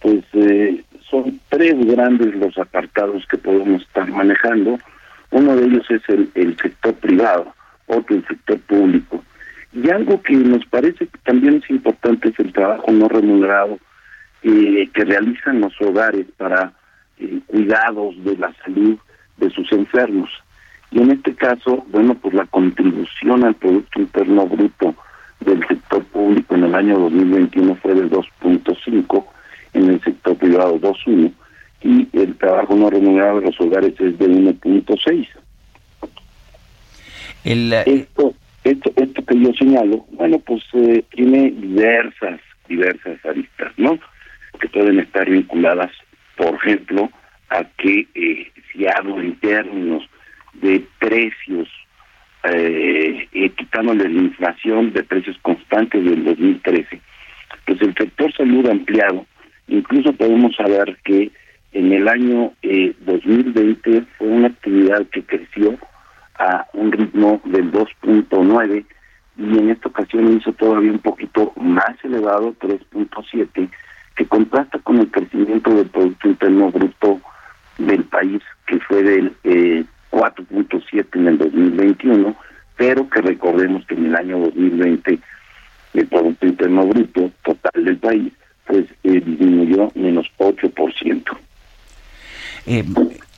[0.00, 4.78] pues eh, son tres grandes los apartados que podemos estar manejando.
[5.30, 7.52] Uno de ellos es el, el sector privado,
[7.86, 9.22] otro el sector público.
[9.72, 13.78] Y algo que nos parece que también es importante es el trabajo no remunerado
[14.42, 16.72] eh, que realizan los hogares para
[17.18, 18.96] eh, cuidados de la salud
[19.36, 20.30] de sus enfermos.
[20.90, 24.94] Y en este caso, bueno, pues la contribución al Producto Interno Bruto
[25.40, 29.26] del sector público en el año 2021 fue de 2.5,
[29.72, 31.32] en el sector privado 2.1,
[31.82, 35.28] y el trabajo no remunerado de los hogares es de 1.6.
[37.44, 43.98] El, esto, esto, esto que yo señalo, bueno, pues eh, tiene diversas, diversas aristas, ¿no?
[44.60, 45.92] Que pueden estar vinculadas,
[46.36, 47.10] por ejemplo,
[47.50, 50.04] a que eh, si hablo en términos
[50.54, 51.68] de precios,
[52.44, 57.00] eh, eh, quitándole la inflación de precios constantes del 2013,
[57.66, 59.26] pues el sector salud ampliado,
[59.68, 61.30] incluso podemos saber que
[61.72, 65.76] en el año eh, 2020 fue una actividad que creció
[66.38, 68.84] a un ritmo del 2.9
[69.36, 73.68] y en esta ocasión hizo todavía un poquito más elevado, 3.7,
[74.16, 77.20] que contrasta con el crecimiento del Producto Interno Bruto
[77.78, 82.34] del país, que fue del eh, 4.7 en el 2021,
[82.76, 85.18] pero que recordemos que en el año 2020
[85.94, 88.32] el Producto Interno Bruto total del país
[88.68, 91.38] pues eh, disminuyó menos 8%.
[92.66, 92.84] Eh,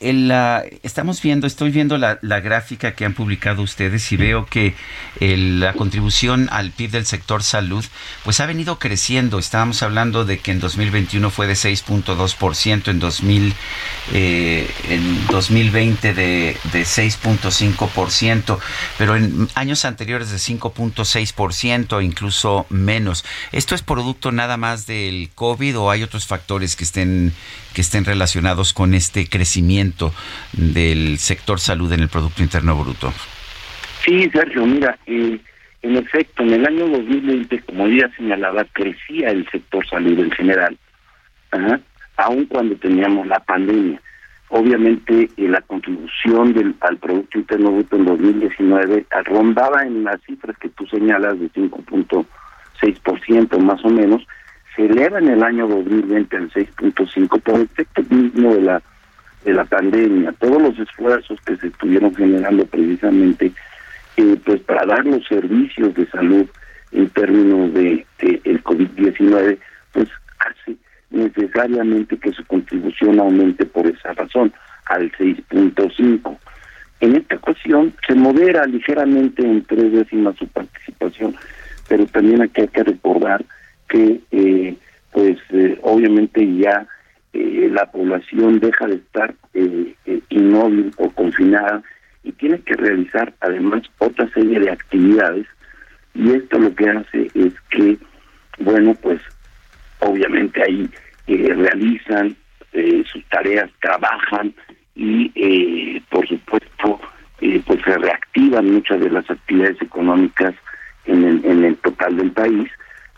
[0.01, 4.73] estamos viendo, estoy viendo la, gráfica que han publicado ustedes y veo que
[5.19, 7.85] la contribución al PIB del sector salud
[8.23, 9.37] pues ha venido creciendo.
[9.37, 13.53] Estábamos hablando de que en 2021 fue de 6.2%, en 2000,
[14.13, 18.59] eh, en 2020 de, de 6.5%,
[18.97, 23.23] pero en años anteriores de 5.6%, incluso menos.
[23.51, 27.33] ¿Esto es producto nada más del COVID o hay otros factores que estén
[27.73, 29.90] que estén relacionados con este crecimiento
[30.53, 33.11] del sector salud en el Producto Interno Bruto?
[34.03, 35.39] Sí, Sergio, mira, eh,
[35.83, 40.77] en efecto, en el año 2020, como ya señalaba, crecía el sector salud en general,
[41.51, 41.79] ajá,
[42.17, 44.01] aun cuando teníamos la pandemia.
[44.49, 50.57] Obviamente, eh, la contribución del, al Producto Interno Bruto en 2019 rondaba en las cifras
[50.57, 54.25] que tú señalas de 5.6% más o menos,
[54.75, 58.81] se eleva en el año 2020 al 6.5 por efecto mismo de la
[59.43, 63.51] de la pandemia, todos los esfuerzos que se estuvieron generando precisamente
[64.17, 66.45] eh, pues para dar los servicios de salud
[66.91, 69.57] en términos de, el COVID-19,
[69.93, 70.75] pues hace
[71.09, 74.53] necesariamente que su contribución aumente por esa razón
[74.85, 76.37] al 6.5.
[76.99, 81.35] En esta ocasión se modera ligeramente en tres décimas su participación,
[81.87, 83.43] pero también aquí hay que recordar
[83.89, 84.75] que eh,
[85.11, 86.85] pues eh, obviamente ya
[87.33, 91.81] eh, la población deja de estar eh, eh, inmóvil o confinada
[92.23, 95.47] y tiene que realizar además otra serie de actividades.
[96.13, 97.97] Y esto lo que hace es que
[98.59, 99.21] bueno pues
[99.99, 100.89] obviamente ahí
[101.27, 102.35] eh, realizan
[102.73, 104.53] eh, sus tareas trabajan
[104.93, 106.99] y por supuesto
[107.65, 110.53] pues se reactivan muchas de las actividades económicas
[111.05, 112.69] en el, en el total del país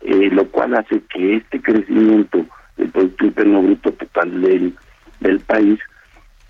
[0.04, 2.46] lo cual hace que este crecimiento
[2.78, 4.74] del Producto Interno Bruto total del,
[5.20, 5.80] del país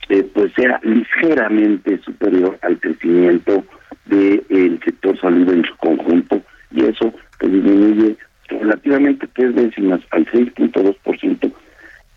[0.10, 3.64] eh, pues sea ligeramente superior al crecimiento
[4.06, 8.18] del sector salud en su conjunto y eso pues disminuye
[8.50, 11.54] relativamente tres décimas al 6.2%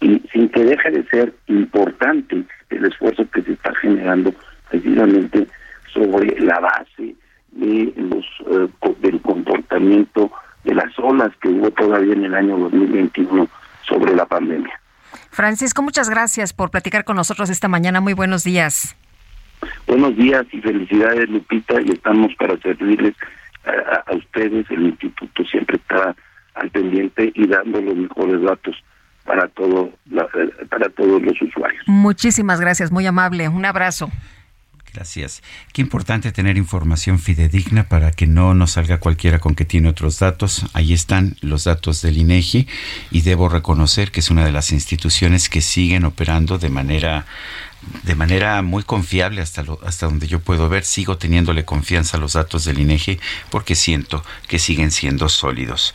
[0.01, 4.35] y sin que deje de ser importante el esfuerzo que se está generando
[4.71, 5.47] precisamente
[5.93, 7.15] sobre la base
[7.53, 8.69] de los eh,
[9.01, 10.31] del comportamiento
[10.65, 13.49] de las olas que hubo todavía en el año 2021
[13.89, 14.81] sobre la pandemia.
[15.31, 18.01] Francisco, muchas gracias por platicar con nosotros esta mañana.
[18.01, 18.97] Muy buenos días.
[19.87, 23.15] Buenos días y felicidades Lupita y estamos para servirles
[23.65, 24.67] a, a ustedes.
[24.71, 26.15] El instituto siempre está
[26.55, 28.77] al pendiente y dando los mejores datos
[29.25, 30.29] para todo la-
[30.71, 31.83] para todos los usuarios.
[31.87, 33.49] Muchísimas gracias, muy amable.
[33.49, 34.11] Un abrazo.
[34.97, 35.43] Gracias.
[35.75, 40.19] Qué importante tener información fidedigna para que no nos salga cualquiera con que tiene otros
[40.21, 40.65] datos.
[40.73, 42.67] Ahí están los datos del INEGI
[43.11, 47.27] y debo reconocer que es una de las instituciones que siguen operando de manera
[48.03, 50.85] de manera muy confiable hasta, hasta donde yo puedo ver.
[50.85, 53.21] Sigo teniéndole confianza a los datos del INEGI
[53.51, 55.95] porque siento que siguen siendo sólidos.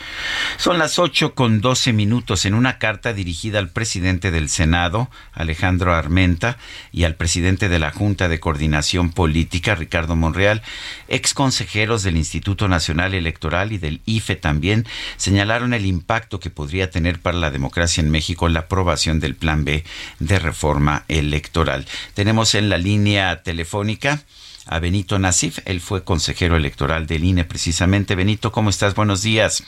[0.57, 5.93] Son las 8 con 12 minutos en una carta dirigida al presidente del Senado, Alejandro
[5.93, 6.57] Armenta,
[6.91, 10.61] y al presidente de la Junta de Coordinación Política, Ricardo Monreal,
[11.07, 14.85] ex consejeros del Instituto Nacional Electoral y del IFE también
[15.17, 19.65] señalaron el impacto que podría tener para la democracia en México la aprobación del Plan
[19.65, 19.83] B
[20.19, 21.70] de reforma electoral.
[22.13, 24.21] Tenemos en la línea telefónica
[24.67, 25.59] a Benito Nasif.
[25.65, 28.15] Él fue consejero electoral del INE precisamente.
[28.15, 28.95] Benito, ¿cómo estás?
[28.95, 29.63] Buenos días.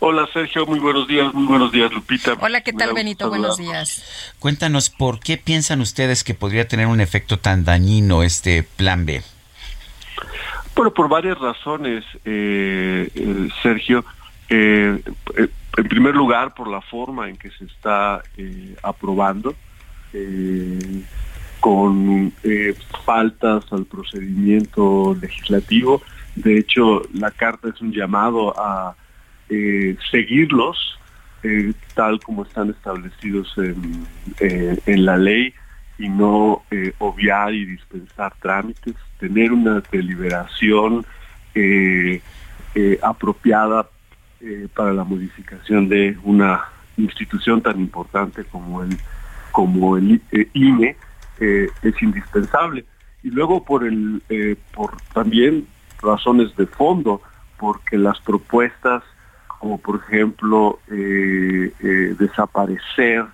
[0.00, 2.34] Hola Sergio, muy buenos días, muy buenos días Lupita.
[2.38, 3.30] Hola, ¿qué tal Benito?
[3.30, 4.34] Buenos días.
[4.38, 9.22] Cuéntanos, ¿por qué piensan ustedes que podría tener un efecto tan dañino este plan B?
[10.74, 14.04] Bueno, por varias razones, eh, eh, Sergio.
[14.50, 15.00] Eh,
[15.76, 18.22] en primer lugar, por la forma en que se está
[18.82, 19.54] aprobando
[21.64, 22.74] con eh,
[23.06, 26.02] faltas al procedimiento legislativo.
[26.36, 28.94] De hecho, la carta es un llamado a
[29.48, 30.98] eh, seguirlos
[31.42, 34.06] eh, tal como están establecidos en,
[34.84, 35.54] en la ley
[35.98, 36.64] y no
[36.98, 41.06] obviar y dispensar trámites, tener una deliberación
[43.00, 43.88] apropiada
[44.74, 46.64] para la modificación de una
[46.98, 48.98] institución tan importante como el
[49.54, 50.20] como el
[50.52, 50.96] INE
[51.38, 52.84] eh, es indispensable.
[53.22, 55.68] Y luego por el eh, por también
[56.02, 57.22] razones de fondo,
[57.56, 59.04] porque las propuestas
[59.60, 61.72] como por ejemplo eh,
[62.18, 63.26] desaparecer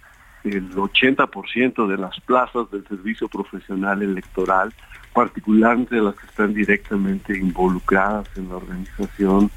[0.45, 4.75] el 80% de las plazas del servicio profesional electoral,
[5.15, 9.51] particularmente las que están directamente involucradas en la organización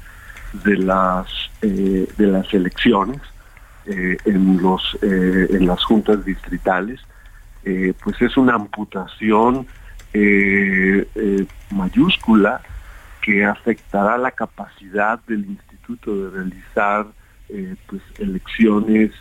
[0.64, 1.26] de las
[1.60, 3.20] de las elecciones
[3.86, 7.00] en los en las juntas distritales
[7.64, 9.66] eh, pues es una amputación
[10.12, 12.60] eh, eh, mayúscula
[13.22, 17.06] que afectará la capacidad del instituto de realizar
[17.86, 19.12] pues elecciones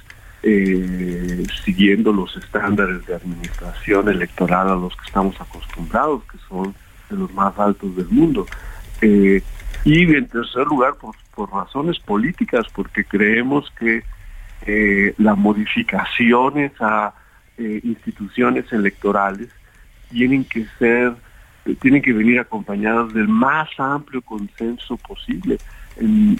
[1.63, 6.73] siguiendo los estándares de administración electoral a los que estamos acostumbrados, que son
[7.09, 8.45] de los más altos del mundo.
[9.01, 14.03] y en tercer lugar, por, por razones políticas, porque creemos que
[15.17, 17.13] las modificaciones a
[17.55, 19.49] eh, instituciones electorales
[20.09, 21.13] tienen que ser,
[21.65, 25.59] eh, tienen que venir acompañadas del más amplio consenso posible.
[25.97, 26.39] En,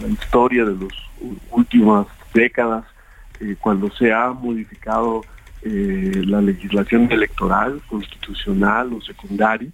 [0.00, 0.94] la historia de las
[1.50, 2.86] últimas décadas,
[3.40, 5.22] eh, cuando se ha modificado
[5.62, 9.68] la legislación electoral, constitucional o secundaria,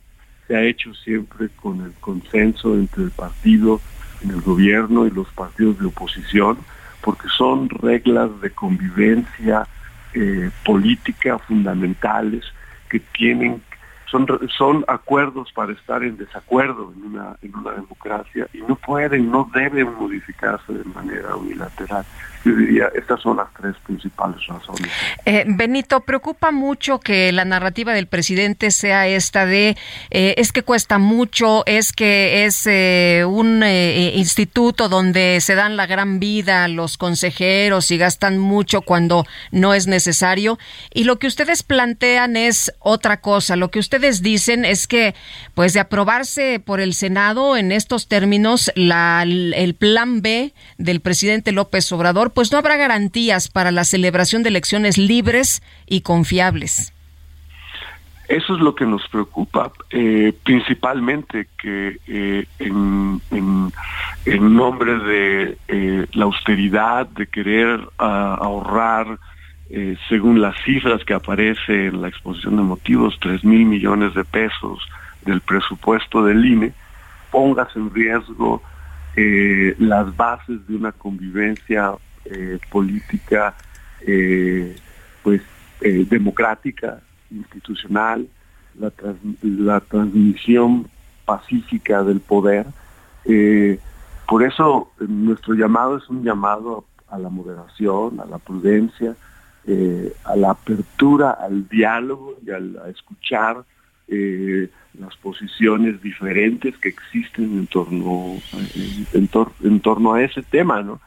[0.48, 3.80] se ha hecho siempre con el consenso entre el partido
[4.20, 6.58] en el gobierno y los partidos de oposición,
[7.02, 9.66] porque son reglas de convivencia
[10.14, 12.44] eh, política fundamentales
[12.88, 13.62] que tienen
[14.10, 14.26] son
[14.56, 19.50] son acuerdos para estar en desacuerdo en una en una democracia y no pueden no
[19.52, 22.04] deben modificarse de manera unilateral
[22.46, 24.88] yo diría, estas son las tres principales razones.
[25.24, 29.76] Eh, Benito, preocupa mucho que la narrativa del presidente sea esta de
[30.10, 35.86] eh, es que cuesta mucho, es que es eh, un instituto donde se dan la
[35.86, 40.56] gran vida los consejeros y gastan mucho cuando no es necesario.
[40.94, 43.56] Y lo que ustedes plantean es otra cosa.
[43.56, 45.16] Lo que ustedes dicen es que,
[45.54, 51.50] pues, de aprobarse por el Senado en estos términos, la, el plan B del presidente
[51.50, 56.92] López Obrador pues no habrá garantías para la celebración de elecciones libres y confiables.
[58.28, 63.22] Eso es lo que nos preocupa, eh, principalmente que eh, en,
[64.54, 69.18] nombre de eh, la austeridad, de querer ah, ahorrar,
[70.10, 74.78] según las cifras que aparece en la exposición de motivos, 3 mil millones de pesos
[75.22, 76.72] del presupuesto del INE,
[77.32, 78.62] pongas en riesgo
[79.16, 81.96] las bases de una convivencia
[82.30, 83.54] eh, política
[84.00, 84.76] eh,
[85.22, 85.42] pues
[85.80, 87.00] eh, democrática,
[87.30, 88.28] institucional,
[89.42, 90.88] la, transmisión
[91.24, 92.66] pacífica del poder.
[94.28, 99.16] por eso nuestro llamado es un llamado a la moderación, a la prudencia,
[100.24, 103.64] a la apertura al diálogo y a escuchar
[104.08, 108.36] las posiciones diferentes que existen en torno,
[109.62, 111.00] en torno a ese tema, ¿no?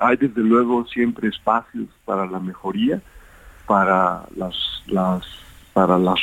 [0.00, 3.00] Hay desde luego siempre espacios para la mejoría,
[3.66, 4.56] para las,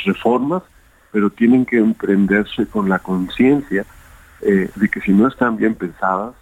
[0.04, 0.62] reformas,
[1.10, 3.86] pero tienen que emprenderse con la conciencia
[4.42, 6.34] eh, de que si no están bien pensadas,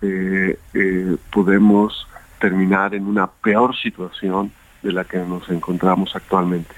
[0.00, 2.08] eh, eh, podemos
[2.40, 4.52] terminar en una peor situación
[4.82, 6.74] de la que nos encontramos actualmente.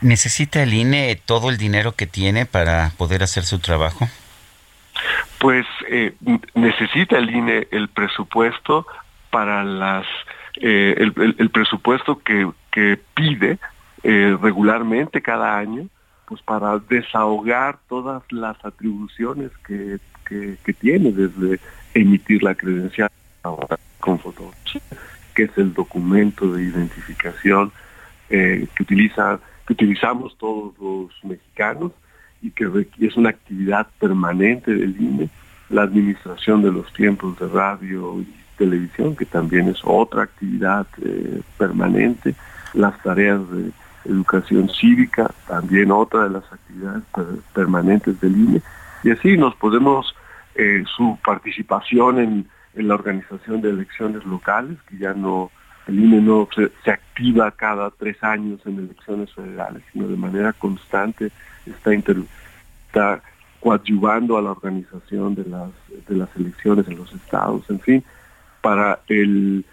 [0.00, 4.08] ¿Necesita el INE todo el dinero que tiene para poder hacer su trabajo?
[5.38, 6.14] Pues eh,
[6.54, 8.86] necesita el INE el presupuesto
[9.30, 10.06] para las
[10.60, 13.58] eh, el, presupuesto que, que pide
[14.02, 15.88] regularmente cada año
[16.26, 21.58] pues para desahogar todas las atribuciones que, que, tiene desde
[21.94, 23.10] emitir la credencial
[24.00, 24.82] con fotografía,
[25.34, 27.72] que es el documento de identificación
[28.28, 31.92] que utiliza que utilizamos todos los mexicanos
[32.44, 32.68] y que
[33.00, 35.30] es una actividad permanente del INE,
[35.70, 41.40] la administración de los tiempos de radio y televisión, que también es otra actividad eh,
[41.56, 42.34] permanente,
[42.74, 43.70] las tareas de
[44.04, 47.02] educación cívica, también otra de las actividades
[47.54, 48.62] permanentes del INE,
[49.02, 50.14] y así nos podemos,
[50.54, 55.50] eh, su participación en, en la organización de elecciones locales, que ya no
[55.86, 61.30] el INE no se, activa cada tres años en elecciones federales, sino de manera constante
[61.66, 63.22] está, está
[63.60, 65.70] coadyuvando a la organización de las,
[66.08, 68.04] de las elecciones en los estados, en fin,
[68.60, 69.64] para el,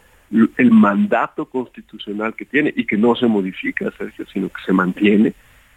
[0.57, 5.33] el mandato constitucional que tiene y que no se modifica, Sergio, sino que se mantiene,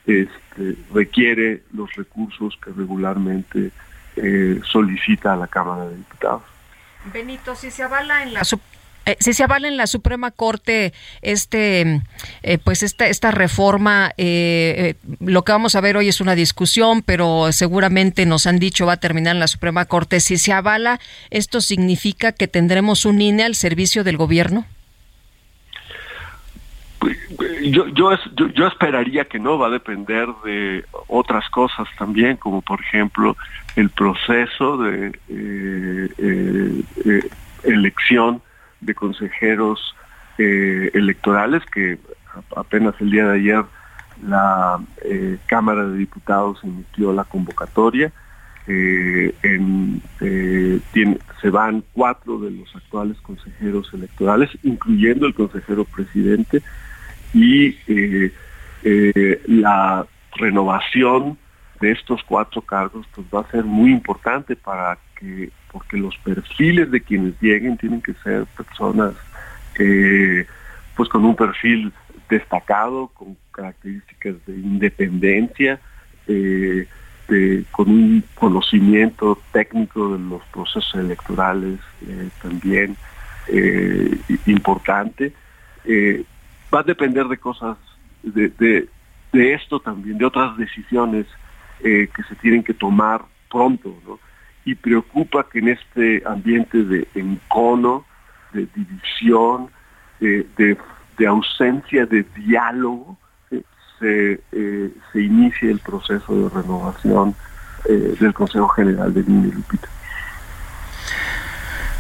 [0.07, 3.71] este, requiere los recursos que regularmente
[4.17, 6.43] eh, solicita a la Cámara de Diputados.
[7.13, 8.45] Benito, si se avala en la
[9.07, 12.01] eh, si se avala en la Suprema Corte este
[12.43, 17.03] eh, pues esta esta reforma eh, lo que vamos a ver hoy es una discusión
[17.03, 20.21] pero seguramente nos han dicho va a terminar en la Suprema Corte.
[20.21, 21.01] Si se avala
[21.31, 24.65] esto significa que tendremos un INE al servicio del gobierno
[27.63, 28.11] yo, yo,
[28.55, 33.37] yo, esperaría que no, va a depender de otras cosas también, como por ejemplo
[33.77, 35.13] el proceso de
[37.65, 38.41] elección
[38.85, 39.95] de consejeros
[40.39, 41.99] eh, electorales que
[42.57, 43.65] apenas el día de ayer
[44.27, 48.13] la eh, Cámara de Diputados emitió la convocatoria.
[48.67, 49.35] Eh,
[51.41, 56.63] se van cuatro de los actuales consejeros electorales, incluyendo el consejero presidente,
[57.35, 57.77] y
[59.47, 60.07] la
[60.37, 61.37] renovación
[61.81, 66.91] de estos cuatro cargos pues va a ser muy importante para que porque los perfiles
[66.91, 69.15] de quienes lleguen tienen que ser personas
[69.79, 70.47] eh,
[70.97, 71.93] pues con un perfil
[72.29, 75.81] destacado, con características de independencia,
[76.29, 76.87] eh,
[77.73, 82.97] con un conocimiento técnico de los procesos electorales eh, también
[84.47, 85.33] importante.
[86.73, 87.77] va a depender de cosas,
[88.23, 88.49] de,
[89.33, 91.27] de, esto también, de otras decisiones
[91.83, 94.19] que se tienen que tomar pronto.
[94.65, 98.05] Y preocupa que en este ambiente de encono,
[98.53, 99.71] de división,
[100.21, 100.79] de,
[101.27, 103.19] ausencia de diálogo,
[103.51, 103.63] eh,
[103.99, 107.35] se, eh, se, inicie el proceso de renovación
[107.89, 109.89] eh, del Consejo General de INE Lupita.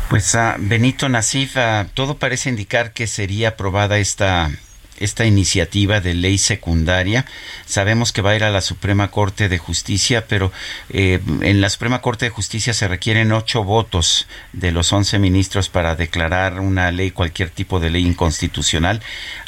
[0.09, 1.57] Pues a Benito Nasif,
[1.95, 4.51] todo parece indicar que sería aprobada esta
[4.99, 7.25] esta iniciativa de ley secundaria.
[7.65, 10.53] Sabemos que va a ir a la Suprema Corte de Justicia, pero
[10.91, 15.69] eh, en la Suprema Corte de Justicia se requieren ocho votos de los once ministros
[15.69, 19.01] para declarar una ley, cualquier tipo de ley inconstitucional,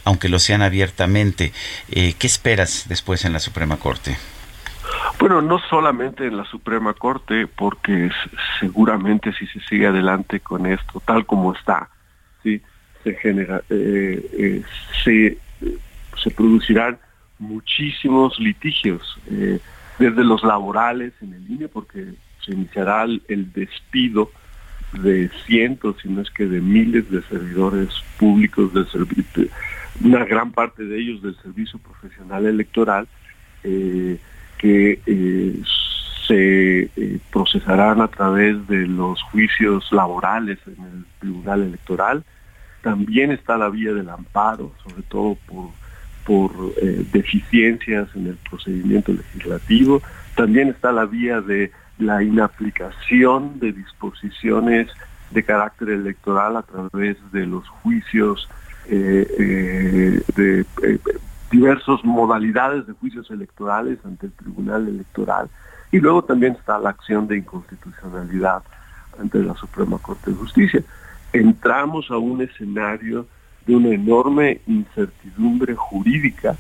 [0.05, 1.53] aunque lo sean abiertamente.
[1.91, 4.17] Eh, ¿Qué esperas después en la Suprema Corte?
[5.19, 8.11] Bueno, no solamente en la Suprema Corte, porque
[8.61, 11.89] seguramente si se sigue adelante con esto, tal como está,
[13.07, 14.63] se genera, eh, eh,
[15.05, 16.99] se, producirán
[17.39, 19.61] muchísimos litigios, eh,
[20.01, 22.05] desde los laborales en el INE, porque
[22.45, 24.33] se iniciará el, despido
[24.93, 29.47] de cientos, si no es que de miles de servidores públicos del servicio,
[30.03, 33.07] una gran parte de ellos del servicio profesional electoral,
[33.63, 35.01] que
[36.27, 36.91] se
[37.33, 42.25] procesarán a través de los juicios laborales en el Tribunal Electoral,
[42.87, 45.71] también está la vía del amparo, sobre todo por,
[46.25, 50.01] por eh, deficiencias en el procedimiento legislativo.
[50.37, 54.89] También está la vía de la inaplicación de disposiciones
[55.33, 58.49] de carácter electoral a través de los juicios
[58.89, 60.65] eh, eh, de
[61.51, 65.49] diversas modalidades de juicios electorales ante el Tribunal Electoral.
[65.91, 68.63] Y luego también está la acción de inconstitucionalidad
[69.21, 70.85] ante la Suprema Corte de Justicia
[71.37, 73.27] entramos a un escenario
[73.67, 76.57] de una enorme incertidumbre jurídica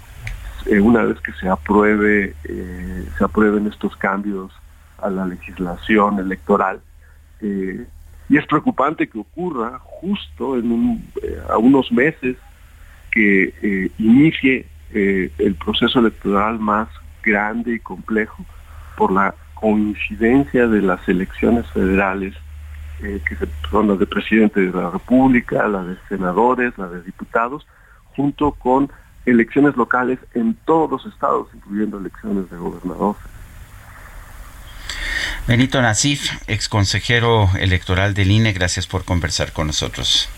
[0.66, 4.53] eh, una vez que se apruebe eh, se aprueben estos cambios
[4.98, 6.81] a la legislación electoral.
[7.40, 7.86] Eh,
[8.28, 10.57] y es preocupante que ocurra justo
[11.48, 12.36] a unos meses
[13.12, 16.89] que inicie el proceso electoral más
[17.23, 18.44] grande y complejo
[18.97, 22.35] por la coincidencia de las elecciones federales,
[23.02, 23.36] eh, que
[23.70, 27.66] son las de presidente de la República, las de senadores, las de diputados,
[28.14, 28.90] junto con
[29.27, 33.16] elecciones locales en todos los estados, incluyendo elecciones de gobernador.
[35.47, 40.28] Benito Nasif, ex consejero electoral del INE, gracias por conversar con nosotros.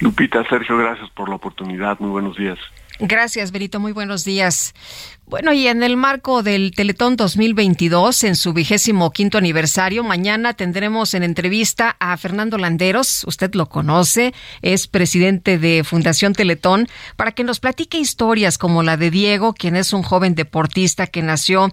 [0.00, 1.98] Lupita, Sergio, gracias por la oportunidad.
[2.00, 2.58] Muy buenos días.
[3.00, 3.80] Gracias, Benito.
[3.80, 4.72] Muy buenos días.
[5.26, 11.14] Bueno, y en el marco del Teletón 2022, en su vigésimo quinto aniversario, mañana tendremos
[11.14, 13.24] en entrevista a Fernando Landeros.
[13.26, 18.96] Usted lo conoce, es presidente de Fundación Teletón, para que nos platique historias como la
[18.96, 21.72] de Diego, quien es un joven deportista que nació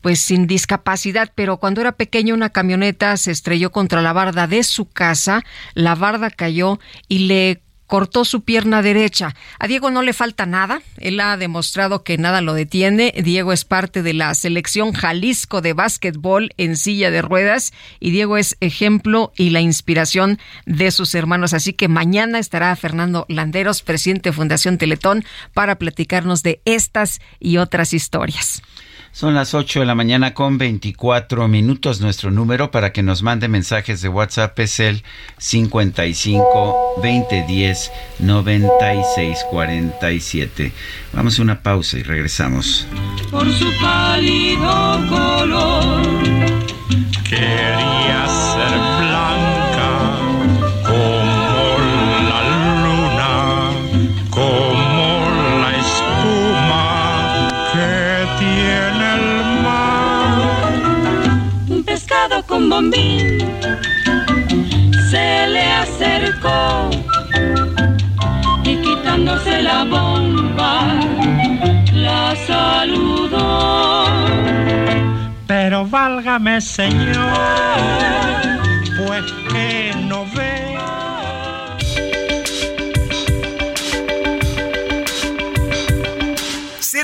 [0.00, 4.62] pues sin discapacidad, pero cuando era pequeño una camioneta se estrelló contra la barda de
[4.62, 5.44] su casa,
[5.74, 6.78] la barda cayó
[7.08, 7.62] y le
[7.92, 9.34] cortó su pierna derecha.
[9.58, 13.12] A Diego no le falta nada, él ha demostrado que nada lo detiene.
[13.22, 18.38] Diego es parte de la selección Jalisco de básquetbol en silla de ruedas y Diego
[18.38, 21.52] es ejemplo y la inspiración de sus hermanos.
[21.52, 27.58] Así que mañana estará Fernando Landeros, presidente de Fundación Teletón, para platicarnos de estas y
[27.58, 28.62] otras historias.
[29.12, 32.00] Son las 8 de la mañana con 24 minutos.
[32.00, 35.02] Nuestro número para que nos mande mensajes de WhatsApp es el
[35.36, 40.72] 55 2010 96 47.
[41.12, 42.86] Vamos a una pausa y regresamos.
[43.30, 46.02] Por su pálido color.
[47.28, 48.91] Quería ser
[62.46, 63.38] con bombín
[65.10, 66.90] se le acercó
[68.64, 71.00] y quitándose la bomba
[71.92, 74.06] la saludó.
[75.46, 77.16] Pero válgame Señor,
[78.96, 80.71] pues que no ve.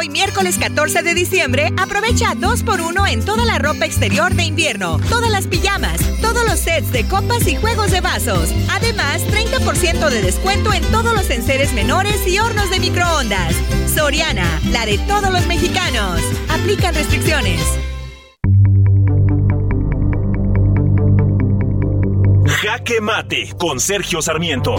[0.00, 5.30] Hoy miércoles 14 de diciembre, aprovecha 2x1 en toda la ropa exterior de invierno, todas
[5.30, 8.48] las pijamas, todos los sets de copas y juegos de vasos.
[8.70, 13.54] Además, 30% de descuento en todos los enseres menores y hornos de microondas.
[13.94, 16.18] Soriana, la de todos los mexicanos.
[16.48, 17.60] Aplican restricciones.
[22.46, 24.76] Jaque Mate con Sergio Sarmiento.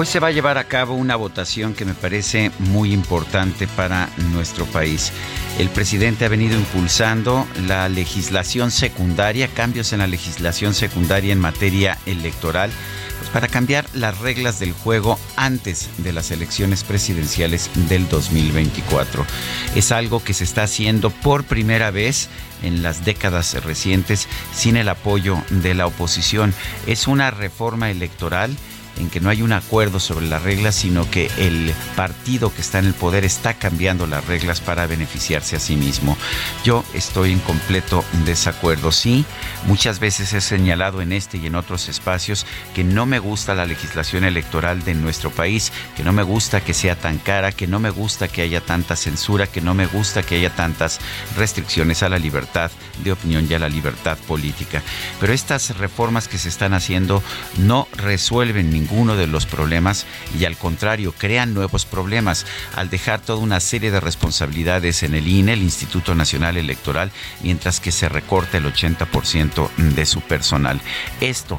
[0.00, 4.08] Hoy se va a llevar a cabo una votación que me parece muy importante para
[4.30, 5.12] nuestro país.
[5.58, 11.98] El presidente ha venido impulsando la legislación secundaria, cambios en la legislación secundaria en materia
[12.06, 12.70] electoral,
[13.18, 19.26] pues para cambiar las reglas del juego antes de las elecciones presidenciales del 2024.
[19.74, 22.28] Es algo que se está haciendo por primera vez
[22.62, 26.54] en las décadas recientes sin el apoyo de la oposición.
[26.86, 28.56] Es una reforma electoral
[28.96, 32.78] en que no hay un acuerdo sobre las reglas, sino que el partido que está
[32.78, 36.16] en el poder está cambiando las reglas para beneficiarse a sí mismo.
[36.64, 38.92] Yo estoy en completo desacuerdo.
[38.92, 39.24] Sí,
[39.66, 43.66] muchas veces he señalado en este y en otros espacios que no me gusta la
[43.66, 47.78] legislación electoral de nuestro país, que no me gusta que sea tan cara, que no
[47.78, 50.98] me gusta que haya tanta censura, que no me gusta que haya tantas
[51.36, 52.70] restricciones a la libertad
[53.04, 54.82] de opinión y a la libertad política.
[55.20, 57.22] Pero estas reformas que se están haciendo
[57.58, 60.06] no resuelven ningún ninguno de los problemas
[60.38, 65.28] y al contrario crean nuevos problemas al dejar toda una serie de responsabilidades en el
[65.28, 67.10] INE, el Instituto Nacional Electoral,
[67.42, 70.80] mientras que se recorta el 80% de su personal.
[71.20, 71.58] Esto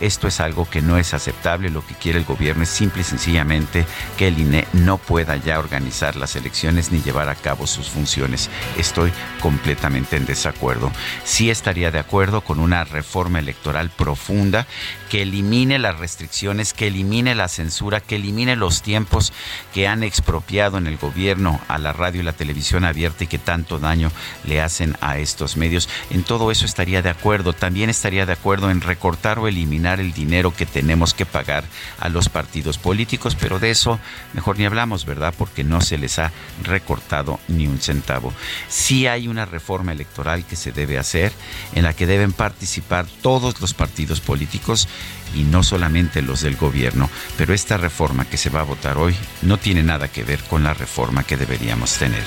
[0.00, 1.70] Esto es algo que no es aceptable.
[1.70, 3.84] Lo que quiere el gobierno es simple y sencillamente
[4.16, 8.48] que el INE no pueda ya organizar las elecciones ni llevar a cabo sus funciones.
[8.76, 10.92] Estoy completamente en desacuerdo.
[11.24, 14.68] Sí estaría de acuerdo con una reforma electoral profunda
[15.08, 19.32] que elimine las restricciones, que elimine la censura, que elimine los tiempos
[19.72, 23.38] que han expropiado en el gobierno a la radio y la televisión abierta y que
[23.38, 24.10] tanto daño
[24.44, 25.88] le hacen a estos medios.
[26.10, 27.52] En todo eso estaría de acuerdo.
[27.52, 31.64] También estaría de acuerdo en recortar o eliminar el dinero que tenemos que pagar
[31.98, 33.98] a los partidos políticos, pero de eso
[34.34, 35.34] mejor ni hablamos, ¿verdad?
[35.36, 36.32] Porque no se les ha
[36.62, 38.32] recortado ni un centavo.
[38.68, 41.32] Sí hay una reforma electoral que se debe hacer
[41.74, 44.88] en la que deben participar todos los partidos políticos
[45.34, 49.14] y no solamente los del gobierno, pero esta reforma que se va a votar hoy
[49.42, 52.24] no tiene nada que ver con la reforma que deberíamos tener.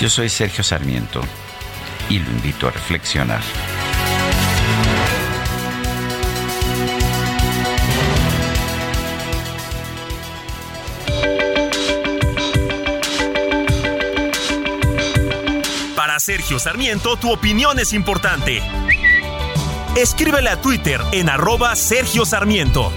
[0.00, 1.20] Yo soy Sergio Sarmiento
[2.08, 3.42] y lo invito a reflexionar.
[15.96, 18.62] Para Sergio Sarmiento, tu opinión es importante.
[19.96, 22.92] Escríbele a Twitter en arroba Sergio Sarmiento.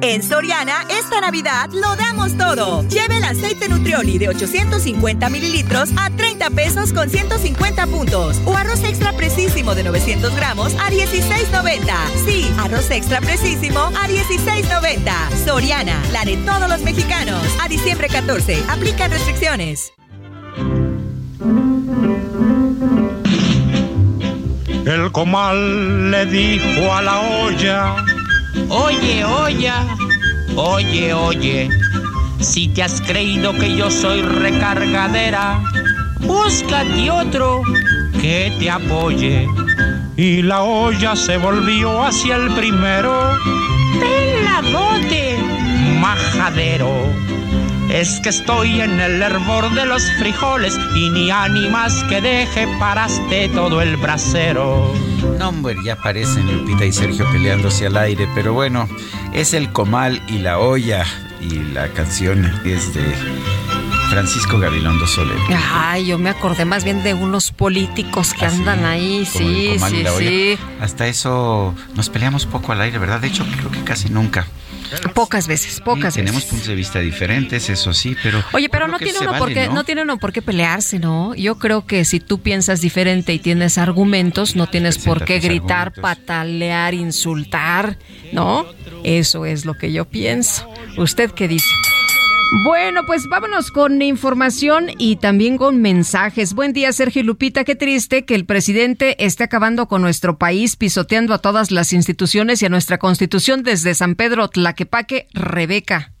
[0.00, 2.86] En Soriana, esta Navidad lo damos todo.
[2.88, 8.40] Lleve el aceite Nutrioli de 850 mililitros a 30 pesos con 150 puntos.
[8.44, 12.26] O arroz extra precisísimo de 900 gramos a 16.90.
[12.26, 15.44] Sí, arroz extra precisísimo a 16.90.
[15.44, 17.42] Soriana, la de todos los mexicanos.
[17.60, 19.94] A diciembre 14, aplica restricciones.
[24.86, 27.96] El comal le dijo a la olla.
[28.68, 29.72] Oye, oye,
[30.56, 31.68] oye, oye,
[32.40, 35.60] si te has creído que yo soy recargadera,
[36.20, 37.62] búscate otro
[38.20, 39.46] que te apoye.
[40.16, 43.36] Y la olla se volvió hacia el primero.
[44.00, 45.36] Peladote,
[46.00, 46.90] majadero.
[47.94, 53.48] Es que estoy en el hervor de los frijoles y ni ánimas que deje paraste
[53.50, 54.92] todo el brasero.
[55.38, 58.88] No, hombre, ya aparecen Lupita y Sergio peleándose al aire, pero bueno,
[59.32, 61.06] es el comal y la olla
[61.40, 63.14] y la canción es de
[64.10, 65.36] Francisco Gabilondo Soler.
[65.72, 70.58] Ay, yo me acordé más bien de unos políticos que andan ahí, sí, sí, sí.
[70.80, 73.20] Hasta eso nos peleamos poco al aire, ¿verdad?
[73.20, 74.46] De hecho, creo que casi nunca.
[75.14, 76.50] Pocas veces, pocas Sí, Tenemos veces.
[76.50, 78.44] puntos de vista diferentes, eso sí, pero.
[78.52, 79.74] Oye, pero no tiene uno vale, por qué, ¿no?
[79.74, 81.34] no tiene uno por qué pelearse, ¿no?
[81.34, 85.92] Yo creo que si tú piensas diferente y tienes argumentos, no tienes por qué gritar,
[85.92, 87.98] patalear, insultar,
[88.32, 88.66] ¿no?
[89.02, 90.70] Eso es lo que yo pienso.
[90.96, 91.66] ¿Usted qué dice?
[92.62, 96.54] Bueno, pues vámonos con información y también con mensajes.
[96.54, 97.64] Buen día, Sergio y Lupita.
[97.64, 102.62] Qué triste que el presidente esté acabando con nuestro país, pisoteando a todas las instituciones
[102.62, 106.12] y a nuestra constitución desde San Pedro Tlaquepaque, Rebeca.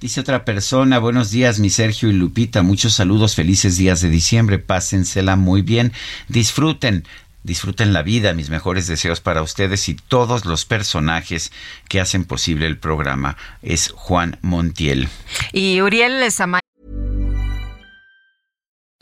[0.00, 4.58] Dice otra persona, buenos días, mi Sergio y Lupita, muchos saludos, felices días de diciembre,
[4.58, 5.92] pásensela muy bien,
[6.28, 7.04] disfruten,
[7.48, 11.50] disfruten la vida, mis mejores deseos para ustedes y todos los personajes
[11.88, 13.36] que hacen posible el programa.
[13.62, 15.08] Es Juan Montiel.
[15.52, 16.60] Y Uriel Samay.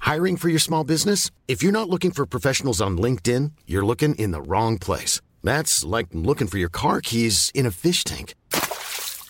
[0.01, 1.31] Hiring for your small business?
[1.49, 5.21] If you're not looking for professionals on LinkedIn, you're looking in the wrong place.
[5.43, 8.35] That's like looking for your car keys in a fish tank.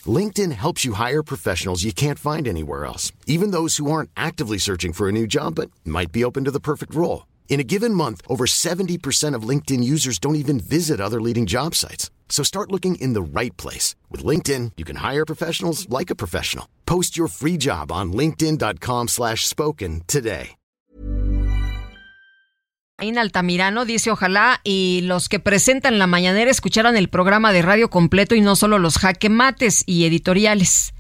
[0.07, 4.59] LinkedIn helps you hire professionals you can't find anywhere else, even those who aren't actively
[4.59, 7.27] searching for a new job but might be open to the perfect role.
[7.49, 11.75] In a given month, over 70% of LinkedIn users don't even visit other leading job
[11.75, 12.11] sites.
[12.29, 13.95] So start looking in the right place.
[14.11, 16.67] With LinkedIn, you can hire professionals like a professional.
[16.85, 20.57] Post your free job on linkedin.com slash spoken today.
[22.99, 27.91] En Altamirano dice ojalá y los que presentan la mañanera escucharan el programa de radio
[27.91, 30.95] completo y no solo los jaque mates y editoriales.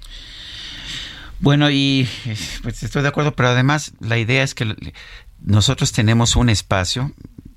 [1.40, 4.76] Bueno, y eh, pues estoy de acuerdo, pero además la idea es que
[5.40, 7.12] nosotros tenemos un espacio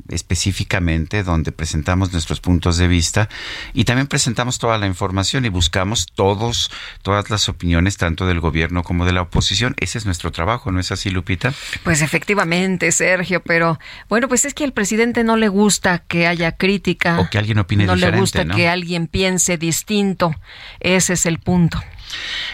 [0.10, 3.30] específicamente donde presentamos nuestros puntos de vista
[3.74, 8.84] y también presentamos toda la información y buscamos todos todas las opiniones tanto del gobierno
[8.84, 9.76] como de la oposición.
[9.78, 11.54] Ese es nuestro trabajo, ¿no es así, Lupita?
[11.84, 16.54] Pues efectivamente, Sergio, pero bueno, pues es que al presidente no le gusta que haya
[16.54, 17.20] crítica.
[17.20, 18.56] O que alguien opine no diferente, le gusta ¿no?
[18.56, 20.34] que alguien piense distinto.
[20.80, 21.82] Ese es el punto.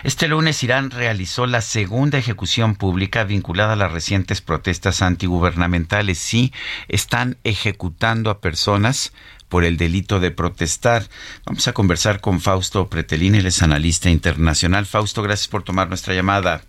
[0.03, 6.19] Este lunes Irán realizó la segunda ejecución pública vinculada a las recientes protestas antigubernamentales.
[6.19, 6.51] Sí,
[6.87, 9.13] están ejecutando a personas
[9.49, 11.03] por el delito de protestar.
[11.45, 14.85] Vamos a conversar con Fausto Pretelín, él es analista internacional.
[14.85, 16.61] Fausto, gracias por tomar nuestra llamada.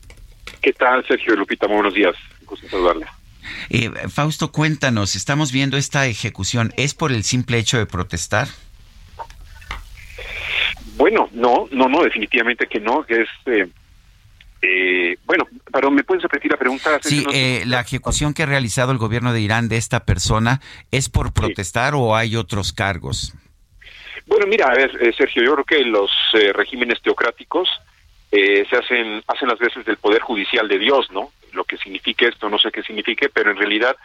[0.62, 1.66] ¿Qué tal, Sergio Lupita?
[1.66, 2.14] Muy buenos días.
[2.44, 3.06] Gusto saludarle.
[3.70, 8.48] Eh, Fausto, cuéntanos, estamos viendo esta ejecución, ¿es por el simple hecho de protestar?
[10.96, 13.28] Bueno, no, no, no, definitivamente que no, que es...
[13.46, 13.68] Eh,
[14.62, 16.98] eh, bueno, pero ¿me puedes repetir la pregunta?
[17.02, 20.60] Sí, eh, la ejecución que ha realizado el gobierno de Irán de esta persona,
[20.90, 23.34] ¿es por protestar o hay otros cargos?
[24.26, 27.68] Bueno, mira, a ver, eh, Sergio, yo creo que los eh, regímenes teocráticos
[28.32, 31.30] eh, se hacen hacen las veces del poder judicial de Dios, ¿no?
[31.52, 33.96] Lo que signifique esto, no sé qué signifique, pero en realidad,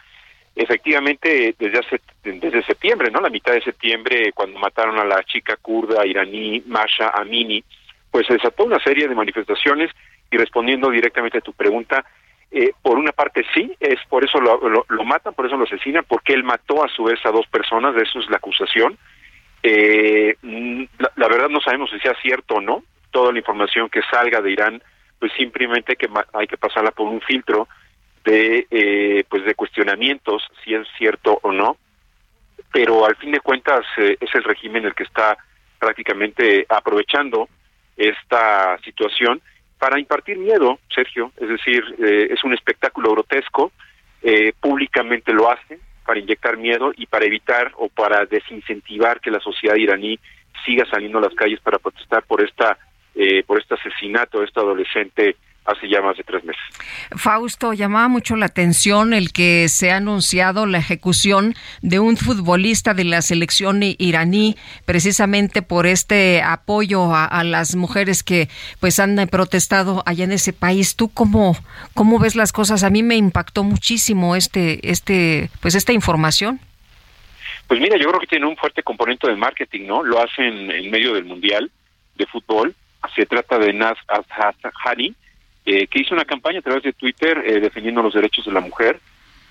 [0.54, 3.20] efectivamente, desde hace desde septiembre, ¿no?
[3.20, 7.62] La mitad de septiembre, cuando mataron a la chica kurda iraní Masha Amini,
[8.10, 9.90] pues se desató una serie de manifestaciones
[10.30, 12.04] y respondiendo directamente a tu pregunta,
[12.50, 16.04] eh, por una parte sí, es por eso lo, lo, matan, por eso lo asesinan,
[16.06, 18.98] porque él mató a su vez a dos personas, de eso es la acusación.
[19.62, 20.36] Eh,
[20.98, 24.42] la, la, verdad no sabemos si sea cierto o no, toda la información que salga
[24.42, 24.82] de Irán,
[25.18, 27.68] pues simplemente que hay que pasarla por un filtro
[28.24, 31.76] de eh, pues de cuestionamientos si es cierto o no,
[32.72, 35.36] pero al fin de cuentas eh, es el régimen el que está
[35.78, 37.48] prácticamente aprovechando
[37.96, 39.42] esta situación
[39.78, 43.72] para impartir miedo, Sergio, es decir, eh, es un espectáculo grotesco,
[44.22, 49.40] eh, públicamente lo hace para inyectar miedo y para evitar o para desincentivar que la
[49.40, 50.18] sociedad iraní
[50.64, 52.78] siga saliendo a las calles para protestar por esta
[53.46, 56.62] por este asesinato de esta adolescente hace ya más de tres meses.
[57.16, 62.94] Fausto, llamaba mucho la atención el que se ha anunciado la ejecución de un futbolista
[62.94, 68.48] de la selección iraní, precisamente por este apoyo a, a las mujeres que
[68.80, 70.96] pues han protestado allá en ese país.
[70.96, 71.56] ¿Tú cómo,
[71.94, 72.82] cómo ves las cosas?
[72.82, 76.60] A mí me impactó muchísimo este, este, pues esta información.
[77.68, 80.02] Pues mira, yo creo que tiene un fuerte componente de marketing, ¿no?
[80.02, 81.70] Lo hacen en medio del Mundial
[82.16, 82.74] de Fútbol.
[83.16, 85.14] Se trata de Naz Al-Hani,
[85.64, 88.60] eh, que hizo una campaña a través de Twitter eh, defendiendo los derechos de la
[88.60, 89.00] mujer.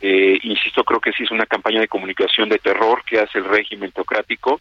[0.01, 3.45] Eh, insisto, creo que sí es una campaña de comunicación de terror que hace el
[3.45, 4.59] régimen teocrático.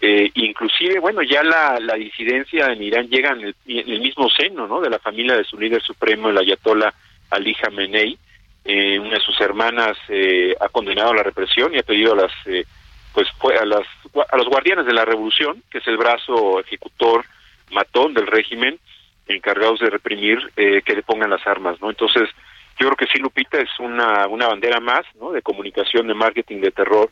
[0.00, 4.80] Eh, inclusive, bueno, ya la, la disidencia en Irán llega en el, mismo seno, ¿no?
[4.80, 6.92] De la familia de su líder supremo, el ayatollah
[7.30, 8.16] Ali Khamenei.
[8.64, 12.32] Eh, una de sus hermanas eh, ha condenado la represión y ha pedido a las,
[13.12, 13.28] pues,
[13.60, 13.86] a las,
[14.30, 17.24] a los guardianes de la revolución, que es el brazo ejecutor
[17.70, 18.78] matón del régimen,
[19.28, 21.90] encargados de reprimir eh, que le pongan las armas, ¿no?
[21.90, 22.28] Entonces,
[22.78, 25.32] yo creo que sí, Lupita, es una, una bandera más, ¿no?
[25.32, 27.10] De comunicación, de marketing, de terror,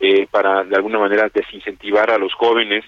[0.00, 2.84] eh, para de alguna manera desincentivar a los jóvenes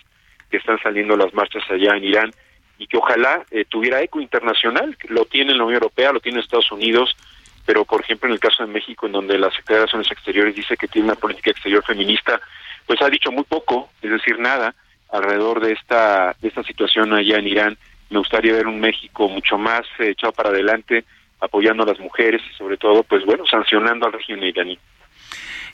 [0.50, 2.30] que están saliendo a las marchas allá en Irán
[2.78, 6.70] y que ojalá eh, tuviera eco internacional, lo tiene la Unión Europea, lo tiene Estados
[6.72, 7.16] Unidos,
[7.64, 10.54] pero por ejemplo en el caso de México, en donde la Secretaría de Relaciones Exteriores
[10.54, 12.40] dice que tiene una política exterior feminista,
[12.86, 14.74] pues ha dicho muy poco, es decir, nada,
[15.10, 17.78] alrededor de esta, de esta situación allá en Irán
[18.10, 21.04] me gustaría ver un México mucho más eh, echado para adelante,
[21.40, 24.78] apoyando a las mujeres y sobre todo, pues bueno, sancionando al régimen iraní.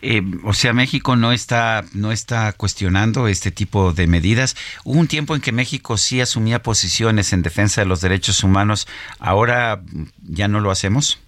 [0.05, 4.57] Eh, o sea, México no está no está cuestionando este tipo de medidas.
[4.85, 8.89] Hubo un tiempo en que México sí asumía posiciones en defensa de los derechos humanos.
[9.21, 9.81] Ahora
[10.29, 11.21] ya no lo hacemos.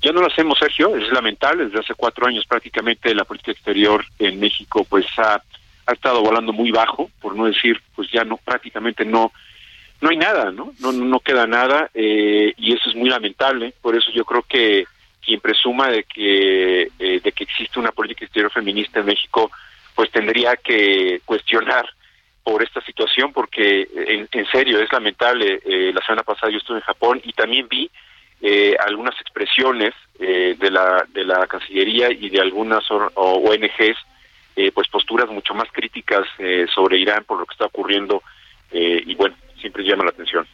[0.00, 0.96] Ya no lo hacemos, Sergio.
[0.96, 1.66] Es lamentable.
[1.66, 5.42] Desde hace cuatro años prácticamente la política exterior en México pues ha,
[5.86, 9.30] ha estado volando muy bajo, por no decir, pues ya no prácticamente no
[10.00, 10.72] no hay nada, ¿no?
[10.80, 13.74] No, no queda nada eh, y eso es muy lamentable.
[13.82, 14.84] Por eso yo creo que
[15.24, 19.50] quien presuma de que eh, de que existe una política exterior feminista en México,
[19.94, 21.88] pues tendría que cuestionar
[22.44, 25.60] por esta situación, porque en, en serio es lamentable.
[25.64, 27.90] Eh, la semana pasada yo estuve en Japón y también vi
[28.40, 33.98] eh, algunas expresiones eh, de la de la Cancillería y de algunas or, ONGs,
[34.56, 38.22] eh, pues posturas mucho más críticas eh, sobre Irán por lo que está ocurriendo
[38.70, 40.46] eh, y bueno siempre llama la atención.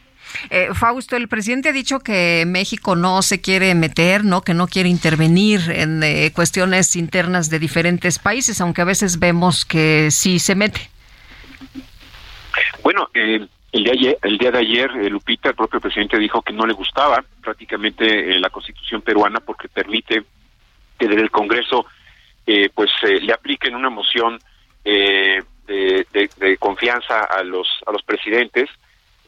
[0.49, 4.67] Eh, Fausto, el presidente ha dicho que México no se quiere meter, no, que no
[4.67, 10.39] quiere intervenir en eh, cuestiones internas de diferentes países, aunque a veces vemos que sí
[10.39, 10.89] se mete.
[12.83, 16.41] Bueno, eh, el, día ayer, el día de ayer, eh, Lupita, el propio presidente dijo
[16.41, 20.23] que no le gustaba prácticamente la constitución peruana porque permite
[20.97, 21.85] que desde el Congreso
[22.75, 24.37] pues le apliquen una moción
[24.83, 28.69] de, de, de confianza a los a los presidentes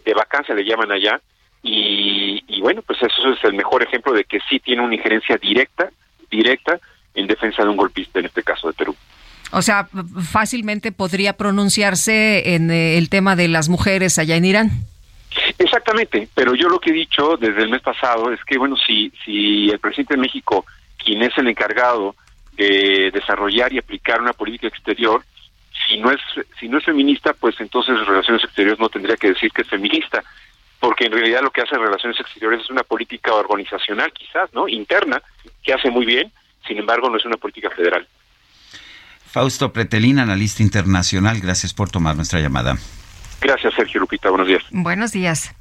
[0.08, 1.20] de vacancia le llaman allá,
[1.64, 5.38] y, y, bueno, pues eso es el mejor ejemplo de que sí tiene una injerencia
[5.38, 5.90] directa,
[6.30, 6.80] directa
[7.14, 8.96] en defensa de un golpista, en este caso de Perú.
[9.52, 9.88] O sea,
[10.32, 14.72] fácilmente podría pronunciarse en el tema de las mujeres allá en Irán.
[15.58, 19.12] Exactamente, pero yo lo que he dicho desde el mes pasado es que, bueno, si,
[19.24, 20.66] si el presidente de México,
[21.04, 22.16] quien es el encargado
[22.54, 25.24] de desarrollar y aplicar una política exterior,
[25.88, 26.20] si no es
[26.60, 30.24] si no es feminista, pues entonces Relaciones Exteriores no tendría que decir que es feminista.
[30.80, 34.68] porque en realidad lo que hace Relaciones Exteriores es una política organizacional, quizás, ¿no?
[34.68, 35.22] Interna,
[35.64, 36.32] que hace muy bien,
[36.68, 38.08] sin embargo, no es una política federal.
[39.26, 42.78] Fausto Pretelín, analista internacional, gracias por tomar nuestra llamada.
[43.40, 44.30] Gracias, Sergio Lupita.
[44.30, 44.64] Buenos días.
[44.72, 45.52] Buenos días.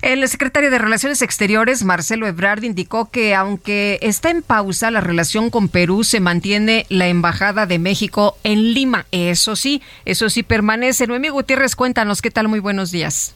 [0.00, 5.50] El secretario de Relaciones Exteriores, Marcelo Ebrard, indicó que aunque está en pausa la relación
[5.50, 9.06] con Perú, se mantiene la Embajada de México en Lima.
[9.12, 11.06] Eso sí, eso sí permanece.
[11.06, 12.48] Noemí Gutiérrez, cuéntanos qué tal.
[12.48, 13.34] Muy buenos días.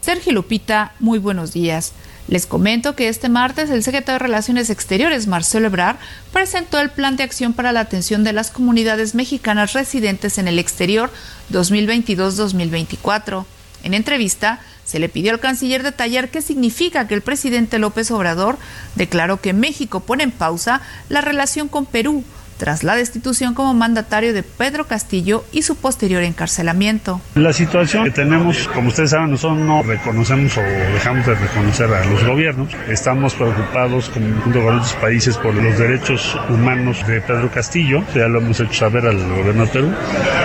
[0.00, 1.92] Sergio Lupita, muy buenos días.
[2.28, 5.96] Les comento que este martes el secretario de Relaciones Exteriores, Marcelo Ebrard,
[6.32, 10.58] presentó el Plan de Acción para la Atención de las Comunidades Mexicanas Residentes en el
[10.58, 11.12] Exterior
[11.52, 13.44] 2022-2024.
[13.84, 18.58] En entrevista, se le pidió al canciller detallar qué significa que el presidente López Obrador
[18.96, 22.24] declaró que México pone en pausa la relación con Perú
[22.56, 27.20] tras la destitución como mandatario de Pedro Castillo y su posterior encarcelamiento.
[27.34, 32.04] La situación que tenemos, como ustedes saben, nosotros no reconocemos o dejamos de reconocer a
[32.06, 32.72] los gobiernos.
[32.88, 38.02] Estamos preocupados junto con otros países por los derechos humanos de Pedro Castillo.
[38.14, 39.94] Ya lo hemos hecho saber al gobierno de Perú.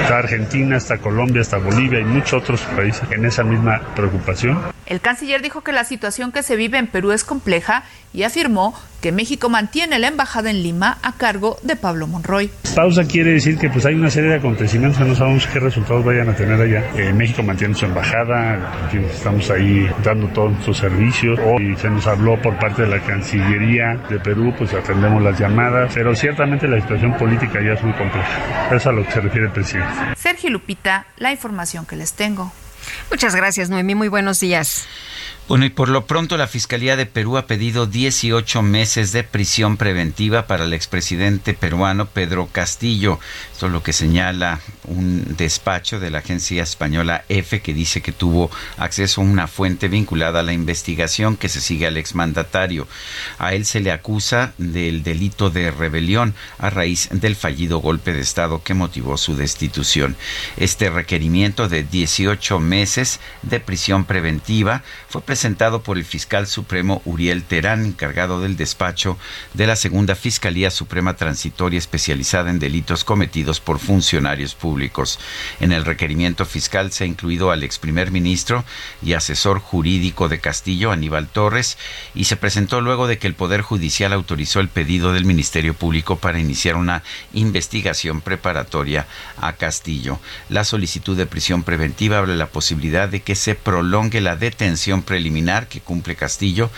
[0.01, 4.59] Está Argentina, está Colombia, está Bolivia y muchos otros países en esa misma preocupación.
[4.85, 7.83] El canciller dijo que la situación que se vive en Perú es compleja
[8.13, 12.51] y afirmó que México mantiene la embajada en Lima a cargo de Pablo Monroy.
[12.75, 16.05] Pausa quiere decir que pues hay una serie de acontecimientos que no sabemos qué resultados
[16.05, 16.83] vayan a tener allá.
[16.95, 21.39] Eh, México mantiene su embajada, estamos ahí dando todos sus servicios.
[21.43, 25.91] Hoy se nos habló por parte de la Cancillería de Perú, pues atendemos las llamadas,
[25.93, 28.67] pero ciertamente la situación política ya es muy compleja.
[28.67, 29.93] Eso es a lo que se refiere el presidente.
[30.15, 32.51] Sergio Lupita, la información que les tengo.
[33.09, 33.95] Muchas gracias, Noemí.
[33.95, 34.87] Muy buenos días.
[35.51, 39.75] Bueno, y por lo pronto la Fiscalía de Perú ha pedido 18 meses de prisión
[39.75, 43.19] preventiva para el expresidente peruano Pedro Castillo.
[43.51, 48.13] Esto es lo que señala un despacho de la agencia española EFE que dice que
[48.13, 52.87] tuvo acceso a una fuente vinculada a la investigación que se sigue al exmandatario.
[53.37, 58.21] A él se le acusa del delito de rebelión a raíz del fallido golpe de
[58.21, 60.15] Estado que motivó su destitución.
[60.55, 65.40] Este requerimiento de 18 meses de prisión preventiva fue presentado
[65.83, 69.17] por el fiscal supremo Uriel Terán, encargado del despacho
[69.55, 75.19] de la Segunda Fiscalía Suprema Transitoria especializada en delitos cometidos por funcionarios públicos.
[75.59, 78.63] En el requerimiento fiscal se ha incluido al ex primer ministro
[79.01, 81.79] y asesor jurídico de Castillo, Aníbal Torres,
[82.13, 86.17] y se presentó luego de que el Poder Judicial autorizó el pedido del Ministerio Público
[86.17, 87.01] para iniciar una
[87.33, 89.07] investigación preparatoria
[89.37, 90.19] a Castillo.
[90.49, 95.67] La solicitud de prisión preventiva abre la posibilidad de que se prolongue la detención preliminar
[95.67, 96.71] que cumple Castillo,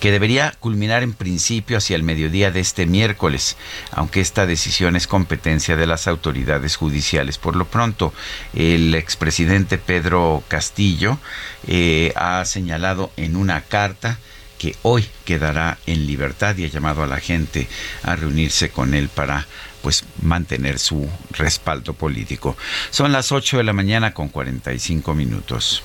[0.00, 3.56] que debería culminar en principio hacia el mediodía de este miércoles,
[3.90, 7.38] aunque esta decisión es competencia de las autoridades judiciales.
[7.38, 8.12] Por lo pronto,
[8.54, 11.18] el expresidente Pedro Castillo
[11.66, 14.18] eh, ha señalado en una carta
[14.58, 17.66] que hoy quedará en libertad y ha llamado a la gente
[18.02, 19.46] a reunirse con él para
[19.80, 22.58] pues mantener su respaldo político.
[22.90, 25.82] Son las 8 de la mañana con 45 minutos.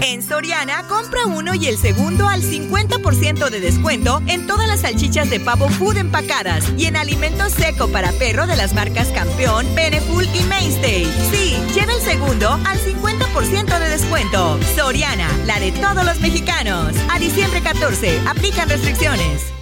[0.00, 5.28] En Soriana, compra uno y el segundo al 50% de descuento en todas las salchichas
[5.30, 10.24] de pavo food empacadas y en alimento seco para perro de las marcas Campeón, Beneful
[10.34, 11.04] y Mainstay.
[11.30, 14.58] Sí, lleva el segundo al 50% de descuento.
[14.74, 16.94] Soriana, la de todos los mexicanos.
[17.10, 19.52] A diciembre 14, aplican restricciones.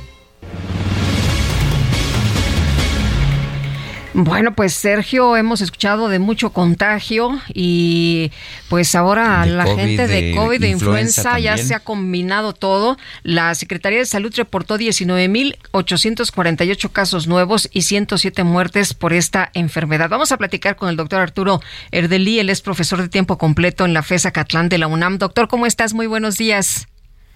[4.25, 8.33] Bueno, pues Sergio, hemos escuchado de mucho contagio y
[8.69, 12.99] pues ahora la gente de, COVID, de influenza, ya se ha combinado todo.
[13.23, 20.11] La Secretaría de Salud reportó 19.848 casos nuevos y 107 muertes por esta enfermedad.
[20.11, 23.95] Vamos a platicar con el doctor Arturo Erdeli, él es profesor de tiempo completo en
[23.95, 25.19] la FESA Catlán de la UNAM.
[25.19, 25.95] Doctor, ¿cómo estás?
[25.95, 26.90] Muy buenos días.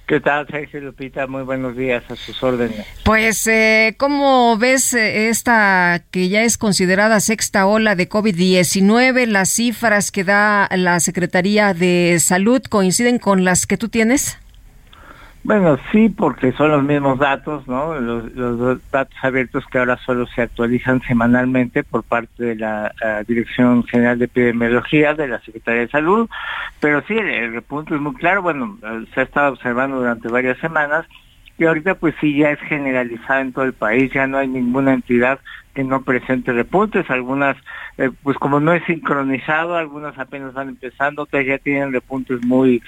[0.06, 1.26] ¿Qué tal, Sergio Lupita?
[1.26, 2.86] Muy buenos días, a sus órdenes.
[3.04, 9.24] Pues, eh, ¿cómo ves eh, esta que ya es considerada sexta ola de COVID-19?
[9.26, 14.38] ¿Las cifras que da la Secretaría de Salud coinciden con las que tú tienes?
[15.44, 18.00] Bueno, sí, porque son los mismos datos, ¿no?
[18.00, 22.94] Los, datos abiertos que ahora solo se actualizan semanalmente por parte de la
[23.28, 26.30] Dirección General de Epidemiología de la Secretaría de Salud,
[26.80, 28.78] pero sí, el, punto es muy claro, bueno,
[29.12, 31.04] se ha estado observando durante varias semanas
[31.58, 34.94] y ahorita pues sí ya es generalizado en todo el país, ya no hay ninguna
[34.94, 35.40] entidad
[35.74, 37.58] que no presente repuntes, algunas
[37.98, 42.82] eh, pues como no es sincronizado, algunas apenas van empezando, otras ya tienen repuntes muy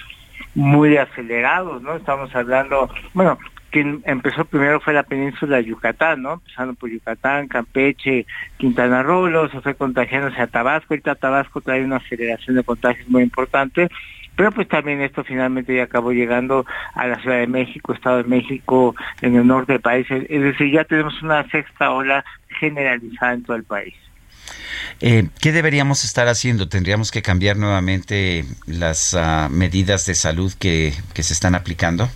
[0.55, 1.95] muy acelerados, ¿no?
[1.95, 3.37] Estamos hablando, bueno,
[3.71, 6.33] quien empezó primero fue la península de Yucatán, ¿no?
[6.33, 8.25] Empezando por Yucatán, Campeche,
[8.57, 13.23] Quintana Roo, se fue contagiándose a Tabasco, ahorita Tabasco trae una aceleración de contagios muy
[13.23, 13.89] importante,
[14.35, 18.29] pero pues también esto finalmente ya acabó llegando a la Ciudad de México, Estado de
[18.29, 22.23] México, en el norte del país, es decir, ya tenemos una sexta ola
[22.59, 23.95] generalizada en todo el país.
[24.99, 26.69] Eh, ¿Qué deberíamos estar haciendo?
[26.69, 32.09] ¿Tendríamos que cambiar nuevamente las uh, medidas de salud que, que, se están aplicando?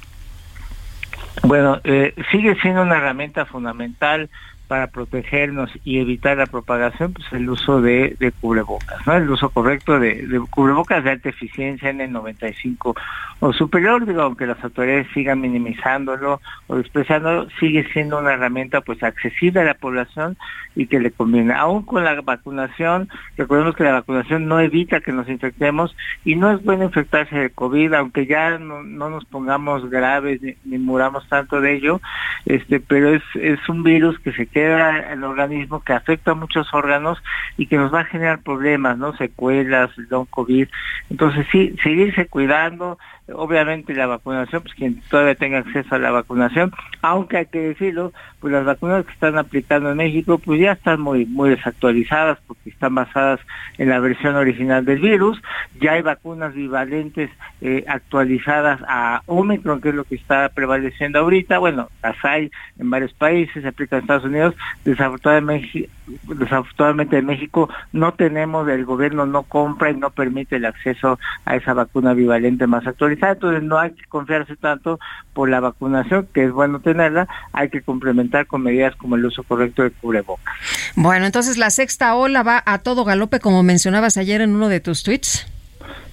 [1.43, 4.29] Bueno, eh, sigue siendo una herramienta fundamental
[4.71, 9.17] para protegernos y evitar la propagación, pues el uso de, cubrebocas, ¿no?
[9.17, 12.95] El uso correcto de, cubrebocas de alta eficiencia en el 95
[13.41, 19.03] o superior, digo, aunque las autoridades sigan minimizándolo o despreciándolo, sigue siendo una herramienta pues
[19.03, 20.37] accesible a la población
[20.73, 21.53] y que le conviene.
[21.53, 26.49] Aún con la vacunación, recordemos que la vacunación no evita que nos infectemos y no
[26.49, 31.27] es bueno infectarse de COVID, aunque ya no, no nos pongamos graves ni, ni, muramos
[31.27, 31.99] tanto de ello,
[32.45, 36.73] este, pero es, es un virus que se queda el organismo, que afecta a muchos
[36.73, 37.21] órganos
[37.57, 39.15] y que nos va a generar problemas, ¿no?
[39.17, 40.67] Secuelas, long COVID.
[41.09, 42.97] Entonces sí, seguirse cuidando,
[43.35, 46.71] obviamente la vacunación, pues quien todavía tenga acceso a la vacunación,
[47.01, 51.01] aunque hay que decirlo, pues las vacunas que están aplicando en México, pues ya están
[51.01, 53.39] muy, desactualizadas porque están basadas
[53.77, 55.41] en la versión original del virus,
[55.79, 57.29] ya hay vacunas bivalentes
[57.61, 62.89] eh, actualizadas a Omicron, que es lo que está prevaleciendo ahorita, bueno, las hay en
[62.89, 65.89] varios países, se aplican en Estados Unidos, desafortunadamente,
[66.27, 71.55] desafortunadamente en México no tenemos, el gobierno no compra y no permite el acceso a
[71.55, 74.99] esa vacuna bivalente más actualizada, entonces no hay que confiarse tanto
[75.33, 79.43] por la vacunación, que es bueno tenerla, hay que complementar con medidas como el uso
[79.43, 80.55] correcto de cubrebocas.
[80.95, 84.79] Bueno, entonces la sexta ola va a todo galope, como mencionabas ayer en uno de
[84.79, 85.47] tus tweets.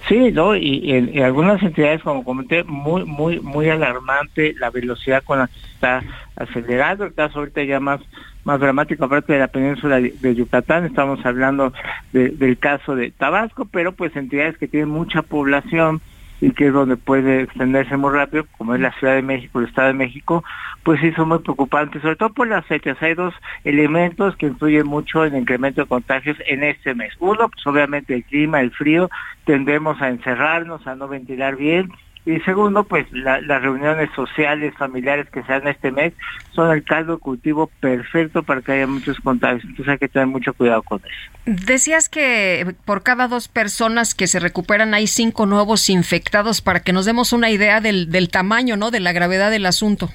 [0.07, 0.55] Sí, ¿no?
[0.55, 5.47] Y en, en, algunas entidades, como comenté, muy, muy, muy alarmante la velocidad con la
[5.47, 6.03] que se está
[6.35, 7.05] acelerando.
[7.05, 8.01] El caso ahorita ya más,
[8.43, 11.73] más dramático, aparte de la península de Yucatán, estamos hablando
[12.13, 16.01] de, del caso de Tabasco, pero pues entidades que tienen mucha población,
[16.41, 19.67] y que es donde puede extenderse muy rápido, como es la Ciudad de México, el
[19.67, 20.43] Estado de México,
[20.83, 23.01] pues sí son muy preocupantes, sobre todo por las fechas.
[23.01, 23.33] Hay dos
[23.63, 27.13] elementos que influyen mucho en el incremento de contagios en este mes.
[27.19, 29.09] Uno, pues obviamente el clima, el frío,
[29.45, 31.89] tendemos a encerrarnos, a no ventilar bien,
[32.25, 36.13] y segundo, pues la, las reuniones sociales, familiares que se dan este mes
[36.53, 39.63] son el caldo cultivo perfecto para que haya muchos contagios.
[39.63, 41.31] Entonces hay que tener mucho cuidado con eso.
[41.45, 46.93] Decías que por cada dos personas que se recuperan hay cinco nuevos infectados para que
[46.93, 48.91] nos demos una idea del, del tamaño, ¿no?
[48.91, 50.09] De la gravedad del asunto.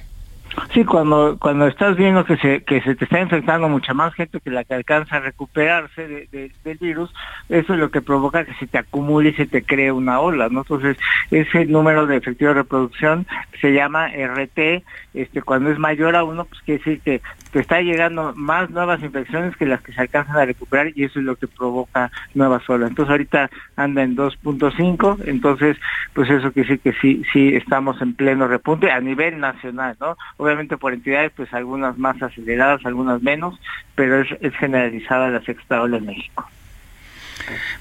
[0.73, 4.39] Sí, cuando cuando estás viendo que se que se te está infectando mucha más gente
[4.39, 7.13] que la que alcanza a recuperarse de, de, del virus,
[7.49, 10.49] eso es lo que provoca que se te acumule y se te cree una ola,
[10.49, 10.61] ¿no?
[10.61, 10.97] Entonces,
[11.31, 13.25] ese número de efectivo de reproducción
[13.61, 14.83] se llama RT,
[15.13, 17.21] este cuando es mayor a uno, pues quiere decir que
[17.59, 21.25] está llegando más nuevas infecciones que las que se alcanzan a recuperar y eso es
[21.25, 22.89] lo que provoca nuevas olas.
[22.89, 25.77] Entonces, ahorita anda en 2.5, entonces,
[26.13, 30.17] pues eso quiere decir que sí sí estamos en pleno repunte a nivel nacional, ¿no?
[30.37, 33.59] obviamente por entidades, pues algunas más aceleradas, algunas menos,
[33.95, 36.45] pero es, es generalizada la sexta ola en México.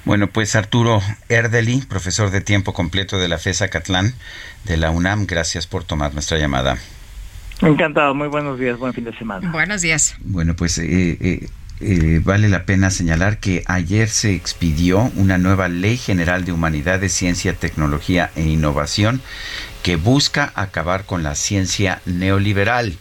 [0.04, 4.14] Bueno, pues Arturo Erdeli, profesor de tiempo completo de la FESA Catlán
[4.64, 6.76] de la UNAM, gracias por tomar nuestra llamada.
[7.64, 9.50] Encantado, muy buenos días, buen fin de semana.
[9.50, 10.16] Buenos días.
[10.20, 11.48] Bueno, pues eh, eh,
[11.80, 17.12] eh, vale la pena señalar que ayer se expidió una nueva Ley General de Humanidades,
[17.12, 19.20] Ciencia, Tecnología e Innovación
[19.82, 22.96] que busca acabar con la ciencia neoliberal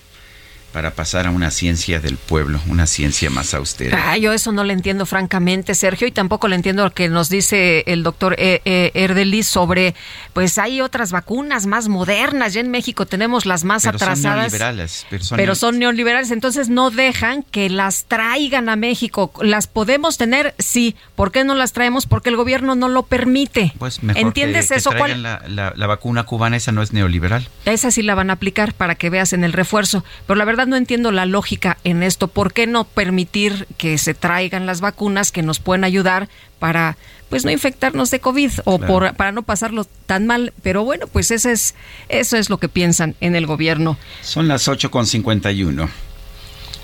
[0.73, 4.11] para pasar a una ciencia del pueblo, una ciencia más austera.
[4.11, 7.29] Ah, yo eso no le entiendo francamente, Sergio, y tampoco le entiendo lo que nos
[7.29, 9.93] dice el doctor e e Erdeli sobre,
[10.33, 14.21] pues hay otras vacunas más modernas, ya en México tenemos las más pero atrasadas.
[14.21, 19.31] Son neoliberales, pero son, pero son neoliberales, entonces no dejan que las traigan a México.
[19.41, 20.55] ¿Las podemos tener?
[20.57, 20.95] Sí.
[21.15, 22.07] ¿Por qué no las traemos?
[22.07, 23.73] Porque el gobierno no lo permite.
[23.77, 24.91] Pues mejor ¿Entiendes que, que eso?
[24.97, 25.21] ¿Cuál?
[25.21, 27.47] La, la, la vacuna cubana, esa no es neoliberal.
[27.65, 30.03] Esa sí la van a aplicar para que veas en el refuerzo.
[30.25, 32.27] Pero la verdad no entiendo la lógica en esto.
[32.27, 36.29] ¿Por qué no permitir que se traigan las vacunas que nos pueden ayudar
[36.59, 36.97] para
[37.29, 38.93] pues no infectarnos de COVID o Claro.
[38.93, 40.53] por, para no pasarlo tan mal?
[40.61, 41.75] Pero bueno, pues ese es,
[42.09, 43.97] eso es lo que piensan en el gobierno.
[44.21, 45.89] Son las 8.51.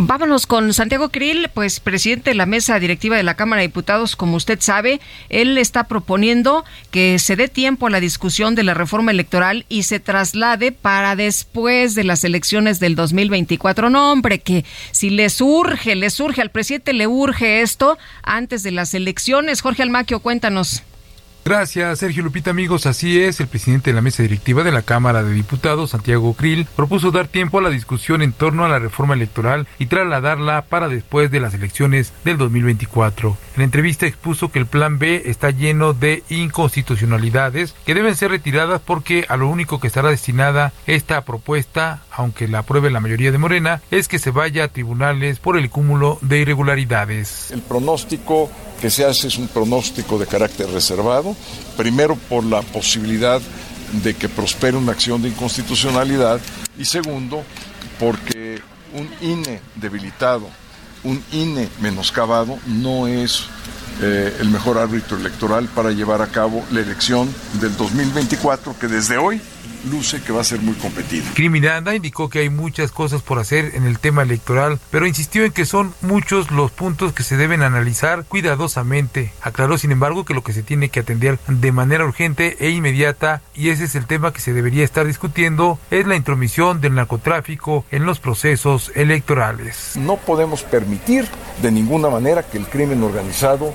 [0.02, 4.16] Vámonos con Santiago Krill, pues presidente de la mesa directiva de la Cámara de Diputados,
[4.16, 8.74] como usted sabe, él está proponiendo que se dé tiempo a la discusión de la
[8.74, 13.90] reforma electoral y se traslade para después de las elecciones del 2024.
[13.90, 18.72] No, hombre, que si le surge, le surge, al presidente le urge esto antes de
[18.72, 19.60] las elecciones.
[19.60, 20.82] Jorge Almaquio, cuéntanos.
[21.46, 22.86] Gracias, Sergio Lupita, amigos.
[22.86, 26.68] Así es, el presidente de la mesa directiva de la Cámara de Diputados, Santiago Krill,
[26.76, 30.90] propuso dar tiempo a la discusión en torno a la reforma electoral y trasladarla para
[30.90, 33.38] después de las elecciones del 2024.
[33.56, 38.82] En entrevista expuso que el plan B está lleno de inconstitucionalidades que deben ser retiradas
[38.84, 43.38] porque a lo único que estará destinada esta propuesta, aunque la apruebe la mayoría de
[43.38, 47.52] Morena, es que se vaya a tribunales por el cúmulo de irregularidades.
[47.52, 48.50] El pronóstico
[48.80, 51.29] que se hace es un pronóstico de carácter reservado,
[51.78, 53.42] primero por la posibilidad
[54.04, 56.40] de que prospere una acción de inconstitucionalidad
[56.78, 57.44] y segundo
[58.00, 58.62] porque
[58.94, 60.48] un INE debilitado,
[61.04, 63.46] un INE menoscabado no es
[64.02, 69.18] eh, el mejor árbitro electoral para llevar a cabo la elección del 2024 que desde
[69.18, 69.42] hoy
[69.86, 71.24] luce que va a ser muy competida.
[71.34, 75.52] Criminanda indicó que hay muchas cosas por hacer en el tema electoral, pero insistió en
[75.52, 79.32] que son muchos los puntos que se deben analizar cuidadosamente.
[79.42, 83.42] Aclaró, sin embargo, que lo que se tiene que atender de manera urgente e inmediata,
[83.54, 87.86] y ese es el tema que se debería estar discutiendo, es la intromisión del narcotráfico
[87.92, 89.94] en los procesos electorales.
[89.96, 91.28] No podemos permitir
[91.62, 93.74] de ninguna manera que el crimen organizado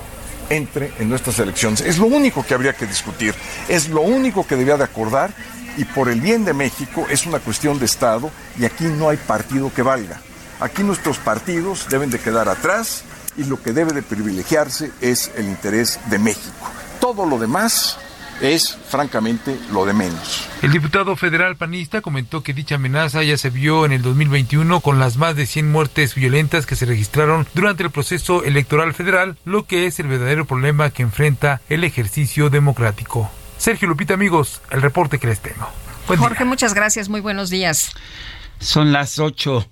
[0.49, 1.81] entre en nuestras elecciones.
[1.81, 3.33] Es lo único que habría que discutir,
[3.67, 5.33] es lo único que debía de acordar
[5.77, 9.17] y por el bien de México es una cuestión de Estado y aquí no hay
[9.17, 10.21] partido que valga.
[10.59, 13.03] Aquí nuestros partidos deben de quedar atrás
[13.37, 16.71] y lo que debe de privilegiarse es el interés de México.
[16.99, 17.97] Todo lo demás
[18.41, 20.47] es francamente lo de menos.
[20.61, 24.99] El diputado federal panista comentó que dicha amenaza ya se vio en el 2021 con
[24.99, 29.65] las más de 100 muertes violentas que se registraron durante el proceso electoral federal, lo
[29.65, 33.29] que es el verdadero problema que enfrenta el ejercicio democrático.
[33.57, 35.67] Sergio Lupita, amigos, el reporte que les tengo.
[36.07, 37.91] Jorge, muchas gracias, muy buenos días.
[38.59, 39.67] Son las 8,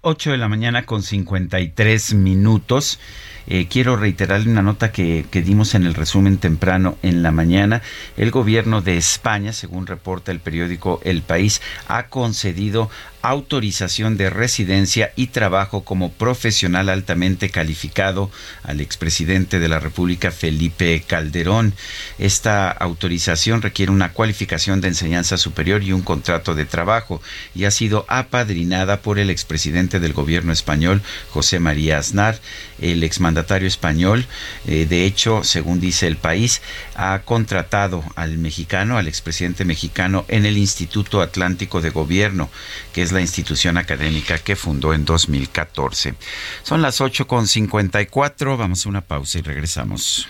[0.00, 2.98] 8 de la mañana con 53 minutos.
[3.46, 7.82] Eh, quiero reiterarle una nota que, que, dimos en el resumen temprano en la mañana.
[8.16, 12.88] El gobierno de España, según reporta el periódico El País, ha concedido
[13.24, 18.30] autorización de residencia y trabajo como profesional altamente calificado
[18.62, 21.72] al expresidente de la República Felipe Calderón.
[22.18, 27.22] Esta autorización requiere una cualificación de enseñanza superior y un contrato de trabajo
[27.54, 32.38] y ha sido apadrinada por el expresidente del gobierno español José María Aznar,
[32.78, 34.26] el exmandatario español.
[34.66, 36.60] Eh, de hecho, según dice el país,
[36.94, 42.50] ha contratado al mexicano, al expresidente mexicano en el Instituto Atlántico de Gobierno,
[42.92, 46.14] que es la institución académica que fundó en 2014.
[46.62, 50.28] Son las 8.54, vamos a una pausa y regresamos.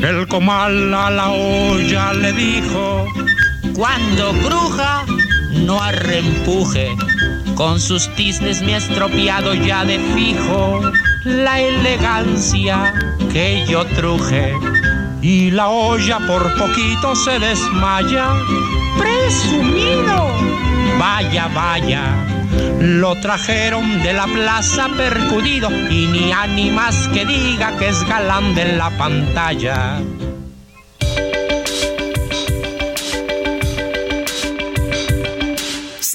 [0.00, 3.06] El comal a la olla le dijo,
[3.74, 5.04] cuando cruja,
[5.66, 6.94] no arrempuje,
[7.54, 10.80] con sus tiznes me ha estropeado ya de fijo
[11.24, 12.94] la elegancia
[13.32, 14.52] que yo truje.
[15.22, 18.28] Y la olla por poquito se desmaya,
[18.98, 20.34] presumido
[20.98, 22.02] Vaya, vaya,
[22.78, 28.76] lo trajeron de la plaza percudido y ni ánimas que diga que es galán de
[28.76, 30.00] la pantalla.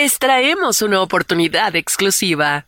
[0.00, 2.67] Les traemos una oportunidad exclusiva.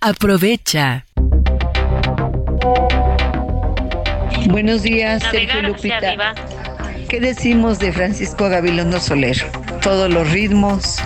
[0.00, 1.04] Aprovecha.
[4.46, 6.34] Buenos días, Sergio Lupita.
[7.10, 9.36] ¿Qué decimos de Francisco Gabilondo Soler?
[9.82, 11.02] Todos los ritmos,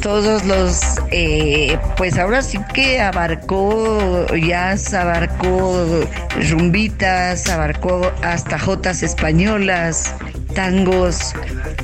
[0.00, 6.06] todos los, eh, pues ahora sí que abarcó, ya abarcó
[6.50, 10.14] rumbitas, abarcó hasta jotas españolas,
[10.54, 11.34] tangos.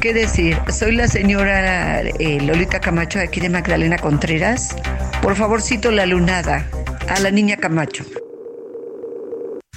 [0.01, 0.57] ¿Qué decir?
[0.69, 4.77] Soy la señora eh, Lolita Camacho aquí de Magdalena Contreras.
[5.23, 6.69] Por favorcito la lunada
[7.09, 8.05] a la niña Camacho.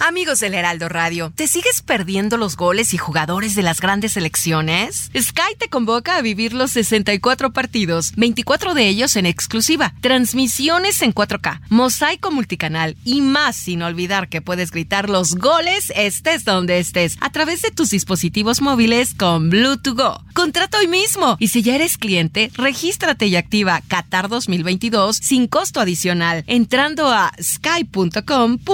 [0.01, 5.11] Amigos del Heraldo Radio, ¿te sigues perdiendo los goles y jugadores de las grandes selecciones?
[5.15, 11.13] Sky te convoca a vivir los 64 partidos, 24 de ellos en exclusiva, transmisiones en
[11.13, 17.17] 4K, mosaico multicanal y más sin olvidar que puedes gritar los goles estés donde estés
[17.19, 20.23] a través de tus dispositivos móviles con Bluetooth Go.
[20.33, 25.81] Contrata hoy mismo y si ya eres cliente, regístrate y activa Qatar 2022 sin costo
[25.81, 28.69] adicional entrando a sky.com.mx.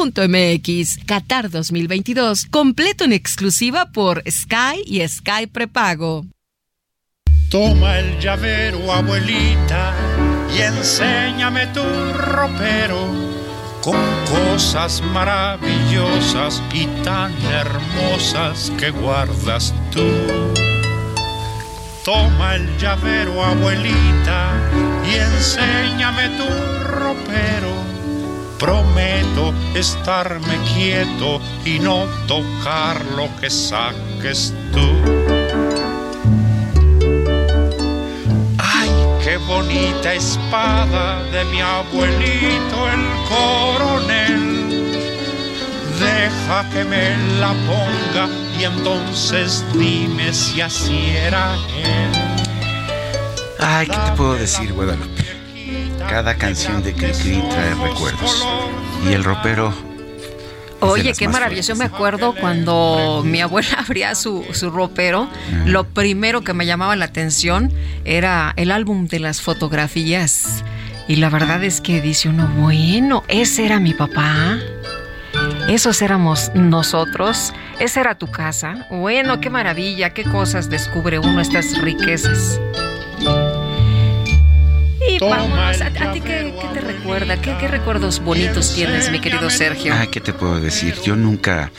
[1.15, 6.25] Qatar 2022, completo en exclusiva por Sky y Sky Prepago.
[7.49, 9.93] Toma el llavero, abuelita,
[10.53, 11.83] y enséñame tu
[12.17, 13.07] ropero
[13.81, 13.95] con
[14.29, 20.11] cosas maravillosas y tan hermosas que guardas tú.
[22.03, 24.51] Toma el llavero, abuelita,
[25.09, 27.84] y enséñame tu ropero
[28.59, 34.87] Prometo estarme quieto y no tocar lo que saques tú.
[38.57, 38.89] Ay,
[39.23, 44.55] qué bonita espada de mi abuelito el coronel.
[45.99, 48.29] Deja que me la ponga
[48.59, 52.11] y entonces dime si así era él.
[53.59, 55.34] Ay, ¿qué te puedo decir, Guadalupe?
[56.09, 58.45] Cada canción de Cricri trae recuerdos.
[59.07, 59.73] Y el ropero.
[60.79, 61.75] Oye, qué maravilloso.
[61.75, 65.29] me acuerdo cuando mi abuela abría su, su ropero,
[65.65, 67.71] lo primero que me llamaba la atención
[68.03, 70.63] era el álbum de las fotografías.
[71.07, 74.57] Y la verdad es que dice uno, bueno, ese era mi papá.
[75.67, 77.53] Esos éramos nosotros.
[77.79, 78.87] Esa era tu casa.
[78.89, 82.59] Bueno, qué maravilla, qué cosas descubre uno estas riquezas.
[85.15, 87.41] Y ¿a, ti qué, te recuerda?
[87.41, 89.93] ¿Qué, recuerdos bonitos tienes, mi querido Sergio?
[89.93, 90.95] Ah, ¿qué te puedo decir?
[91.05, 91.71] Yo nunca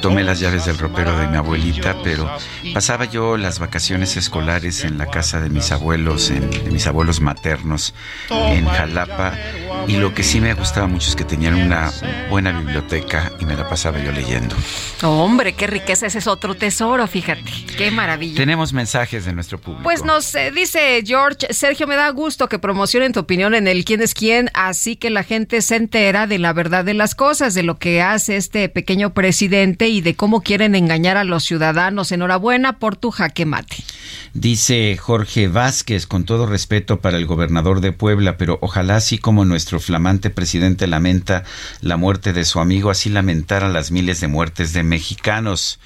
[0.00, 2.30] tomé las llaves del ropero de mi abuelita, pero
[2.72, 7.20] pasaba yo las vacaciones escolares en la casa de mis abuelos, en, de mis abuelos
[7.20, 7.94] maternos
[8.30, 9.34] en Jalapa.
[9.86, 11.90] Y lo que sí me gustaba mucho es que tenían una
[12.28, 14.54] buena biblioteca y me la pasaba yo leyendo.
[15.02, 17.42] hombre, qué riqueza, ese es otro tesoro, fíjate.
[17.76, 18.36] Qué maravilla.
[18.36, 19.82] Tenemos mensajes de nuestro público.
[19.82, 23.84] Pues nos eh, dice George, Sergio, me da gusto que promocionen tu opinión en el
[23.84, 27.54] quién es quién, así que la gente se entera de la verdad de las cosas,
[27.54, 32.12] de lo que hace este pequeño presidente y de cómo quieren engañar a los ciudadanos.
[32.12, 33.76] Enhorabuena por tu jaque mate.
[34.32, 39.44] Dice Jorge Vázquez, con todo respeto para el gobernador de Puebla, pero ojalá así como
[39.44, 41.44] nuestro flamante presidente lamenta
[41.80, 45.78] la muerte de su amigo, así lamentara las miles de muertes de mexicanos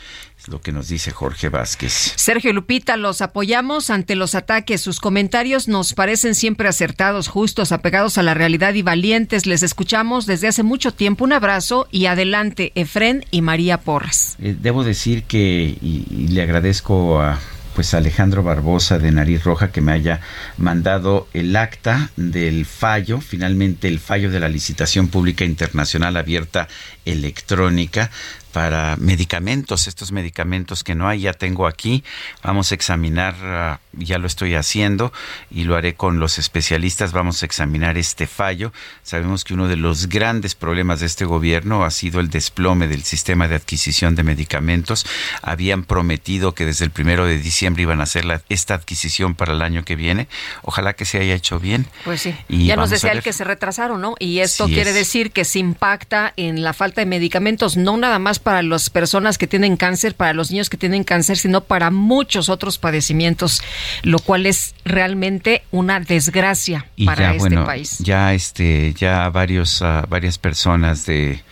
[0.48, 2.12] lo que nos dice Jorge Vázquez.
[2.16, 4.80] Sergio Lupita, los apoyamos ante los ataques.
[4.80, 9.46] Sus comentarios nos parecen siempre acertados, justos, apegados a la realidad y valientes.
[9.46, 11.24] Les escuchamos desde hace mucho tiempo.
[11.24, 14.36] Un abrazo y adelante, Efren y María Porras.
[14.40, 17.40] Eh, debo decir que, y, le agradezco a
[17.74, 20.20] pues Alejandro Barbosa de Nariz Roja que me haya
[20.56, 26.68] mandado el acta del fallo, finalmente el fallo de la licitación pública internacional abierta
[27.04, 28.10] electrónica
[28.54, 32.04] para medicamentos, estos medicamentos que no hay, ya tengo aquí.
[32.44, 35.12] Vamos a examinar, ah, ya lo estoy haciendo
[35.50, 37.10] y lo haré con los especialistas.
[37.10, 38.72] Vamos a examinar este fallo.
[39.02, 43.02] Sabemos que uno de los grandes problemas de este gobierno ha sido el desplome del
[43.02, 45.04] sistema de adquisición de medicamentos.
[45.42, 49.62] Habían prometido que desde el primero de diciembre iban a hacer esta adquisición para el
[49.62, 50.28] año que viene.
[50.62, 51.88] Ojalá que se haya hecho bien.
[52.04, 52.36] Pues sí.
[52.48, 54.14] Y ya nos decía el que se retrasaron, ¿no?
[54.20, 58.43] Y esto quiere decir que se impacta en la falta de medicamentos, no nada más
[58.44, 62.48] para las personas que tienen cáncer, para los niños que tienen cáncer, sino para muchos
[62.48, 63.62] otros padecimientos,
[64.02, 67.98] lo cual es realmente una desgracia para este país.
[67.98, 71.42] Ya este, ya varios, ah, varias personas de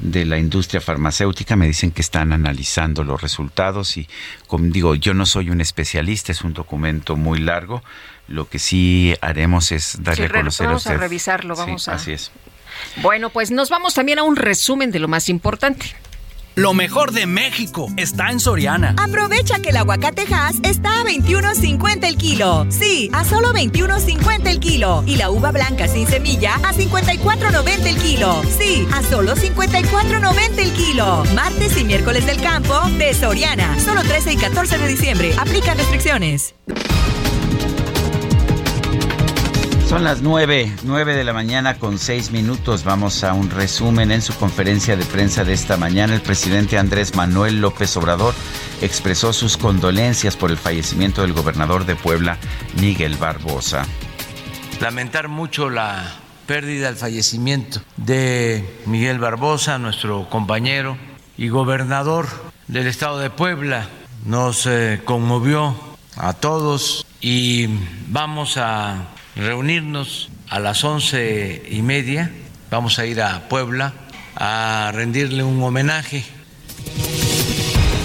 [0.00, 4.08] de la industria farmacéutica me dicen que están analizando los resultados y
[4.46, 7.82] como digo, yo no soy un especialista, es un documento muy largo.
[8.26, 12.30] Lo que sí haremos es darle a conocer vamos a revisarlo, vamos a Así es.
[13.02, 15.94] Bueno, pues nos vamos también a un resumen de lo más importante.
[16.56, 18.96] Lo mejor de México está en Soriana.
[18.98, 22.66] Aprovecha que el aguacate Hass está a 21.50 el kilo.
[22.70, 25.04] Sí, a solo 21.50 el kilo.
[25.06, 28.42] Y la uva blanca sin semilla a 54.90 el kilo.
[28.58, 31.24] Sí, a solo 54.90 el kilo.
[31.34, 33.78] Martes y miércoles del campo de Soriana.
[33.78, 35.34] Solo 13 y 14 de diciembre.
[35.38, 36.54] Aplica restricciones.
[39.90, 42.84] Son las nueve, nueve de la mañana con seis minutos.
[42.84, 44.12] Vamos a un resumen.
[44.12, 48.32] En su conferencia de prensa de esta mañana, el presidente Andrés Manuel López Obrador
[48.82, 52.38] expresó sus condolencias por el fallecimiento del gobernador de Puebla,
[52.80, 53.84] Miguel Barbosa.
[54.80, 56.04] Lamentar mucho la
[56.46, 60.96] pérdida, el fallecimiento de Miguel Barbosa, nuestro compañero
[61.36, 62.28] y gobernador
[62.68, 63.88] del estado de Puebla.
[64.24, 65.74] Nos eh, conmovió
[66.16, 67.66] a todos y
[68.06, 69.08] vamos a
[69.40, 72.30] reunirnos a las once y media.
[72.70, 73.94] Vamos a ir a Puebla
[74.36, 76.24] a rendirle un homenaje.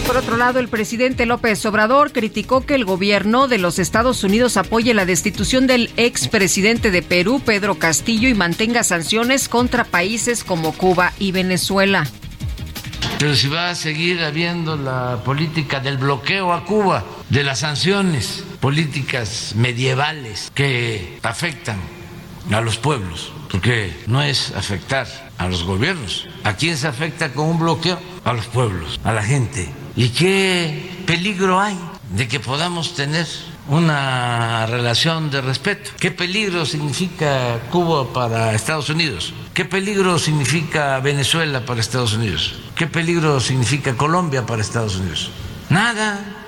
[0.07, 4.55] Por otro lado, el presidente López Obrador criticó que el gobierno de los Estados Unidos
[4.55, 10.73] apoye la destitución del expresidente de Perú, Pedro Castillo, y mantenga sanciones contra países como
[10.73, 12.07] Cuba y Venezuela.
[13.17, 18.43] Pero si va a seguir habiendo la política del bloqueo a Cuba, de las sanciones,
[18.59, 21.79] políticas medievales que afectan
[22.51, 26.27] a los pueblos, porque no es afectar a los gobiernos.
[26.43, 27.99] ¿A quién se afecta con un bloqueo?
[28.23, 29.69] A los pueblos, a la gente.
[29.95, 31.77] ¿Y qué peligro hay
[32.11, 33.27] de que podamos tener
[33.67, 35.91] una relación de respeto?
[35.99, 39.33] ¿Qué peligro significa Cuba para Estados Unidos?
[39.53, 42.55] ¿Qué peligro significa Venezuela para Estados Unidos?
[42.75, 45.31] ¿Qué peligro significa Colombia para Estados Unidos?
[45.69, 46.45] Nada.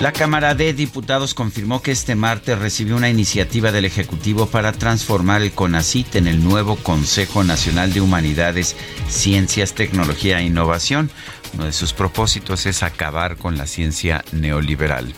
[0.00, 5.40] La Cámara de Diputados confirmó que este martes recibió una iniciativa del Ejecutivo para transformar
[5.40, 8.76] el CONACIT en el nuevo Consejo Nacional de Humanidades,
[9.08, 11.10] Ciencias, Tecnología e Innovación.
[11.54, 15.14] Uno de sus propósitos es acabar con la ciencia neoliberal.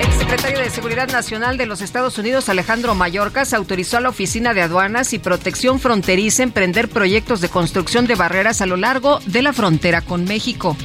[0.00, 4.52] El secretario de Seguridad Nacional de los Estados Unidos, Alejandro Mayorkas, autorizó a la Oficina
[4.52, 9.42] de Aduanas y Protección Fronteriza emprender proyectos de construcción de barreras a lo largo de
[9.42, 10.76] la frontera con México.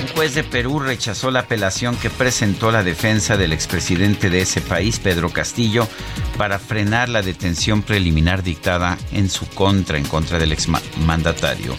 [0.00, 4.60] Un juez de Perú rechazó la apelación que presentó la defensa del expresidente de ese
[4.60, 5.88] país, Pedro Castillo,
[6.36, 11.76] para frenar la detención preliminar dictada en su contra, en contra del exmandatario.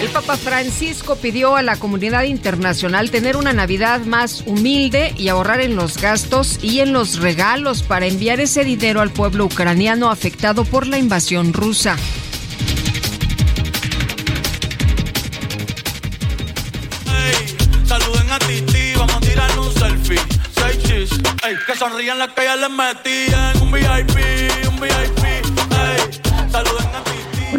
[0.00, 5.60] El Papa Francisco pidió a la comunidad internacional tener una Navidad más humilde y ahorrar
[5.60, 10.64] en los gastos y en los regalos para enviar ese dinero al pueblo ucraniano afectado
[10.64, 11.96] por la invasión rusa.
[21.50, 23.62] Un que sonrían las que ya metían.
[23.62, 26.50] Un VIP, un VIP, ey.
[26.50, 27.07] Saluden a.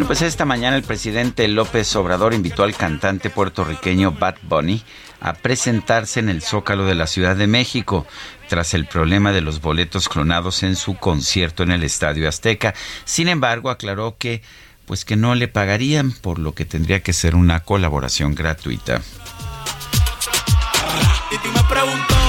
[0.00, 4.82] Bueno, pues esta mañana el presidente López Obrador invitó al cantante puertorriqueño Bad Bunny
[5.20, 8.06] a presentarse en el Zócalo de la Ciudad de México
[8.48, 12.72] tras el problema de los boletos clonados en su concierto en el Estadio Azteca.
[13.04, 14.40] Sin embargo, aclaró que
[14.86, 19.02] pues que no le pagarían, por lo que tendría que ser una colaboración gratuita.
[21.30, 22.19] Me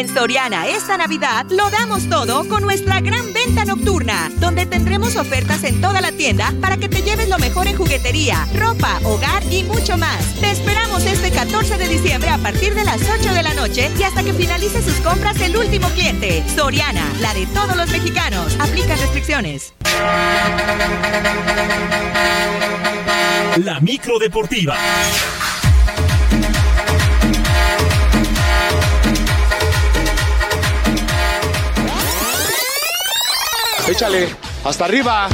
[0.00, 5.62] En Soriana esta Navidad lo damos todo con nuestra gran venta nocturna, donde tendremos ofertas
[5.62, 9.62] en toda la tienda para que te lleves lo mejor en juguetería, ropa, hogar y
[9.64, 10.24] mucho más.
[10.40, 14.02] Te esperamos este 14 de diciembre a partir de las 8 de la noche y
[14.02, 16.44] hasta que finalice sus compras el último cliente.
[16.48, 18.56] Soriana, la de todos los mexicanos.
[18.58, 19.74] Aplica restricciones.
[23.58, 24.78] La micro deportiva.
[33.90, 34.28] Échale,
[34.64, 35.28] hasta arriba.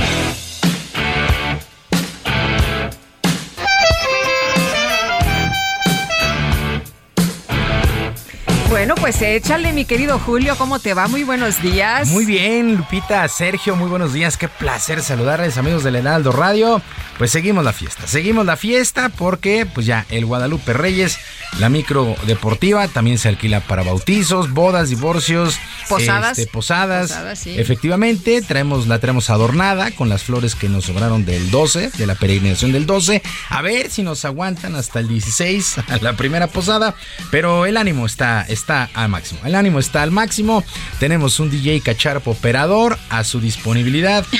[8.69, 11.07] Bueno, pues échale, mi querido Julio, ¿cómo te va?
[11.07, 12.09] Muy buenos días.
[12.09, 14.37] Muy bien, Lupita, Sergio, muy buenos días.
[14.37, 16.83] Qué placer saludarles, amigos del Heraldo Radio.
[17.17, 21.19] Pues seguimos la fiesta, seguimos la fiesta porque pues ya el Guadalupe Reyes,
[21.59, 26.39] la micro deportiva, también se alquila para bautizos, bodas, divorcios, Posadas.
[26.39, 27.09] este, posadas.
[27.13, 27.59] Posadas, sí.
[27.59, 32.17] Efectivamente, traemos la traemos adornada con las flores que nos sobraron del 12, de la
[32.17, 33.23] peregrinación del 12.
[33.49, 36.95] A ver si nos aguantan hasta el 16, a la primera posada,
[37.31, 39.41] pero el ánimo está está al máximo.
[39.45, 40.65] El ánimo está al máximo.
[40.99, 44.25] Tenemos un DJ cacharpo operador a su disponibilidad.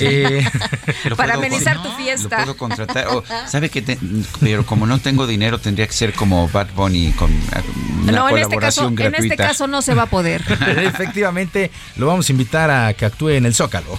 [0.00, 0.42] Eh,
[1.04, 2.38] Lo Para amenizar con- tu fiesta.
[2.38, 3.06] Lo puedo contratar.
[3.08, 3.82] O, ¿Sabe que
[4.40, 7.36] Pero como no tengo dinero, tendría que ser como Bad Bunny con eh,
[8.04, 9.34] una no, en este, colaboración caso, en gratuita.
[9.34, 10.42] este caso no se va a poder.
[10.78, 13.98] Efectivamente, lo vamos a invitar a que actúe en el Zócalo.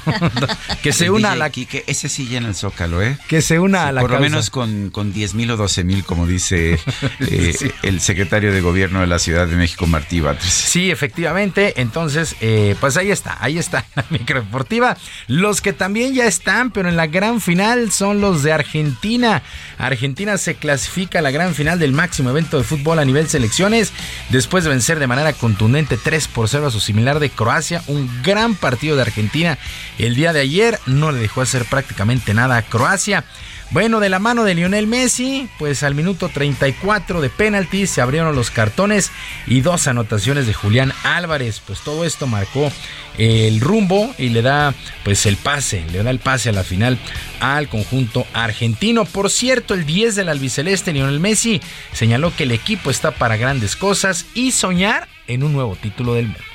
[0.81, 3.17] que se El una a DJ la Quique, ese sí llena el Zócalo, ¿eh?
[3.27, 6.03] que se una a la por lo menos con, con 10 mil o 12 mil,
[6.03, 6.79] como dice
[7.19, 10.51] eh, el secretario de Gobierno de la Ciudad de México, Martí Batres.
[10.51, 11.81] Sí, efectivamente.
[11.81, 14.97] Entonces, eh, pues ahí está, ahí está la microdeportiva.
[15.27, 19.41] Los que también ya están, pero en la gran final son los de Argentina.
[19.77, 23.93] Argentina se clasifica a la gran final del máximo evento de fútbol a nivel selecciones
[24.29, 27.81] después de vencer de manera contundente 3 por 0 a su similar de Croacia.
[27.87, 29.57] Un gran partido de Argentina
[29.97, 33.23] el día de ayer no le dejó hacer prácticamente nada a Croacia.
[33.71, 38.35] Bueno, de la mano de Lionel Messi, pues al minuto 34 de penalti se abrieron
[38.35, 39.11] los cartones
[39.47, 41.61] y dos anotaciones de Julián Álvarez.
[41.65, 42.71] Pues todo esto marcó
[43.17, 44.73] el rumbo y le da
[45.03, 46.97] pues el pase, le da el pase a la final
[47.39, 49.03] al conjunto argentino.
[49.03, 51.59] Por cierto, el 10 del albiceleste Lionel Messi
[51.91, 56.27] señaló que el equipo está para grandes cosas y soñar en un nuevo título del
[56.27, 56.54] mundo.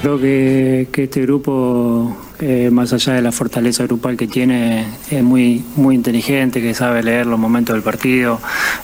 [0.00, 5.64] Creo que, este grupo, eh, más allá de la fortaleza grupal que tiene, es muy,
[5.74, 8.40] muy inteligente, que sabe leer los momentos del partido,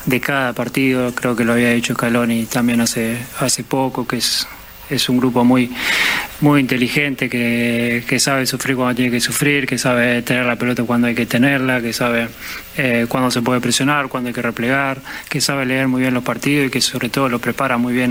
[0.07, 1.15] de cada partido.
[1.15, 4.49] Creo que lo había dicho Scaloni también hace, hace poco, que es,
[4.91, 5.71] es un grupo muy,
[6.41, 11.07] muy inteligente, que, sabe sufrir cuando tiene que sufrir, que sabe tener la pelota cuando
[11.07, 12.27] hay que tenerla, que sabe
[12.77, 16.25] eh, cuándo se puede presionar, cuándo hay que replegar, que sabe leer muy bien los
[16.25, 18.11] partidos y que sobre todo lo prepara muy bien.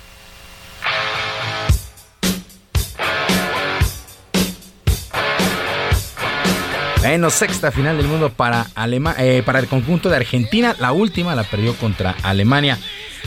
[7.13, 8.65] Bueno, sexta final del mundo para,
[9.19, 10.75] eh, para el conjunto de Argentina.
[10.79, 12.79] La última la perdió contra Alemania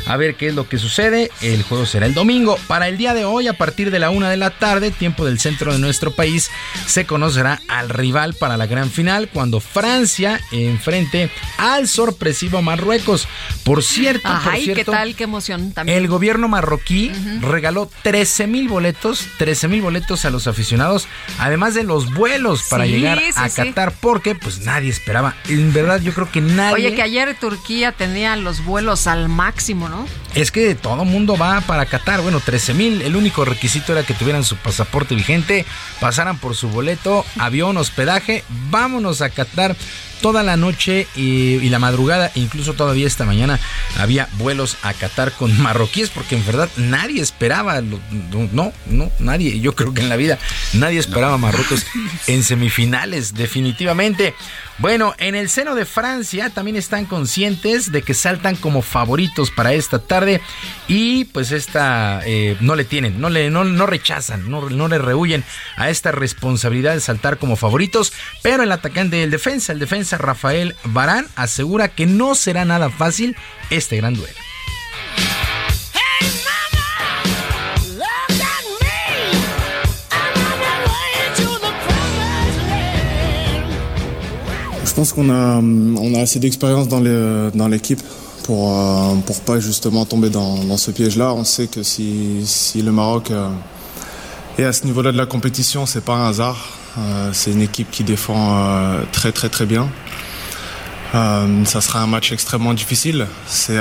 [0.07, 1.31] a ver qué es lo que sucede.
[1.41, 2.59] El juego será el domingo.
[2.67, 5.39] Para el día de hoy, a partir de la una de la tarde, tiempo del
[5.39, 6.51] centro de nuestro país,
[6.87, 13.29] se conocerá al rival para la gran final cuando Francia enfrente al sorpresivo Marruecos.
[13.65, 15.17] Por cierto, Ay, por ¿qué tal?
[15.17, 15.99] Qué emoción también.
[15.99, 17.11] El gobierno marroquí
[17.41, 21.09] regaló 13 mil boletos, 13 mil boletos a los aficionados,
[21.39, 25.35] además de los vuelos para llegar a Qatar, porque pues nadie esperaba.
[25.49, 26.75] En verdad, yo creo que nadie.
[26.75, 29.96] Oye, que ayer Turquía tenía los vuelos al máximo, ¿no?
[30.35, 32.21] Es que todo mundo va para Qatar.
[32.21, 33.03] Bueno, 13 mil.
[33.03, 35.65] El único requisito era que tuvieran su pasaporte vigente,
[36.01, 38.45] pasaran por su boleto, avión, hospedaje.
[38.71, 39.77] Vámonos a Qatar
[40.21, 43.59] toda la noche y, la madrugada, incluso todavía esta mañana,
[43.99, 49.75] había vuelos a Qatar con marroquíes, porque en verdad nadie esperaba, no, no, nadie, yo
[49.75, 50.39] creo que en la vida
[50.73, 51.87] nadie esperaba Marruecos
[52.27, 54.35] en semifinales, definitivamente.
[54.79, 59.73] Bueno, en el seno de Francia también están conscientes de que saltan como favoritos para
[59.73, 60.43] esta tarde
[60.87, 65.45] y pues esta eh, no le tienen, no le no, rechazan, no, no le rehuyen
[65.77, 68.13] a esta responsabilidad de saltar como favoritos,
[68.43, 73.35] pero el atacante del defensa, el defensa Rafael Barán asegura que no será nada fácil
[73.71, 74.46] este gran duelo.
[84.97, 88.01] Pense qu'on a, assez d'expérience dans, l'équipe
[88.45, 91.35] pour ne pour pas justement tomber dans, ce piège-là.
[91.35, 92.43] On sait que si,
[92.83, 93.51] le Maroc euh,
[94.59, 96.79] est à ce niveau-là de la compétition, c'est pas un hasard.
[96.99, 99.87] Euh, c'est une équipe qui défend euh, très très très bien.
[101.13, 103.27] ça sera un match extrêmement difficile.
[103.47, 103.79] C'est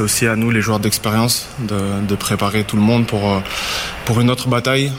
[0.00, 4.92] aussi à nous, les joueurs d'expérience, de, préparer tout le monde pour une autre bataille.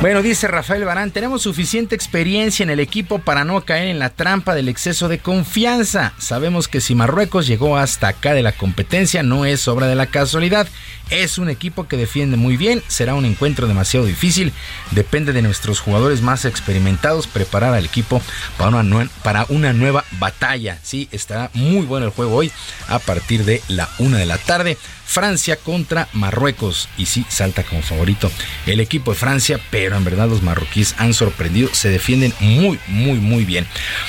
[0.00, 4.10] Bueno, dice Rafael Barán, tenemos suficiente experiencia en el equipo para no caer en la
[4.10, 6.12] trampa del exceso de confianza.
[6.18, 10.06] Sabemos que si Marruecos llegó hasta acá de la competencia no es obra de la
[10.06, 10.68] casualidad.
[11.10, 14.52] Es un equipo que defiende muy bien, será un encuentro demasiado difícil.
[14.92, 18.22] Depende de nuestros jugadores más experimentados preparar al equipo
[18.56, 20.78] para una, nueva batalla.
[20.80, 22.52] Sí, estará muy bueno el juego hoy
[22.86, 24.78] a partir de la una de la tarde.
[25.08, 26.88] Francia contra Marruecos.
[26.98, 28.30] Y sí, salta como favorito
[28.66, 33.18] el equipo de Francia, pero en verdad los marroquíes han sorprendido, se defienden muy, muy,
[33.18, 33.66] muy bien.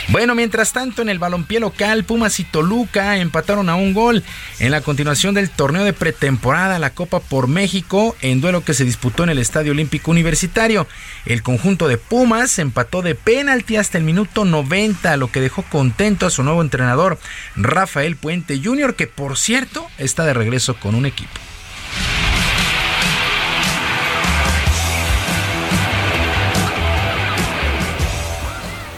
[0.09, 4.23] Bueno, mientras tanto, en el balompié local, Pumas y Toluca empataron a un gol
[4.59, 8.83] en la continuación del torneo de pretemporada, la Copa por México, en duelo que se
[8.83, 10.85] disputó en el Estadio Olímpico Universitario.
[11.25, 16.25] El conjunto de Pumas empató de penalti hasta el minuto 90, lo que dejó contento
[16.25, 17.17] a su nuevo entrenador,
[17.55, 21.39] Rafael Puente Jr., que por cierto está de regreso con un equipo.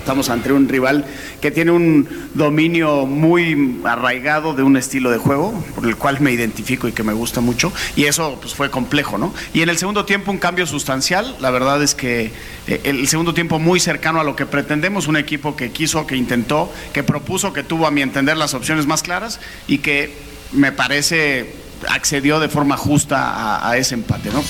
[0.02, 1.06] Estamos ante un rival
[1.42, 6.32] que tiene un dominio muy arraigado de un estilo de juego, por el cual me
[6.32, 9.32] identifico y que me gusta mucho, y eso pues, fue complejo, ¿no?
[9.54, 12.32] Y en el segundo tiempo un cambio sustancial, la verdad es que
[12.68, 16.16] eh, el segundo tiempo muy cercano a lo que pretendemos, un equipo que quiso, que
[16.16, 20.14] intentó, que propuso, que tuvo a mi entender las opciones más claras y que
[20.52, 21.54] me parece
[21.90, 24.44] accedió de forma justa a, ese empate, ¿no?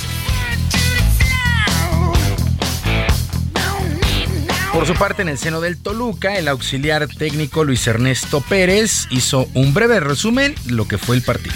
[4.73, 9.47] Por su parte, en el seno del Toluca, el auxiliar técnico Luis Ernesto Pérez hizo
[9.53, 11.55] un breve resumen de lo que fue el partido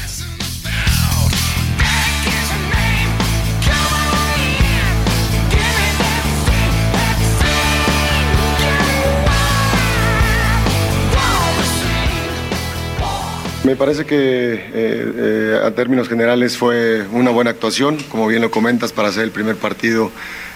[13.65, 18.51] Me parece que eh, eh, a términos generales fue una buena actuación, como bien lo
[18.51, 20.11] comentas, para hacer el primer partido.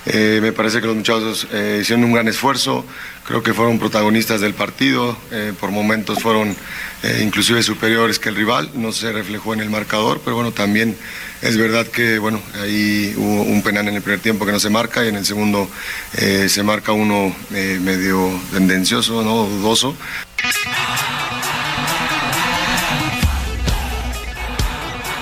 [0.05, 1.47] Eh, me parece que los muchachos
[1.81, 2.85] hicieron un gran esfuerzo,
[3.25, 5.17] creo que fueron protagonistas del partido,
[5.59, 6.55] por momentos fueron
[7.21, 10.95] inclusive superiores que el rival, no se reflejó en el marcador, pero bueno, también
[11.41, 14.69] es verdad que bueno, ahí hubo un penal en el primer tiempo que no se
[14.69, 15.67] marca y en el segundo
[16.13, 19.47] se marca uno medio tendencioso, ¿no?
[19.47, 19.95] dudoso.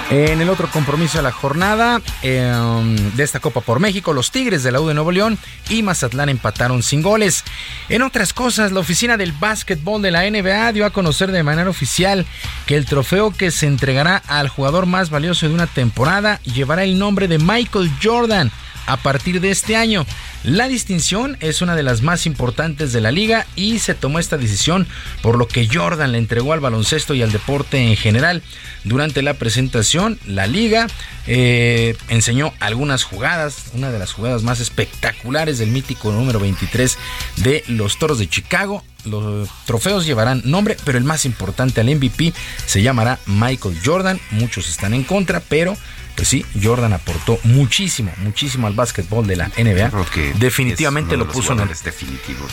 [0.10, 4.64] En el otro compromiso de la jornada em, de esta Copa por México, los Tigres
[4.64, 7.44] de la U de Nuevo León y Mazatlán empataron sin goles.
[7.90, 11.70] En otras cosas, la oficina del básquetbol de la NBA dio a conocer de manera
[11.70, 12.26] oficial
[12.68, 16.98] que el trofeo que se entregará al jugador más valioso de una temporada llevará el
[16.98, 18.50] nombre de Michael Jordan
[18.88, 20.06] a partir de este año.
[20.44, 24.38] La distinción es una de las más importantes de la liga y se tomó esta
[24.38, 24.88] decisión
[25.22, 28.42] por lo que Jordan le entregó al baloncesto y al deporte en general.
[28.84, 30.88] Durante la presentación, la liga
[31.28, 36.98] eh, enseñó algunas jugadas, una de las jugadas más espectaculares del mítico número 23
[37.38, 38.84] de los Toros de Chicago.
[39.04, 42.34] Los trofeos llevarán nombre, pero el más importante al MVP
[42.66, 44.20] se llamará Michael Jordan.
[44.32, 45.76] Muchos están en contra, pero
[46.18, 49.92] pues sí, Jordan aportó muchísimo, muchísimo al básquetbol de la NBA.
[50.40, 51.70] Definitivamente lo puso en el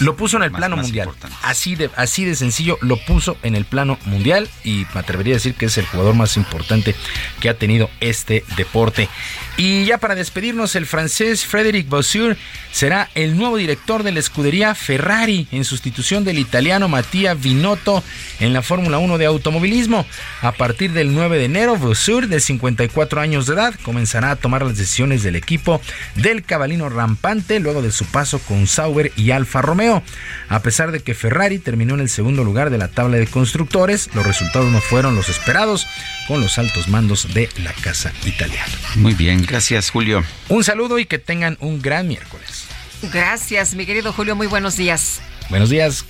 [0.00, 1.08] lo puso en el plano mundial.
[1.42, 5.36] Así de así de sencillo lo puso en el plano mundial y me atrevería a
[5.36, 6.94] decir que es el jugador más importante
[7.40, 9.08] que ha tenido este deporte.
[9.56, 12.36] Y ya para despedirnos, el francés Frédéric Vasseur
[12.70, 18.02] será el nuevo director de la escudería Ferrari en sustitución del italiano Mattia Binotto
[18.40, 20.04] en la Fórmula 1 de automovilismo.
[20.42, 24.62] A partir del 9 de enero, Vasseur, de 54 años de edad, comenzará a tomar
[24.62, 25.80] las decisiones del equipo
[26.16, 30.02] del cabalino rampante luego de su paso con Sauber y Alfa Romeo.
[30.48, 34.10] A pesar de que Ferrari terminó en el segundo lugar de la tabla de constructores,
[34.14, 35.86] los resultados no fueron los esperados
[36.28, 38.72] con los altos mandos de la casa italiana.
[38.96, 40.24] Muy bien, gracias Julio.
[40.48, 42.66] Un saludo y que tengan un gran miércoles.
[43.12, 45.20] Gracias, mi querido Julio, muy buenos días.
[45.50, 46.04] Buenos días.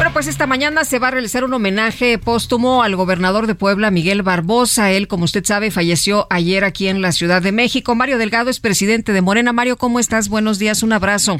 [0.00, 3.90] Bueno, pues esta mañana se va a realizar un homenaje póstumo al gobernador de Puebla,
[3.90, 4.90] Miguel Barbosa.
[4.92, 7.94] Él, como usted sabe, falleció ayer aquí en la Ciudad de México.
[7.94, 9.52] Mario Delgado es presidente de Morena.
[9.52, 10.30] Mario, ¿cómo estás?
[10.30, 11.36] Buenos días, un abrazo.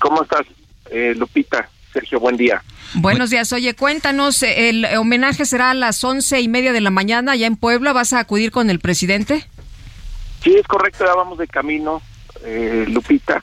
[0.00, 0.46] ¿Cómo estás,
[0.90, 1.68] eh, Lupita?
[1.92, 2.62] Sergio, buen día.
[2.94, 3.52] Buenos días.
[3.52, 7.56] Oye, cuéntanos, el homenaje será a las once y media de la mañana allá en
[7.56, 7.92] Puebla.
[7.92, 9.46] ¿Vas a acudir con el presidente?
[10.42, 12.00] Sí, es correcto, ya vamos de camino,
[12.46, 13.42] eh, Lupita.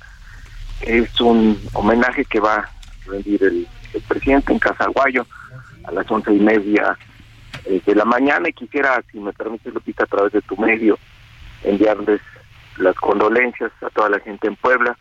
[0.81, 2.72] Es un homenaje que va a
[3.06, 5.26] rendir el el presidente en Casaguayo
[5.86, 6.98] a las once y media
[7.66, 10.98] eh, de la mañana y quisiera, si me permite, Lupita, a través de tu medio,
[11.64, 12.22] enviarles
[12.78, 14.98] las condolencias a toda la gente en Puebla,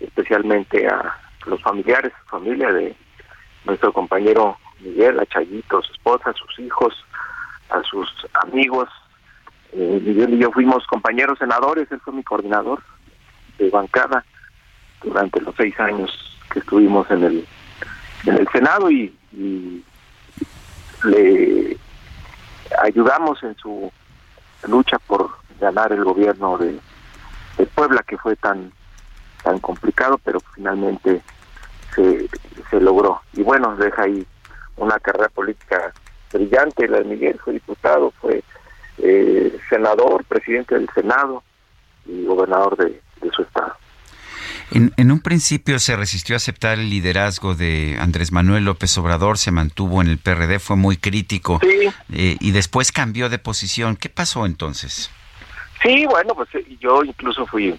[0.00, 2.96] especialmente a los familiares, familia de
[3.64, 6.94] nuestro compañero Miguel, a Chayito, su esposa, a sus hijos,
[7.70, 8.08] a sus
[8.42, 8.88] amigos.
[9.72, 12.82] Eh, Miguel y yo fuimos compañeros senadores, él fue mi coordinador
[13.58, 14.24] de bancada
[15.02, 16.10] durante los seis años
[16.50, 17.46] que estuvimos en el
[18.26, 19.14] en el Senado y,
[21.04, 21.76] le
[22.82, 23.92] ayudamos en su
[24.66, 25.30] lucha por
[25.60, 26.78] ganar el gobierno de,
[27.74, 28.72] Puebla que fue tan
[29.42, 31.20] tan complicado pero finalmente
[31.94, 32.28] se,
[32.70, 33.20] se logró.
[33.32, 34.26] Y bueno deja ahí
[34.76, 35.92] una carrera política
[36.32, 36.88] brillante.
[36.88, 38.42] La de Miguel fue diputado fue
[38.98, 41.42] eh, senador presidente del Senado
[42.06, 43.00] y gobernador de
[43.32, 43.74] su estado
[44.70, 49.50] en, un principio se resistió a aceptar el liderazgo de Andrés Manuel López Obrador, se
[49.50, 51.60] mantuvo en el PRD, fue muy crítico
[52.12, 53.96] eh, y después cambió de posición.
[53.96, 55.10] ¿Qué pasó entonces?
[55.82, 57.74] Sí, bueno, pues eh, yo incluso fui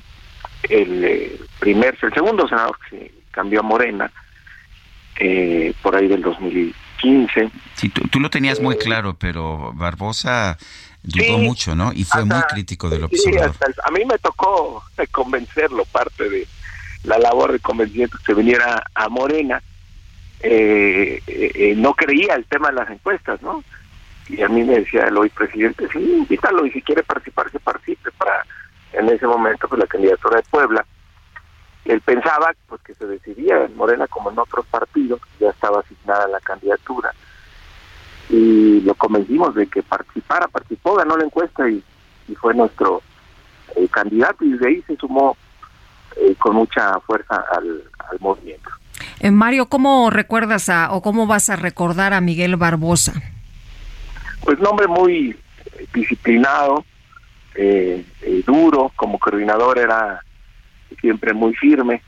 [0.70, 4.12] el eh, primer, el segundo senador que cambió a Morena
[5.82, 7.50] por ahí del 2015.
[7.76, 10.58] Sí, tú, lo tenías muy claro, pero Barbosa
[11.04, 11.94] dudó mucho, ¿no?
[11.94, 13.56] Y fue muy crítico de López Obrador.
[13.86, 16.48] a mí me tocó convencerlo, parte de
[17.06, 19.62] la labor de convencimiento que se viniera a Morena,
[20.42, 23.64] eh, eh, no creía el tema de las encuestas, ¿no?
[24.28, 27.60] Y a mí me decía el hoy presidente, sí, invítalo y si quiere participar, que
[27.60, 28.46] participe para,
[28.94, 30.86] en ese momento, pues la candidatura de Puebla.
[31.86, 36.28] Él pensaba pues que se decidía en Morena como en otros partidos, ya estaba asignada
[36.28, 37.14] la candidatura.
[38.30, 41.84] Y lo convencimos de que participara, participó, ganó la encuesta y,
[42.42, 43.04] fue nuestro
[43.76, 45.38] eh, candidato y de ahí se sumó
[46.16, 47.84] eh, con mucha fuerza al,
[48.20, 48.70] movimiento.
[49.32, 53.14] Mario, ¿cómo recuerdas a, o cómo vas a recordar a Miguel Barbosa?
[54.42, 55.36] Pues un hombre muy
[55.94, 56.86] disciplinado,
[58.46, 60.22] duro, como coordinador era
[61.02, 62.04] siempre muy firme,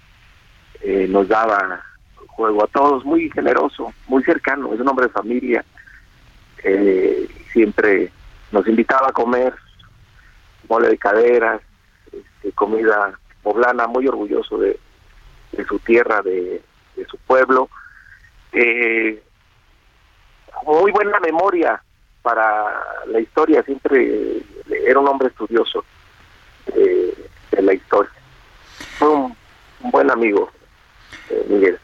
[1.10, 1.82] nos daba
[2.28, 5.66] juego a todos, muy generoso, muy cercano, es un hombre de familia,
[7.52, 8.12] siempre
[8.52, 9.54] nos invitaba a comer
[10.70, 11.62] mole de caderas,
[12.06, 13.18] este, comida
[13.88, 14.80] muy orgulloso de,
[15.68, 16.62] su tierra, de,
[17.10, 17.70] su pueblo.
[18.52, 19.22] Eh,
[20.66, 21.82] muy buena memoria
[22.22, 24.42] para la historia, siempre
[24.86, 25.84] era un hombre estudioso
[26.74, 28.12] de la historia.
[28.98, 29.38] Fue un,
[29.92, 30.50] buen amigo,
[31.30, 31.80] eh, Miguel.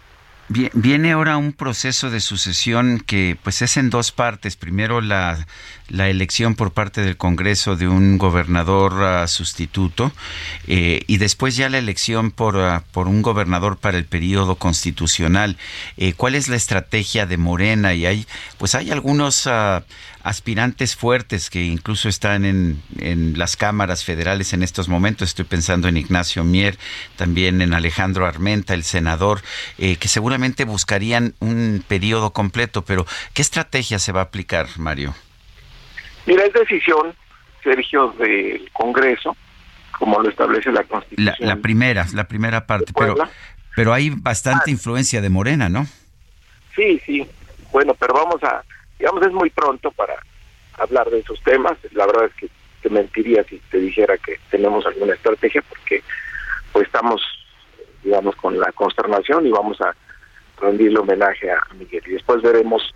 [0.54, 4.56] Viene ahora un proceso de sucesión que pues es en dos partes.
[4.56, 5.48] Primero la,
[5.90, 10.12] la elección por parte del Congreso de un gobernador ah, sustituto
[10.68, 15.58] eh, y después ya la elección por, ah, por un gobernador para el periodo constitucional.
[15.98, 17.96] Eh, ¿Cuál es la estrategia de Morena?
[17.96, 18.28] Y hay
[18.60, 19.84] pues hay algunos ah,
[20.24, 25.30] aspirantes fuertes que incluso están en, en las cámaras federales en estos momentos.
[25.30, 26.78] Estoy pensando en Ignacio Mier,
[27.18, 29.42] también en Alejandro Armenta, el senador,
[29.78, 32.84] eh, que seguramente buscarían un periodo completo.
[32.84, 35.14] Pero ¿qué estrategia se va a aplicar, Mario?
[36.26, 37.14] Mira, es decisión,
[37.62, 39.36] Sergio, del Congreso,
[39.92, 41.36] como lo establece la Constitución.
[41.40, 43.16] La, primera, la primera parte, pero,
[43.76, 44.72] pero hay bastante ah.
[44.72, 45.86] influencia de Morena, ¿no?
[46.76, 47.28] Sí, sí.
[47.74, 48.64] Bueno, pero vamos a,
[49.04, 50.16] digamos, es muy pronto para
[50.78, 51.74] hablar de esos temas.
[51.92, 52.48] La verdad es que
[52.82, 56.02] te mentiría si te dijera que tenemos alguna estrategia, porque
[56.72, 57.22] pues estamos,
[58.02, 59.94] digamos, con la consternación y vamos a
[60.62, 62.02] rendirle homenaje a Miguel.
[62.06, 62.94] Y después veremos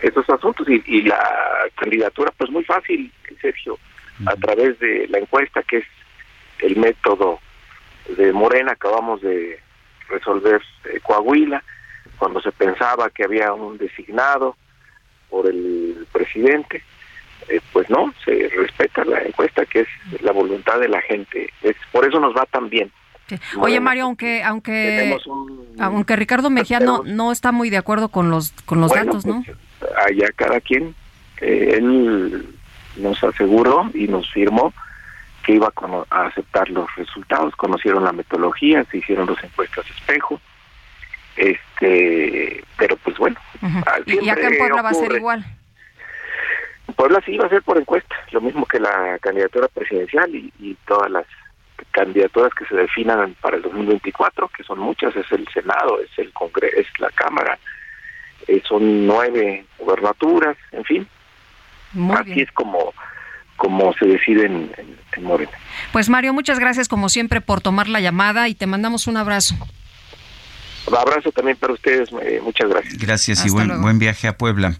[0.00, 1.18] estos asuntos y, la
[1.74, 3.10] candidatura pues muy fácil
[3.40, 3.78] Sergio
[4.26, 5.84] a través de la encuesta que es
[6.58, 7.38] el método
[8.16, 9.58] de Morena acabamos de
[10.08, 11.62] resolver eh, Coahuila
[12.18, 14.56] cuando se pensaba que había un designado
[15.30, 16.82] por el presidente
[17.48, 21.76] eh, pues no se respeta la encuesta que es la voluntad de la gente es
[21.92, 22.90] por eso nos va tan bien
[23.58, 25.18] Oye Mario, aunque aunque
[25.80, 29.42] aunque Ricardo Mejía no, no está muy de acuerdo con los con los datos, ¿no?
[29.44, 29.56] Pues,
[30.06, 30.94] allá cada quien.
[31.40, 32.46] Eh, él
[32.96, 34.72] nos aseguró y nos firmó
[35.44, 35.72] que iba
[36.10, 40.40] a, aceptar los resultados, conocieron la metodología, se hicieron las encuestas espejo,
[41.36, 43.36] este, pero pues bueno.
[44.06, 45.44] ¿Y acá en Puebla va a ser igual?
[46.88, 50.52] En Puebla sí va a ser por encuesta, lo mismo que la candidatura presidencial y,
[50.58, 51.26] y todas las
[51.90, 56.32] candidaturas que se definan para el 2024, que son muchas, es el Senado, es el
[56.32, 57.58] Congreso, es la Cámara,
[58.46, 61.08] eh, son nueve gubernaturas, en fin.
[62.14, 62.92] Así es como,
[63.56, 64.70] como se decide en,
[65.22, 65.52] Morena.
[65.92, 69.54] Pues Mario, muchas gracias como siempre por tomar la llamada y te mandamos un abrazo.
[70.94, 72.98] Abrazo también para ustedes, eh, muchas gracias.
[72.98, 74.76] Gracias y buen, buen viaje a Puebla.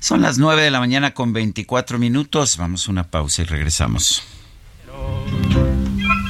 [0.00, 2.56] Son las nueve de la mañana con 24 minutos.
[2.56, 4.22] Vamos a una pausa y regresamos.
[4.86, 6.25] El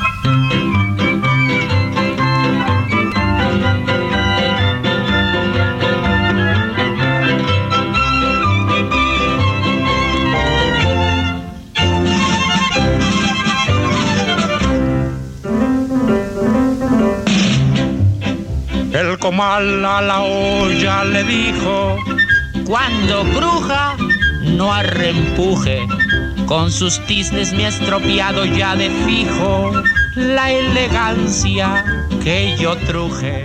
[19.27, 21.97] comal a la olla le dijo,
[22.65, 23.97] cuando bruja
[24.57, 25.85] no arrempuje,
[26.47, 29.73] con sus tisnes me ha estropeado ya de fijo
[30.15, 31.85] la elegancia
[32.23, 33.45] que yo truje.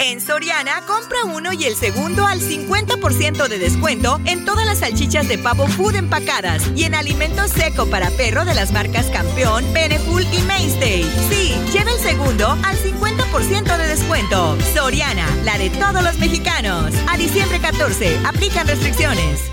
[0.00, 4.78] En Soria Soriana, compra uno y el segundo al 50% de descuento en todas las
[4.78, 9.64] salchichas de pavo food empacadas y en alimento seco para perro de las marcas Campeón,
[9.72, 11.02] Beneful y Mainstay.
[11.28, 14.56] Sí, lleva el segundo al 50% de descuento.
[14.72, 16.94] Soriana, la de todos los mexicanos.
[17.08, 19.50] A diciembre 14, aplican restricciones.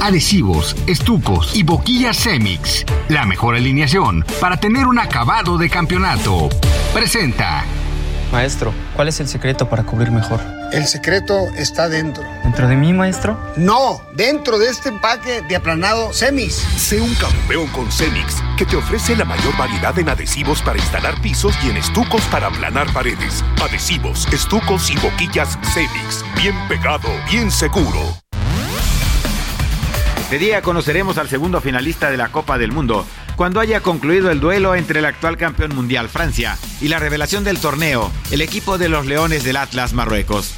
[0.00, 2.84] Adhesivos, estucos y boquillas Semix.
[3.08, 6.48] La mejor alineación para tener un acabado de campeonato.
[6.92, 7.64] Presenta.
[8.32, 10.40] Maestro, ¿cuál es el secreto para cubrir mejor?
[10.72, 12.24] El secreto está dentro.
[12.42, 13.38] ¿Dentro de mí, maestro?
[13.56, 16.54] No, dentro de este empaque de aplanado Semix.
[16.54, 21.20] Sé un campeón con Semix, que te ofrece la mayor variedad en adhesivos para instalar
[21.22, 23.44] pisos y en estucos para aplanar paredes.
[23.62, 26.24] Adhesivos, estucos y boquillas Semix.
[26.36, 28.00] Bien pegado, bien seguro.
[30.22, 34.40] Este día conoceremos al segundo finalista de la Copa del Mundo, cuando haya concluido el
[34.40, 38.88] duelo entre el actual campeón mundial Francia y la revelación del torneo, el equipo de
[38.88, 40.54] los Leones del Atlas Marruecos.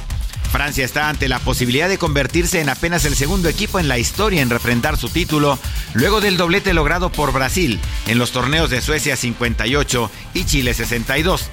[0.51, 4.41] Francia está ante la posibilidad de convertirse en apenas el segundo equipo en la historia
[4.41, 5.59] en refrendar su título,
[5.93, 11.49] luego del doblete logrado por Brasil en los torneos de Suecia 58 y Chile 62.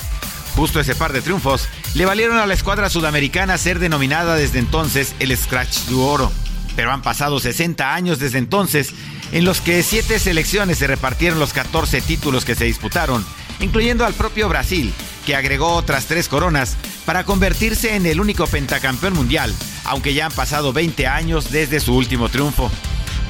[0.55, 5.15] Justo ese par de triunfos le valieron a la escuadra sudamericana ser denominada desde entonces
[5.19, 6.33] el Scratch du Oro
[6.77, 8.93] pero han pasado 60 años desde entonces
[9.33, 13.25] en los que siete selecciones se repartieron los 14 títulos que se disputaron,
[13.61, 14.93] incluyendo al propio Brasil,
[15.25, 19.55] que agregó otras tres coronas para convertirse en el único pentacampeón mundial,
[19.85, 22.71] aunque ya han pasado 20 años desde su último triunfo.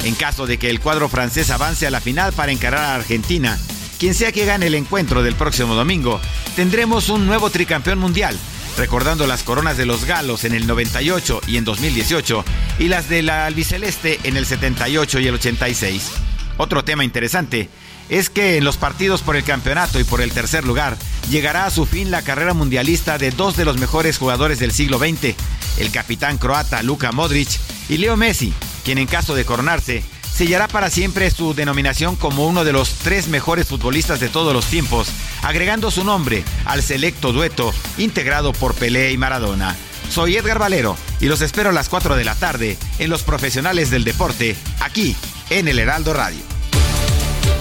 [0.04, 3.58] En caso de que el cuadro francés avance a la final para encarar a Argentina,
[3.98, 6.20] quien sea que gane el encuentro del próximo domingo,
[6.54, 8.38] tendremos un nuevo tricampeón mundial,
[8.76, 12.44] recordando las coronas de los galos en el 98 y en 2018
[12.78, 16.12] y las de la albiceleste en el 78 y el 86.
[16.58, 17.68] Otro tema interesante
[18.08, 20.96] es que en los partidos por el campeonato y por el tercer lugar
[21.30, 24.98] llegará a su fin la carrera mundialista de dos de los mejores jugadores del siglo
[24.98, 25.34] XX,
[25.78, 27.48] el capitán croata Luka Modric
[27.88, 28.52] y Leo Messi,
[28.84, 30.02] quien en caso de coronarse
[30.36, 34.66] sellará para siempre su denominación como uno de los tres mejores futbolistas de todos los
[34.66, 35.08] tiempos,
[35.42, 39.74] agregando su nombre al selecto dueto integrado por Pelé y Maradona.
[40.10, 43.88] Soy Edgar Valero y los espero a las 4 de la tarde en Los Profesionales
[43.88, 45.16] del Deporte, aquí
[45.48, 46.42] en el Heraldo Radio.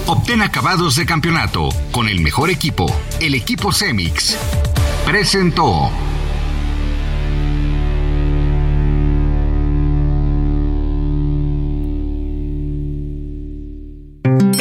[0.04, 4.36] Obtén acabados de campeonato con el mejor equipo, el equipo Semix.
[5.06, 5.90] Presentó.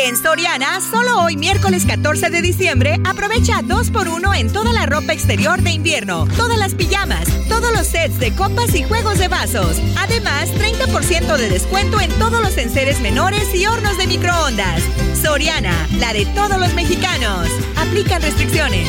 [0.05, 5.59] En Soriana, solo hoy miércoles 14 de diciembre, aprovecha 2x1 en toda la ropa exterior
[5.63, 9.81] de invierno, todas las pijamas, todos los sets de copas y juegos de vasos.
[9.97, 14.83] Además, 30% de descuento en todos los enseres menores y hornos de microondas.
[15.19, 17.49] Soriana, la de todos los mexicanos.
[17.75, 18.87] Aplican restricciones.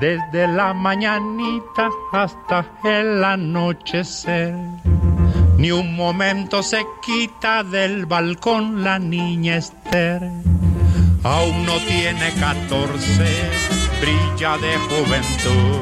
[0.00, 4.89] Desde la mañanita hasta el anochecer.
[5.60, 10.22] Ni un momento se quita del balcón la niña Esther.
[11.22, 13.26] Aún no tiene 14,
[14.00, 15.80] brilla de juventud.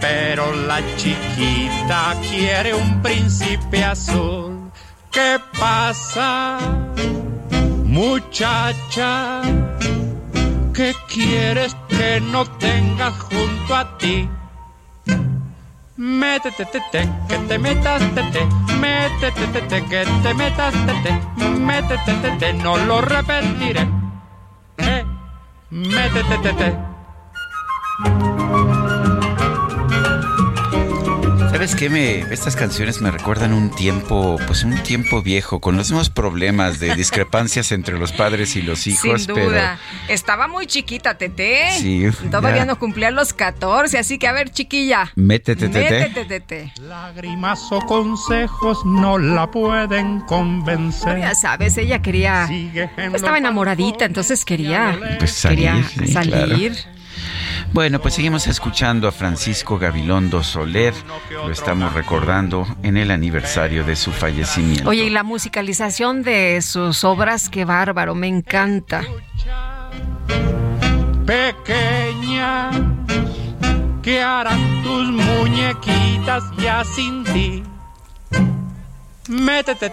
[0.00, 4.70] Pero la chiquita quiere un príncipe azul.
[5.10, 6.58] ¿Qué pasa,
[7.82, 9.42] muchacha?
[10.72, 14.28] ¿Qué quieres que no tengas junto a ti?
[15.98, 18.46] Métete, te, te, que te metas, te, te.
[18.78, 21.48] Métete, te, te, que te metas, te, te.
[21.58, 23.88] Métete, te, te, no lo repetiré.
[24.76, 25.04] Eh,
[25.70, 26.76] métete, te,
[31.66, 31.90] ¿Sabes qué?
[31.90, 36.78] Me, estas canciones me recuerdan un tiempo, pues un tiempo viejo, con los mismos problemas
[36.78, 39.24] de discrepancias entre los padres y los hijos.
[39.24, 39.76] Sin duda.
[40.06, 41.72] Estaba muy chiquita, Tete.
[41.72, 42.66] Sí, Todavía ya.
[42.66, 45.10] no cumplía los 14, así que a ver, chiquilla.
[45.16, 45.90] Métete, tete.
[45.90, 46.72] Métete, Tete.
[46.82, 51.18] Lágrimas o consejos no la pueden convencer.
[51.18, 52.46] Ya sabes, ella quería.
[52.46, 54.96] Sigue en Estaba enamoradita, entonces quería.
[55.18, 56.72] Pues salir, quería sí, salir.
[56.74, 56.95] claro.
[57.76, 60.94] Bueno, pues seguimos escuchando a Francisco Gabilondo Soler.
[61.30, 64.88] Lo estamos recordando en el aniversario de su fallecimiento.
[64.88, 69.02] Oye, y la musicalización de sus obras, qué bárbaro, me encanta.
[71.26, 72.70] Pequeña,
[74.02, 77.62] ¿qué harán tus muñequitas ya sin ti?
[79.28, 79.90] Métete,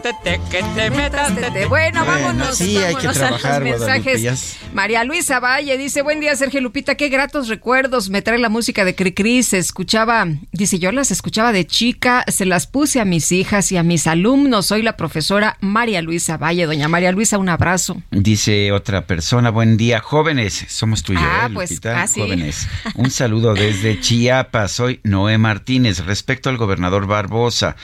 [0.51, 1.33] que te metas,
[1.67, 2.57] Bueno, vámonos.
[2.57, 4.57] Sí, hay que trabajar, mensajes.
[4.73, 8.85] María Luisa Valle dice, buen día, Sergio Lupita, qué gratos recuerdos me trae la música
[8.85, 9.43] de Cricri.
[9.43, 13.77] Se escuchaba, dice, yo las escuchaba de chica, se las puse a mis hijas y
[13.77, 14.67] a mis alumnos.
[14.67, 16.65] Soy la profesora María Luisa Valle.
[16.65, 18.01] Doña María Luisa, un abrazo.
[18.11, 20.65] Dice otra persona, buen día, jóvenes.
[20.67, 22.67] Somos tú y yo, ah, ¿eh, pues, ah, jóvenes.
[22.95, 24.71] Un saludo desde Chiapas.
[24.71, 26.05] Soy Noé Martínez.
[26.05, 27.75] Respecto al gobernador Barbosa,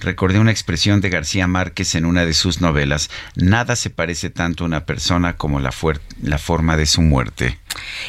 [0.00, 3.10] recordé una expresión de García Márquez en una de sus novelas.
[3.34, 5.72] Nada se parece tanto a una persona como la,
[6.22, 7.58] la forma de su muerte.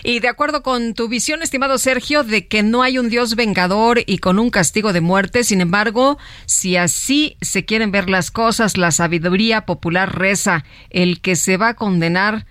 [0.04, 4.02] Y de acuerdo con tu visión, estimado Sergio, de que no hay un Dios vengador
[4.06, 8.78] y con un castigo de muerte, sin embargo, si así se quieren ver las cosas,
[8.78, 12.46] la sabiduría popular reza, el que se va a condenar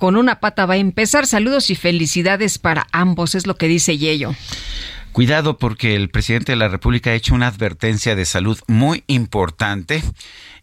[0.00, 1.26] con una pata va a empezar.
[1.26, 4.34] Saludos y felicidades para ambos, es lo que dice Yello.
[5.12, 10.02] Cuidado porque el presidente de la República ha hecho una advertencia de salud muy importante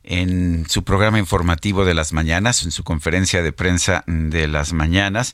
[0.08, 5.34] en su programa informativo de las mañanas, en su conferencia de prensa de las mañanas.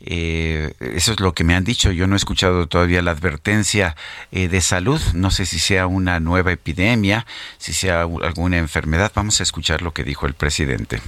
[0.00, 1.90] Eh, eso es lo que me han dicho.
[1.90, 3.96] Yo no he escuchado todavía la advertencia
[4.30, 5.00] eh, de salud.
[5.12, 7.26] No sé si sea una nueva epidemia,
[7.58, 9.10] si sea alguna enfermedad.
[9.12, 11.02] Vamos a escuchar lo que dijo el presidente.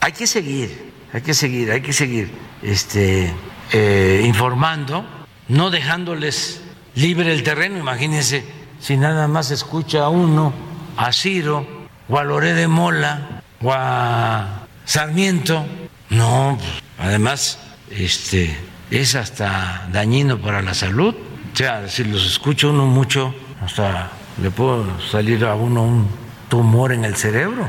[0.00, 2.30] Hay que seguir, hay que seguir, hay que seguir
[2.62, 3.34] este,
[3.72, 5.04] eh, informando,
[5.48, 6.62] no dejándoles
[6.98, 7.78] libre el terreno.
[7.78, 8.44] Imagínense
[8.80, 10.52] si nada más escucha a uno,
[10.96, 11.66] a Ciro,
[12.08, 15.64] o a Loré de Mola, o a Sarmiento.
[16.10, 16.58] No,
[16.98, 17.58] además,
[17.90, 18.56] este,
[18.90, 21.14] es hasta dañino para la salud.
[21.52, 23.34] O sea, si los escucha uno mucho,
[23.64, 24.10] hasta
[24.42, 26.08] le puede salir a uno un
[26.48, 27.68] tumor en el cerebro.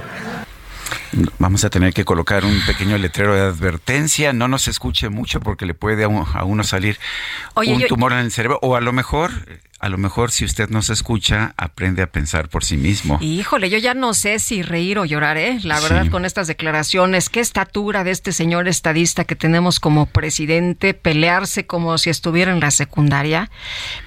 [1.39, 4.33] Vamos a tener que colocar un pequeño letrero de advertencia.
[4.33, 6.99] No nos escuche mucho porque le puede a uno, salir
[7.55, 8.59] un tumor en el cerebro.
[8.61, 9.31] O a lo mejor
[9.79, 13.17] a lo mejor si usted no se escucha, aprende a pensar por sí mismo.
[13.21, 15.59] Híjole, yo ya no sé si reír o llorar, ¿eh?
[15.63, 20.93] La verdad, con estas declaraciones, qué estatura de este señor estadista que tenemos como presidente,
[20.93, 23.49] pelearse como si estuviera en la secundaria.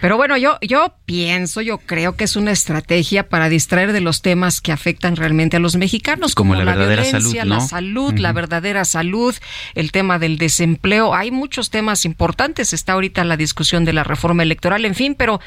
[0.02, 4.20] Pero bueno, yo, yo pienso, yo creo que es una estrategia para distraer de los
[4.20, 9.34] temas que afectan realmente a los mexicanos, como, la, violencia, la salud, la verdadera salud,
[9.74, 11.14] el tema del desempleo.
[11.14, 12.74] Hay muchos temas importantes.
[12.74, 15.40] Está ahorita la discusión de la reforma electoral, en fin, pero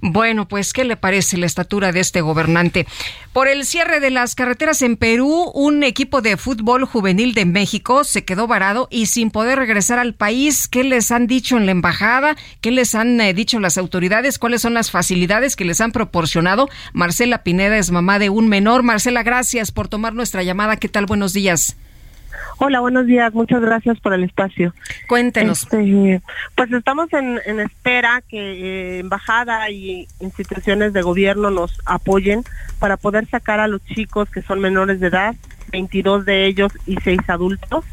[0.00, 2.86] bueno, pues, ¿qué le parece la estatura de este gobernante?
[3.32, 8.04] Por el cierre de las carreteras en Perú, un equipo de fútbol juvenil de México
[8.04, 10.68] se quedó varado y sin poder regresar al país.
[10.68, 12.36] ¿Qué les han dicho en la embajada?
[12.60, 14.38] ¿Qué les han eh, dicho las autoridades?
[14.38, 16.68] ¿Cuáles son las facilidades que les han proporcionado?
[16.92, 18.82] Marcela Pineda es mamá de un menor.
[18.82, 20.76] Marcela, gracias por tomar nuestra llamada.
[20.76, 21.06] ¿Qué tal?
[21.06, 21.76] Buenos días.
[22.58, 23.32] Hola, buenos días.
[23.34, 24.74] Muchas gracias por el espacio.
[25.08, 25.64] Cuéntenos.
[25.64, 26.22] Este,
[26.54, 32.44] pues estamos en, espera que eh, embajada y instituciones de gobierno nos apoyen
[32.78, 35.34] para poder sacar a los chicos que son menores de edad,
[35.72, 37.84] 22 de ellos y 6 adultos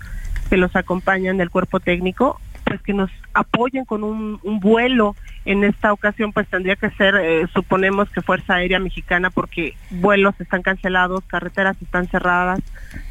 [0.49, 5.15] que los acompañan del cuerpo técnico, pues que nos apoyen con un, un vuelo
[5.45, 10.35] en esta ocasión pues tendría que ser, eh, suponemos que Fuerza Aérea Mexicana porque vuelos
[10.39, 12.59] están cancelados, carreteras están cerradas,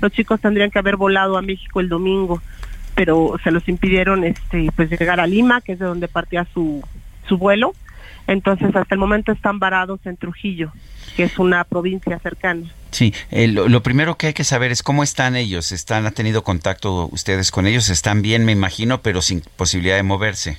[0.00, 2.40] los chicos tendrían que haber volado a México el domingo,
[2.94, 6.84] pero se los impidieron este pues llegar a Lima, que es de donde partía su,
[7.28, 7.72] su vuelo,
[8.26, 10.72] entonces hasta el momento están varados en Trujillo,
[11.16, 12.72] que es una provincia cercana.
[12.92, 16.42] Sí, eh, lo, primero que hay que saber es cómo están ellos, están, ¿ha tenido
[16.44, 17.88] contacto ustedes con ellos?
[17.88, 20.58] Están bien, me imagino, pero sin posibilidad de moverse.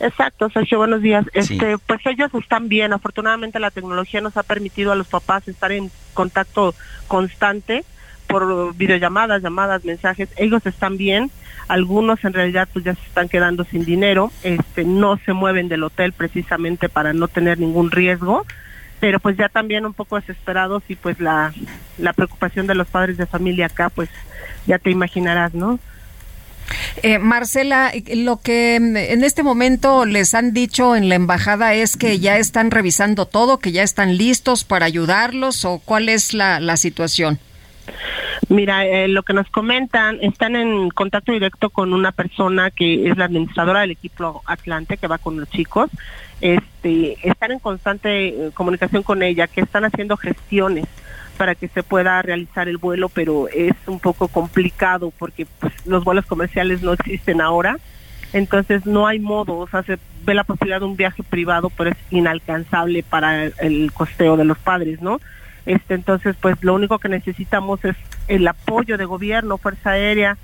[0.00, 1.26] Exacto, Sergio, buenos días.
[1.34, 2.94] Este, pues ellos están bien.
[2.94, 6.74] Afortunadamente la tecnología nos ha permitido a los papás estar en contacto
[7.06, 7.84] constante
[8.26, 10.30] por videollamadas, llamadas, mensajes.
[10.36, 11.30] Ellos están bien.
[11.68, 14.32] Algunos en realidad pues ya se están quedando sin dinero.
[14.42, 18.46] Este, no se mueven del hotel precisamente para no tener ningún riesgo.
[19.00, 21.52] Pero pues ya también un poco desesperados y pues la,
[21.98, 24.08] la preocupación de los padres de familia acá, pues
[24.66, 25.78] ya te imaginarás, ¿no?
[27.02, 32.18] Eh, Marcela, lo que en este momento les han dicho en la embajada es que
[32.18, 37.38] ya están revisando todo, que ya están listos para ayudarlos o cuál es la, situación.
[38.48, 43.16] Mira, eh, lo que nos comentan, están en contacto directo con una persona que es
[43.16, 45.90] la administradora del equipo Atlante, que va con los chicos.
[46.40, 50.86] Este, están en constante eh, comunicación con ella, que están haciendo gestiones
[51.40, 56.04] para que se pueda realizar el vuelo, pero es un poco complicado porque pues, los
[56.04, 57.78] vuelos comerciales no existen ahora.
[58.34, 61.92] Entonces no hay modo, o sea, se ve la posibilidad de un viaje privado, pero
[61.92, 65.18] es inalcanzable para el, costeo de los padres, ¿no?
[65.64, 67.96] Este, entonces, pues lo único que necesitamos es
[68.28, 70.36] el apoyo de gobierno, Fuerza Aérea,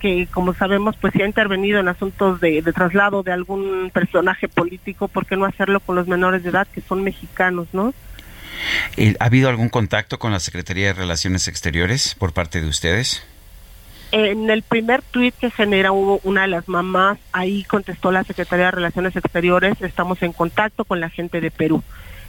[0.00, 4.48] que como sabemos, pues sí ha intervenido en asuntos de, de traslado de algún personaje
[4.48, 7.94] político, ¿por qué no hacerlo con los menores de edad que son mexicanos, ¿no?
[8.96, 13.22] Eh, ¿Ha habido algún contacto con la Secretaría de Relaciones Exteriores por parte de ustedes?
[14.12, 18.72] En el primer tuit que genera una de las mamás, ahí contestó la Secretaría de
[18.72, 21.82] Relaciones Exteriores, estamos en contacto con la gente de Perú.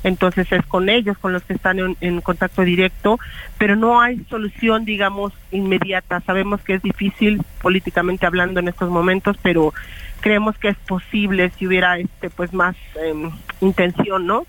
[0.05, 3.19] Entonces es con ellos con los que están en, en contacto directo,
[3.57, 6.21] pero no hay solución, digamos, inmediata.
[6.21, 9.73] Sabemos que es difícil políticamente hablando en estos momentos, pero
[10.21, 13.29] creemos que es posible si hubiera este pues más em,
[13.59, 14.45] intención, ¿no?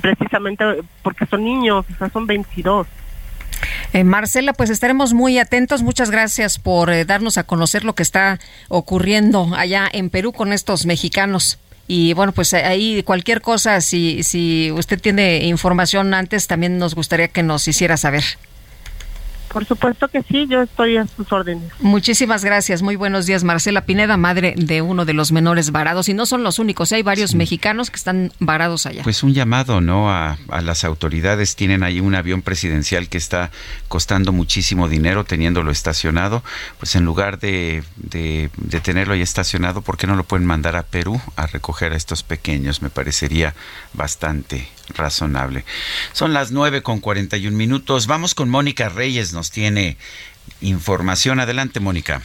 [0.00, 0.64] Precisamente
[1.02, 2.86] porque son niños, o sea, son 22.
[3.92, 5.82] Eh, Marcela, pues estaremos muy atentos.
[5.82, 10.52] Muchas gracias por eh, darnos a conocer lo que está ocurriendo allá en Perú con
[10.52, 11.58] estos mexicanos.
[11.86, 17.28] Y bueno, pues ahí cualquier cosa, si, si usted tiene información antes, también nos gustaría
[17.28, 18.24] que nos hiciera saber.
[19.54, 21.70] Por supuesto que sí, yo estoy a sus órdenes.
[21.78, 22.82] Muchísimas gracias.
[22.82, 26.08] Muy buenos días, Marcela Pineda, madre de uno de los menores varados.
[26.08, 29.04] Y no son los únicos, hay varios mexicanos que están varados allá.
[29.04, 30.10] Pues un llamado, ¿no?
[30.10, 31.54] A, a, las autoridades.
[31.54, 33.52] Tienen ahí un avión presidencial que está
[33.86, 36.42] costando muchísimo dinero teniéndolo estacionado.
[36.78, 40.74] Pues en lugar de, de, de tenerlo ahí estacionado, ¿por qué no lo pueden mandar
[40.74, 42.82] a Perú a recoger a estos pequeños?
[42.82, 43.54] Me parecería
[43.92, 45.64] bastante razonable.
[46.12, 48.06] Son las nueve con 41 minutos.
[48.06, 49.96] Vamos con Mónica Reyes, nos tiene
[50.60, 51.40] información.
[51.40, 52.22] Adelante, Mónica.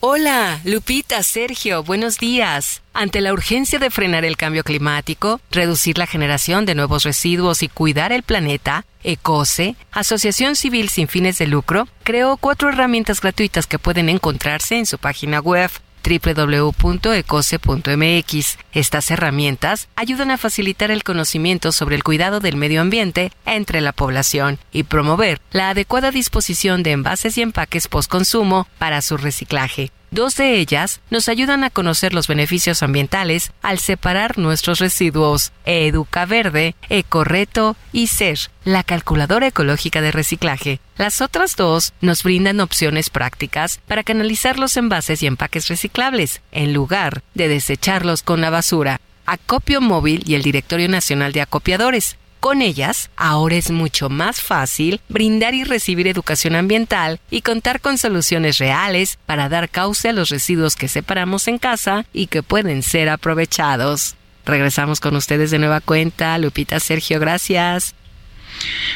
[0.00, 2.82] Hola, Lupita, Sergio, buenos días.
[2.94, 7.68] Ante la urgencia de frenar el cambio climático, reducir la generación de nuevos residuos y
[7.68, 13.80] cuidar el planeta, ECOSE, Asociación Civil sin fines de lucro, creó cuatro herramientas gratuitas que
[13.80, 15.68] pueden encontrarse en su página web
[16.08, 18.58] www.ecose.mx.
[18.72, 23.92] Estas herramientas ayudan a facilitar el conocimiento sobre el cuidado del medio ambiente entre la
[23.92, 29.90] población y promover la adecuada disposición de envases y empaques postconsumo para su reciclaje.
[30.10, 35.52] Dos de ellas nos ayudan a conocer los beneficios ambientales al separar nuestros residuos.
[35.66, 40.80] Educa Verde, Ecorreto y SER, la calculadora ecológica de reciclaje.
[40.96, 46.72] Las otras dos nos brindan opciones prácticas para canalizar los envases y empaques reciclables, en
[46.72, 49.00] lugar de desecharlos con la basura.
[49.26, 55.00] Acopio Móvil y el Directorio Nacional de Acopiadores con ellas, ahora es mucho más fácil
[55.08, 60.30] brindar y recibir educación ambiental y contar con soluciones reales para dar cauce a los
[60.30, 64.14] residuos que separamos en casa y que pueden ser aprovechados.
[64.44, 66.38] Regresamos con ustedes de nueva cuenta.
[66.38, 67.94] Lupita, Sergio, gracias.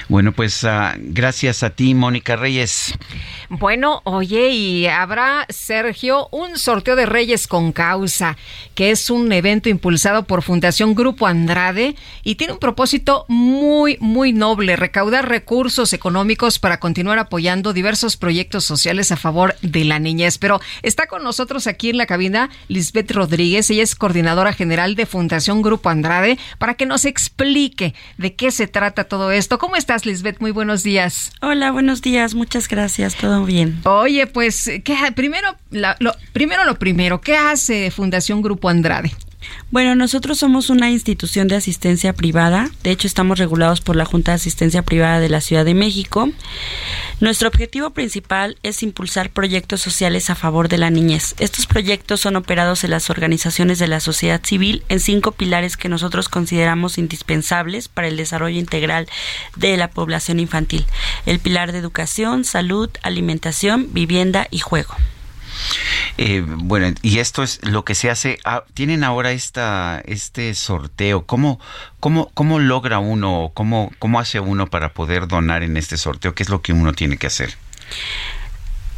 [0.08, 2.94] Bueno, pues uh, gracias a ti, Mónica Reyes.
[3.48, 8.36] Bueno, oye, y habrá, Sergio, un sorteo de Reyes con causa,
[8.74, 14.32] que es un evento impulsado por Fundación Grupo Andrade y tiene un propósito muy, muy
[14.32, 20.38] noble, recaudar recursos económicos para continuar apoyando diversos proyectos sociales a favor de la niñez.
[20.38, 25.06] Pero está con nosotros aquí en la cabina Lisbeth Rodríguez, ella es coordinadora general de
[25.06, 29.51] Fundación Grupo Andrade, para que nos explique de qué se trata todo esto.
[29.58, 30.40] ¿Cómo estás, Lisbeth?
[30.40, 31.30] Muy buenos días.
[31.42, 33.80] Hola, buenos días, muchas gracias, todo bien.
[33.84, 39.12] Oye, pues, ¿qué, primero, la, lo, primero lo primero, ¿qué hace Fundación Grupo Andrade?
[39.70, 44.32] Bueno, nosotros somos una institución de asistencia privada, de hecho estamos regulados por la Junta
[44.32, 46.28] de Asistencia Privada de la Ciudad de México.
[47.20, 51.34] Nuestro objetivo principal es impulsar proyectos sociales a favor de la niñez.
[51.38, 55.88] Estos proyectos son operados en las organizaciones de la sociedad civil en cinco pilares que
[55.88, 59.08] nosotros consideramos indispensables para el desarrollo integral
[59.56, 60.84] de la población infantil.
[61.26, 64.94] El pilar de educación, salud, alimentación, vivienda y juego.
[66.18, 68.38] Eh, bueno, y esto es lo que se hace.
[68.44, 71.24] Ah, tienen ahora esta, este sorteo.
[71.26, 71.60] ¿Cómo,
[72.00, 76.34] cómo, cómo logra uno, cómo, cómo hace uno para poder donar en este sorteo?
[76.34, 77.54] ¿Qué es lo que uno tiene que hacer?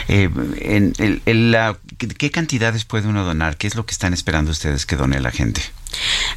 [0.09, 0.29] Eh,
[0.61, 0.93] en,
[1.25, 3.57] en, la, ¿Qué cantidades puede uno donar?
[3.57, 5.63] ¿Qué es lo que están esperando ustedes que done la gente?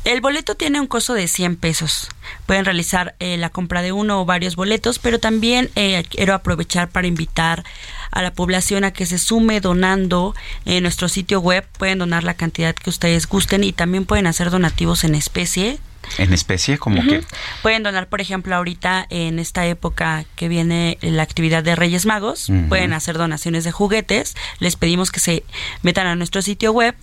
[0.03, 2.09] El boleto tiene un costo de 100 pesos.
[2.45, 6.89] Pueden realizar eh, la compra de uno o varios boletos, pero también eh, quiero aprovechar
[6.89, 7.63] para invitar
[8.11, 11.65] a la población a que se sume donando en nuestro sitio web.
[11.77, 15.79] Pueden donar la cantidad que ustedes gusten y también pueden hacer donativos en especie.
[16.17, 16.77] ¿En especie?
[16.77, 17.21] como que?
[17.61, 22.49] Pueden donar, por ejemplo, ahorita en esta época que viene la actividad de Reyes Magos,
[22.69, 24.35] pueden hacer donaciones de juguetes.
[24.59, 25.43] Les pedimos que se
[25.81, 26.95] metan a nuestro sitio web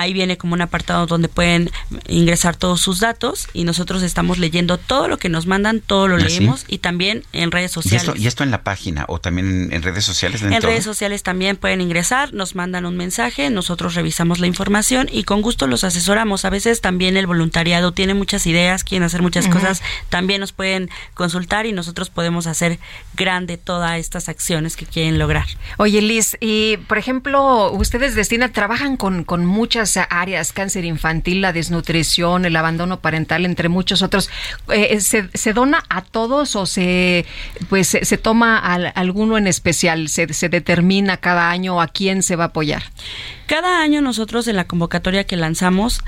[0.00, 1.70] Ahí viene como un apartado donde pueden
[2.08, 6.16] ingresar todos sus datos y nosotros estamos leyendo todo lo que nos mandan, todo lo
[6.16, 8.10] ¿Ah, leemos y también en redes sociales.
[8.16, 10.42] ¿Y esto, en la página o también en redes sociales?
[10.42, 15.24] En redes sociales también pueden ingresar, nos mandan un mensaje, nosotros revisamos la información y
[15.24, 16.44] con gusto los asesoramos.
[16.44, 20.90] A veces también el voluntariado tiene muchas ideas, quieren hacer muchas cosas, también nos pueden
[21.14, 22.78] consultar y nosotros podemos hacer
[23.14, 25.46] grande todas estas acciones que quieren lograr.
[25.78, 31.52] Oye Liz, y por ejemplo, ustedes Destina trabajan con, con muchas áreas, cáncer infantil, la
[31.52, 34.30] desnutrición, el abandono parental, entre muchos otros.
[34.72, 37.26] Eh, ¿se, dona a todos o se
[37.68, 40.08] pues se, toma a, alguno en especial?
[40.08, 42.82] ¿Se, ¿Se determina cada año a quién se va a apoyar?
[43.46, 46.02] Cada año nosotros en la convocatoria que lanzamos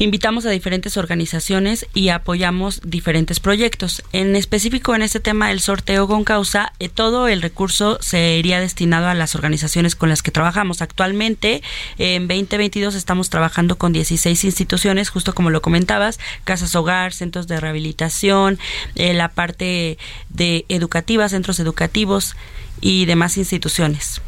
[0.00, 4.04] Invitamos a diferentes organizaciones y apoyamos diferentes proyectos.
[4.12, 8.60] En específico, en este tema del sorteo con causa, eh, todo el recurso se iría
[8.60, 10.82] destinado a las organizaciones con las que trabajamos.
[10.82, 11.62] Actualmente,
[11.98, 17.58] en 2022 estamos trabajando con 16 instituciones, justo como lo comentabas, casas hogar, centros de
[17.58, 18.60] rehabilitación,
[18.94, 22.36] eh, la parte de educativa, centros educativos
[22.80, 24.20] y demás instituciones.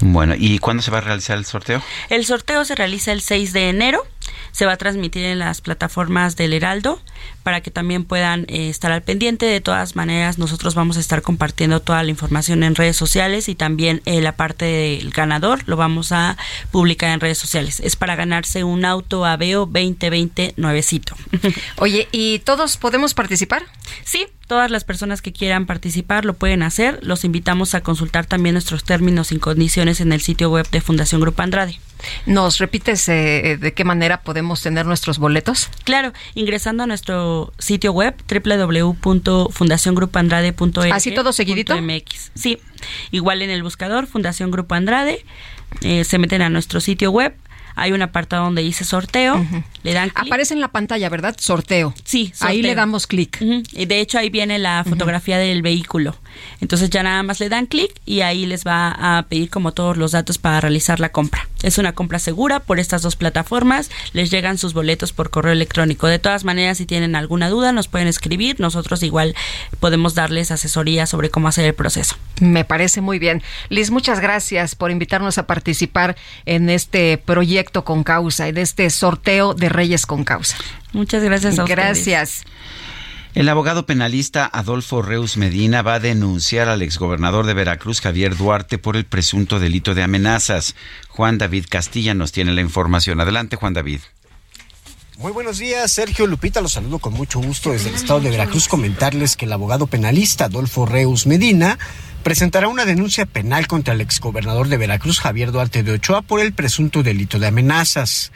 [0.00, 1.82] Bueno, ¿y cuándo se va a realizar el sorteo?
[2.08, 4.06] El sorteo se realiza el 6 de enero
[4.54, 7.00] se va a transmitir en las plataformas del Heraldo
[7.44, 9.46] para que también puedan eh, estar al pendiente.
[9.46, 13.54] De todas maneras, nosotros vamos a estar compartiendo toda la información en redes sociales y
[13.54, 16.36] también eh, la parte del ganador lo vamos a
[16.72, 17.78] publicar en redes sociales.
[17.80, 21.14] Es para ganarse un auto Aveo 2020 nuevecito.
[21.76, 23.62] Oye, ¿y todos podemos participar?
[24.04, 26.98] Sí, todas las personas que quieran participar lo pueden hacer.
[27.02, 31.20] Los invitamos a consultar también nuestros términos y condiciones en el sitio web de Fundación
[31.20, 31.78] Grupo Andrade.
[32.26, 35.70] ¿Nos repites eh, de qué manera podemos tener nuestros boletos?
[35.84, 40.92] Claro, ingresando a nuestro sitio web www.fundaciongrupoandrade.mx.
[40.92, 41.80] ¿Así todo seguidito?
[41.80, 42.32] MX.
[42.34, 42.58] Sí,
[43.10, 45.24] igual en el buscador Fundación Grupo Andrade,
[45.80, 47.34] eh, se meten a nuestro sitio web,
[47.74, 49.44] hay un apartado donde dice sorteo,
[49.82, 51.36] le dan Aparece en la pantalla, ¿verdad?
[51.38, 51.94] Sorteo.
[52.04, 53.40] Sí, ahí le damos clic.
[53.40, 56.16] Y de hecho ahí viene la fotografía del vehículo.
[56.60, 59.96] Entonces ya nada más le dan clic y ahí les va a pedir como todos
[59.96, 61.48] los datos para realizar la compra.
[61.62, 63.90] Es una compra segura por estas dos plataformas.
[64.12, 66.06] Les llegan sus boletos por correo electrónico.
[66.06, 68.60] De todas maneras, si tienen alguna duda, nos pueden escribir.
[68.60, 69.34] Nosotros igual
[69.80, 72.16] podemos darles asesoría sobre cómo hacer el proceso.
[72.40, 73.42] Me parece muy bien.
[73.68, 79.54] Liz, muchas gracias por invitarnos a participar en este proyecto con causa, en este sorteo
[79.54, 80.56] de Reyes con causa.
[80.92, 82.44] Muchas gracias a Gracias.
[83.34, 88.78] El abogado penalista Adolfo Reus Medina va a denunciar al exgobernador de Veracruz, Javier Duarte,
[88.78, 90.76] por el presunto delito de amenazas.
[91.08, 93.20] Juan David Castilla nos tiene la información.
[93.20, 94.00] Adelante, Juan David.
[95.18, 98.68] Muy buenos días, Sergio Lupita, los saludo con mucho gusto desde el estado de Veracruz.
[98.68, 101.78] Comentarles que el abogado penalista Adolfo Reus Medina
[102.24, 106.54] presentará una denuncia penal contra el exgobernador de Veracruz, Javier Duarte de Ochoa, por el
[106.54, 108.32] presunto delito de amenazas.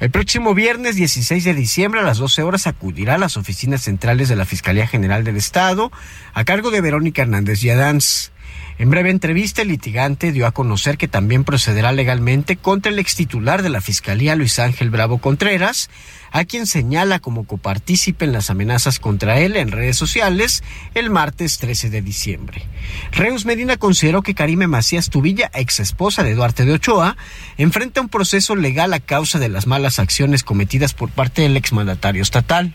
[0.00, 4.30] El próximo viernes 16 de diciembre a las 12 horas acudirá a las oficinas centrales
[4.30, 5.92] de la Fiscalía General del Estado
[6.32, 8.32] a cargo de Verónica Hernández Yadans.
[8.78, 13.62] En breve entrevista, el litigante dio a conocer que también procederá legalmente contra el extitular
[13.62, 15.88] de la Fiscalía, Luis Ángel Bravo Contreras,
[16.30, 20.62] a quien señala como copartícipe en las amenazas contra él en redes sociales
[20.94, 22.66] el martes 13 de diciembre.
[23.12, 27.16] Reus Medina consideró que Karime Macías Tubilla, ex esposa de Duarte de Ochoa,
[27.56, 32.20] enfrenta un proceso legal a causa de las malas acciones cometidas por parte del exmandatario
[32.20, 32.74] estatal.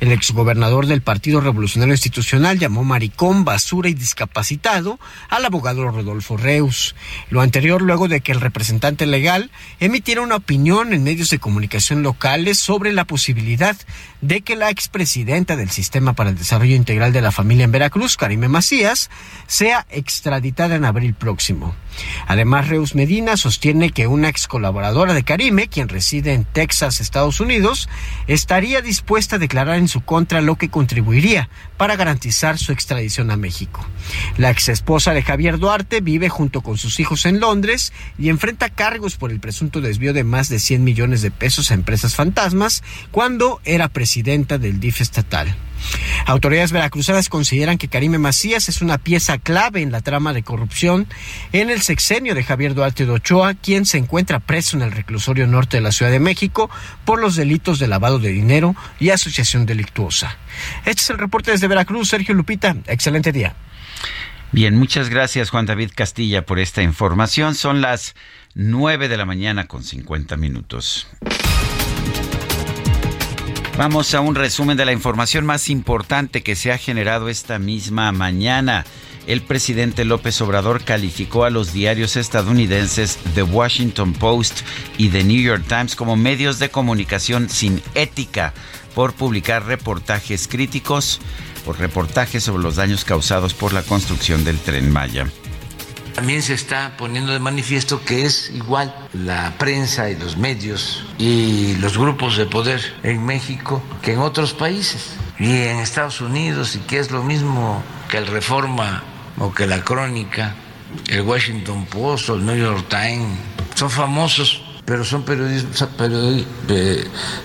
[0.00, 4.98] El exgobernador del Partido Revolucionario Institucional llamó maricón, basura y discapacitado
[5.28, 6.94] al abogado Rodolfo Reus.
[7.30, 12.02] Lo anterior luego de que el representante legal emitiera una opinión en medios de comunicación
[12.02, 13.76] locales sobre la posibilidad
[14.20, 18.16] de que la expresidenta del Sistema para el Desarrollo Integral de la Familia en Veracruz,
[18.16, 19.10] Karime Macías,
[19.46, 21.74] sea extraditada en abril próximo.
[22.26, 27.40] Además, Reus Medina sostiene que una ex colaboradora de Karime, quien reside en Texas, Estados
[27.40, 27.88] Unidos,
[28.26, 33.36] estaría dispuesta a declarar en su contra lo que contribuiría para garantizar su extradición a
[33.36, 33.84] México.
[34.36, 38.68] La ex esposa de Javier Duarte vive junto con sus hijos en Londres y enfrenta
[38.68, 42.82] cargos por el presunto desvío de más de 100 millones de pesos a empresas fantasmas
[43.10, 45.56] cuando era presidenta del DIF estatal.
[46.26, 51.06] Autoridades veracruzanas consideran que Karime Macías es una pieza clave en la trama de corrupción
[51.52, 55.46] en el sexenio de Javier Duarte de Ochoa, quien se encuentra preso en el reclusorio
[55.46, 56.70] norte de la Ciudad de México
[57.04, 60.36] por los delitos de lavado de dinero y asociación delictuosa.
[60.84, 62.76] Este es el reporte desde Veracruz, Sergio Lupita.
[62.86, 63.54] Excelente día.
[64.52, 67.54] Bien, muchas gracias Juan David Castilla por esta información.
[67.54, 68.14] Son las
[68.54, 71.06] 9 de la mañana con 50 minutos.
[73.76, 78.12] Vamos a un resumen de la información más importante que se ha generado esta misma
[78.12, 78.84] mañana.
[79.26, 84.62] El presidente López Obrador calificó a los diarios estadounidenses The Washington Post
[84.98, 88.52] y The New York Times como medios de comunicación sin ética
[88.94, 91.20] por publicar reportajes críticos
[91.64, 95.26] por reportajes sobre los daños causados por la construcción del tren Maya.
[96.20, 101.76] También se está poniendo de manifiesto que es igual la prensa y los medios y
[101.76, 106.80] los grupos de poder en México que en otros países y en Estados Unidos y
[106.80, 109.02] que es lo mismo que el Reforma
[109.38, 110.54] o que la Crónica,
[111.08, 113.38] el Washington Post o el New York Times.
[113.74, 115.88] Son famosos, pero son periódicos,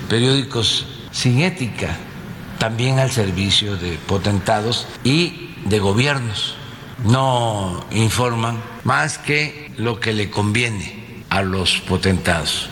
[0.10, 1.95] periódicos sin ética
[2.60, 6.58] también al servicio de potentados y de gobiernos.
[7.04, 12.70] No informan más que lo que le conviene a los potentados.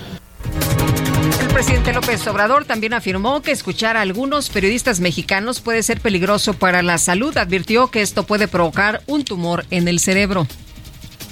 [1.42, 6.54] El presidente López Obrador también afirmó que escuchar a algunos periodistas mexicanos puede ser peligroso
[6.54, 7.38] para la salud.
[7.38, 10.48] Advirtió que esto puede provocar un tumor en el cerebro.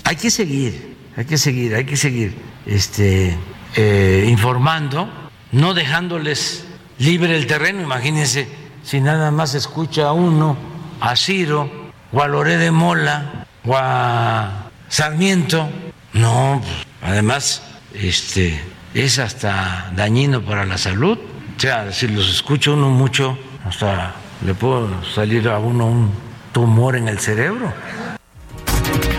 [0.04, 3.38] Hay que seguir, hay que seguir, hay que seguir este,
[3.76, 5.10] eh, informando,
[5.52, 6.66] no dejándoles
[7.00, 7.82] libre el terreno.
[7.82, 8.48] Imagínense
[8.84, 10.58] si nada más escucha a uno,
[11.00, 11.81] a Ciro,
[12.12, 15.70] o a Loré de Mola, o a Sarmiento.
[16.14, 16.62] No,
[17.02, 18.62] además, este,
[18.94, 21.18] es hasta dañino para la salud.
[21.56, 24.14] O sea, si los escucha uno mucho, hasta
[24.46, 26.12] le puede salir a uno un
[26.52, 27.72] tumor en el cerebro.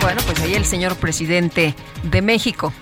[0.01, 2.73] Bueno, pues ahí el señor presidente de México.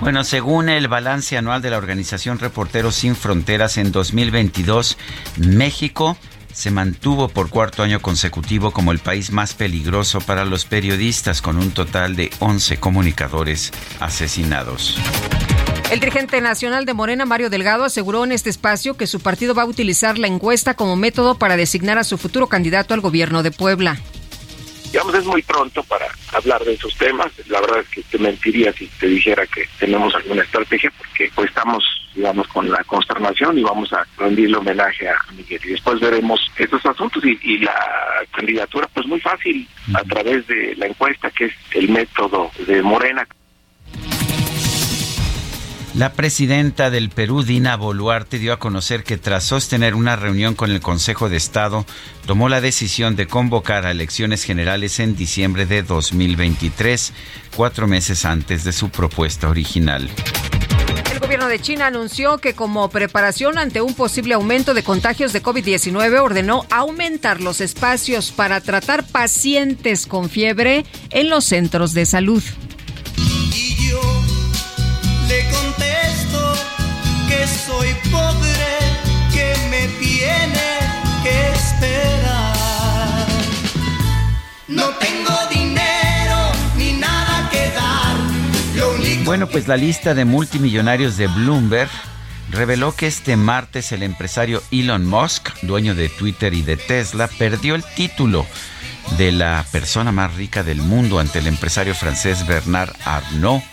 [0.00, 4.98] Bueno, según el balance anual de la organización Reporteros Sin Fronteras en 2022,
[5.36, 6.16] México
[6.52, 11.56] se mantuvo por cuarto año consecutivo como el país más peligroso para los periodistas, con
[11.56, 14.98] un total de 11 comunicadores asesinados.
[15.90, 19.62] El dirigente nacional de Morena, Mario Delgado, aseguró en este espacio que su partido va
[19.62, 23.50] a utilizar la encuesta como método para designar a su futuro candidato al gobierno de
[23.50, 23.98] Puebla
[24.92, 27.32] digamos, es muy pronto para hablar de esos temas.
[27.48, 31.48] La verdad es que te mentiría si te dijera que tenemos alguna estrategia, porque pues
[31.48, 31.82] estamos,
[32.14, 35.60] digamos, con la consternación y vamos a rendirle homenaje a Miguel.
[35.64, 37.74] Y después veremos estos asuntos y, y la
[38.32, 43.26] candidatura, pues muy fácil, a través de la encuesta, que es el método de Morena.
[45.94, 50.70] La presidenta del Perú, Dina Boluarte, dio a conocer que tras sostener una reunión con
[50.70, 51.84] el Consejo de Estado,
[52.26, 57.12] tomó la decisión de convocar a elecciones generales en diciembre de 2023,
[57.54, 60.08] cuatro meses antes de su propuesta original.
[61.12, 65.42] El gobierno de China anunció que como preparación ante un posible aumento de contagios de
[65.42, 72.42] COVID-19 ordenó aumentar los espacios para tratar pacientes con fiebre en los centros de salud.
[73.54, 74.11] Y yo
[77.72, 78.70] soy pobre,
[79.32, 80.68] que me tiene
[81.22, 83.26] que esperar.
[84.68, 88.16] No tengo dinero ni nada que dar.
[88.76, 91.90] Lo único Bueno, pues la lista de multimillonarios de Bloomberg
[92.50, 97.74] reveló que este martes el empresario Elon Musk, dueño de Twitter y de Tesla, perdió
[97.74, 98.46] el título
[99.16, 103.64] de la persona más rica del mundo ante el empresario francés Bernard Arnault,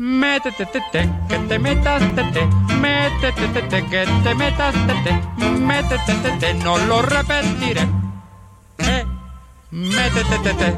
[0.00, 2.46] Métete, te, te, que te metas, te, te.
[2.76, 5.44] Métete, te, te, que te metas, te, te.
[5.44, 7.80] Métete, te, te, no lo repetiré.
[8.78, 9.04] Eh,
[9.72, 10.76] métete, te, te.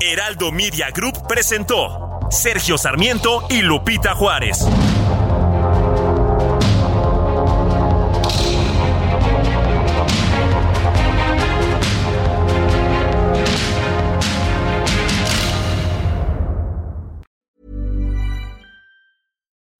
[0.00, 4.66] Heraldo Media Group presentó Sergio Sarmiento y Lupita Juárez.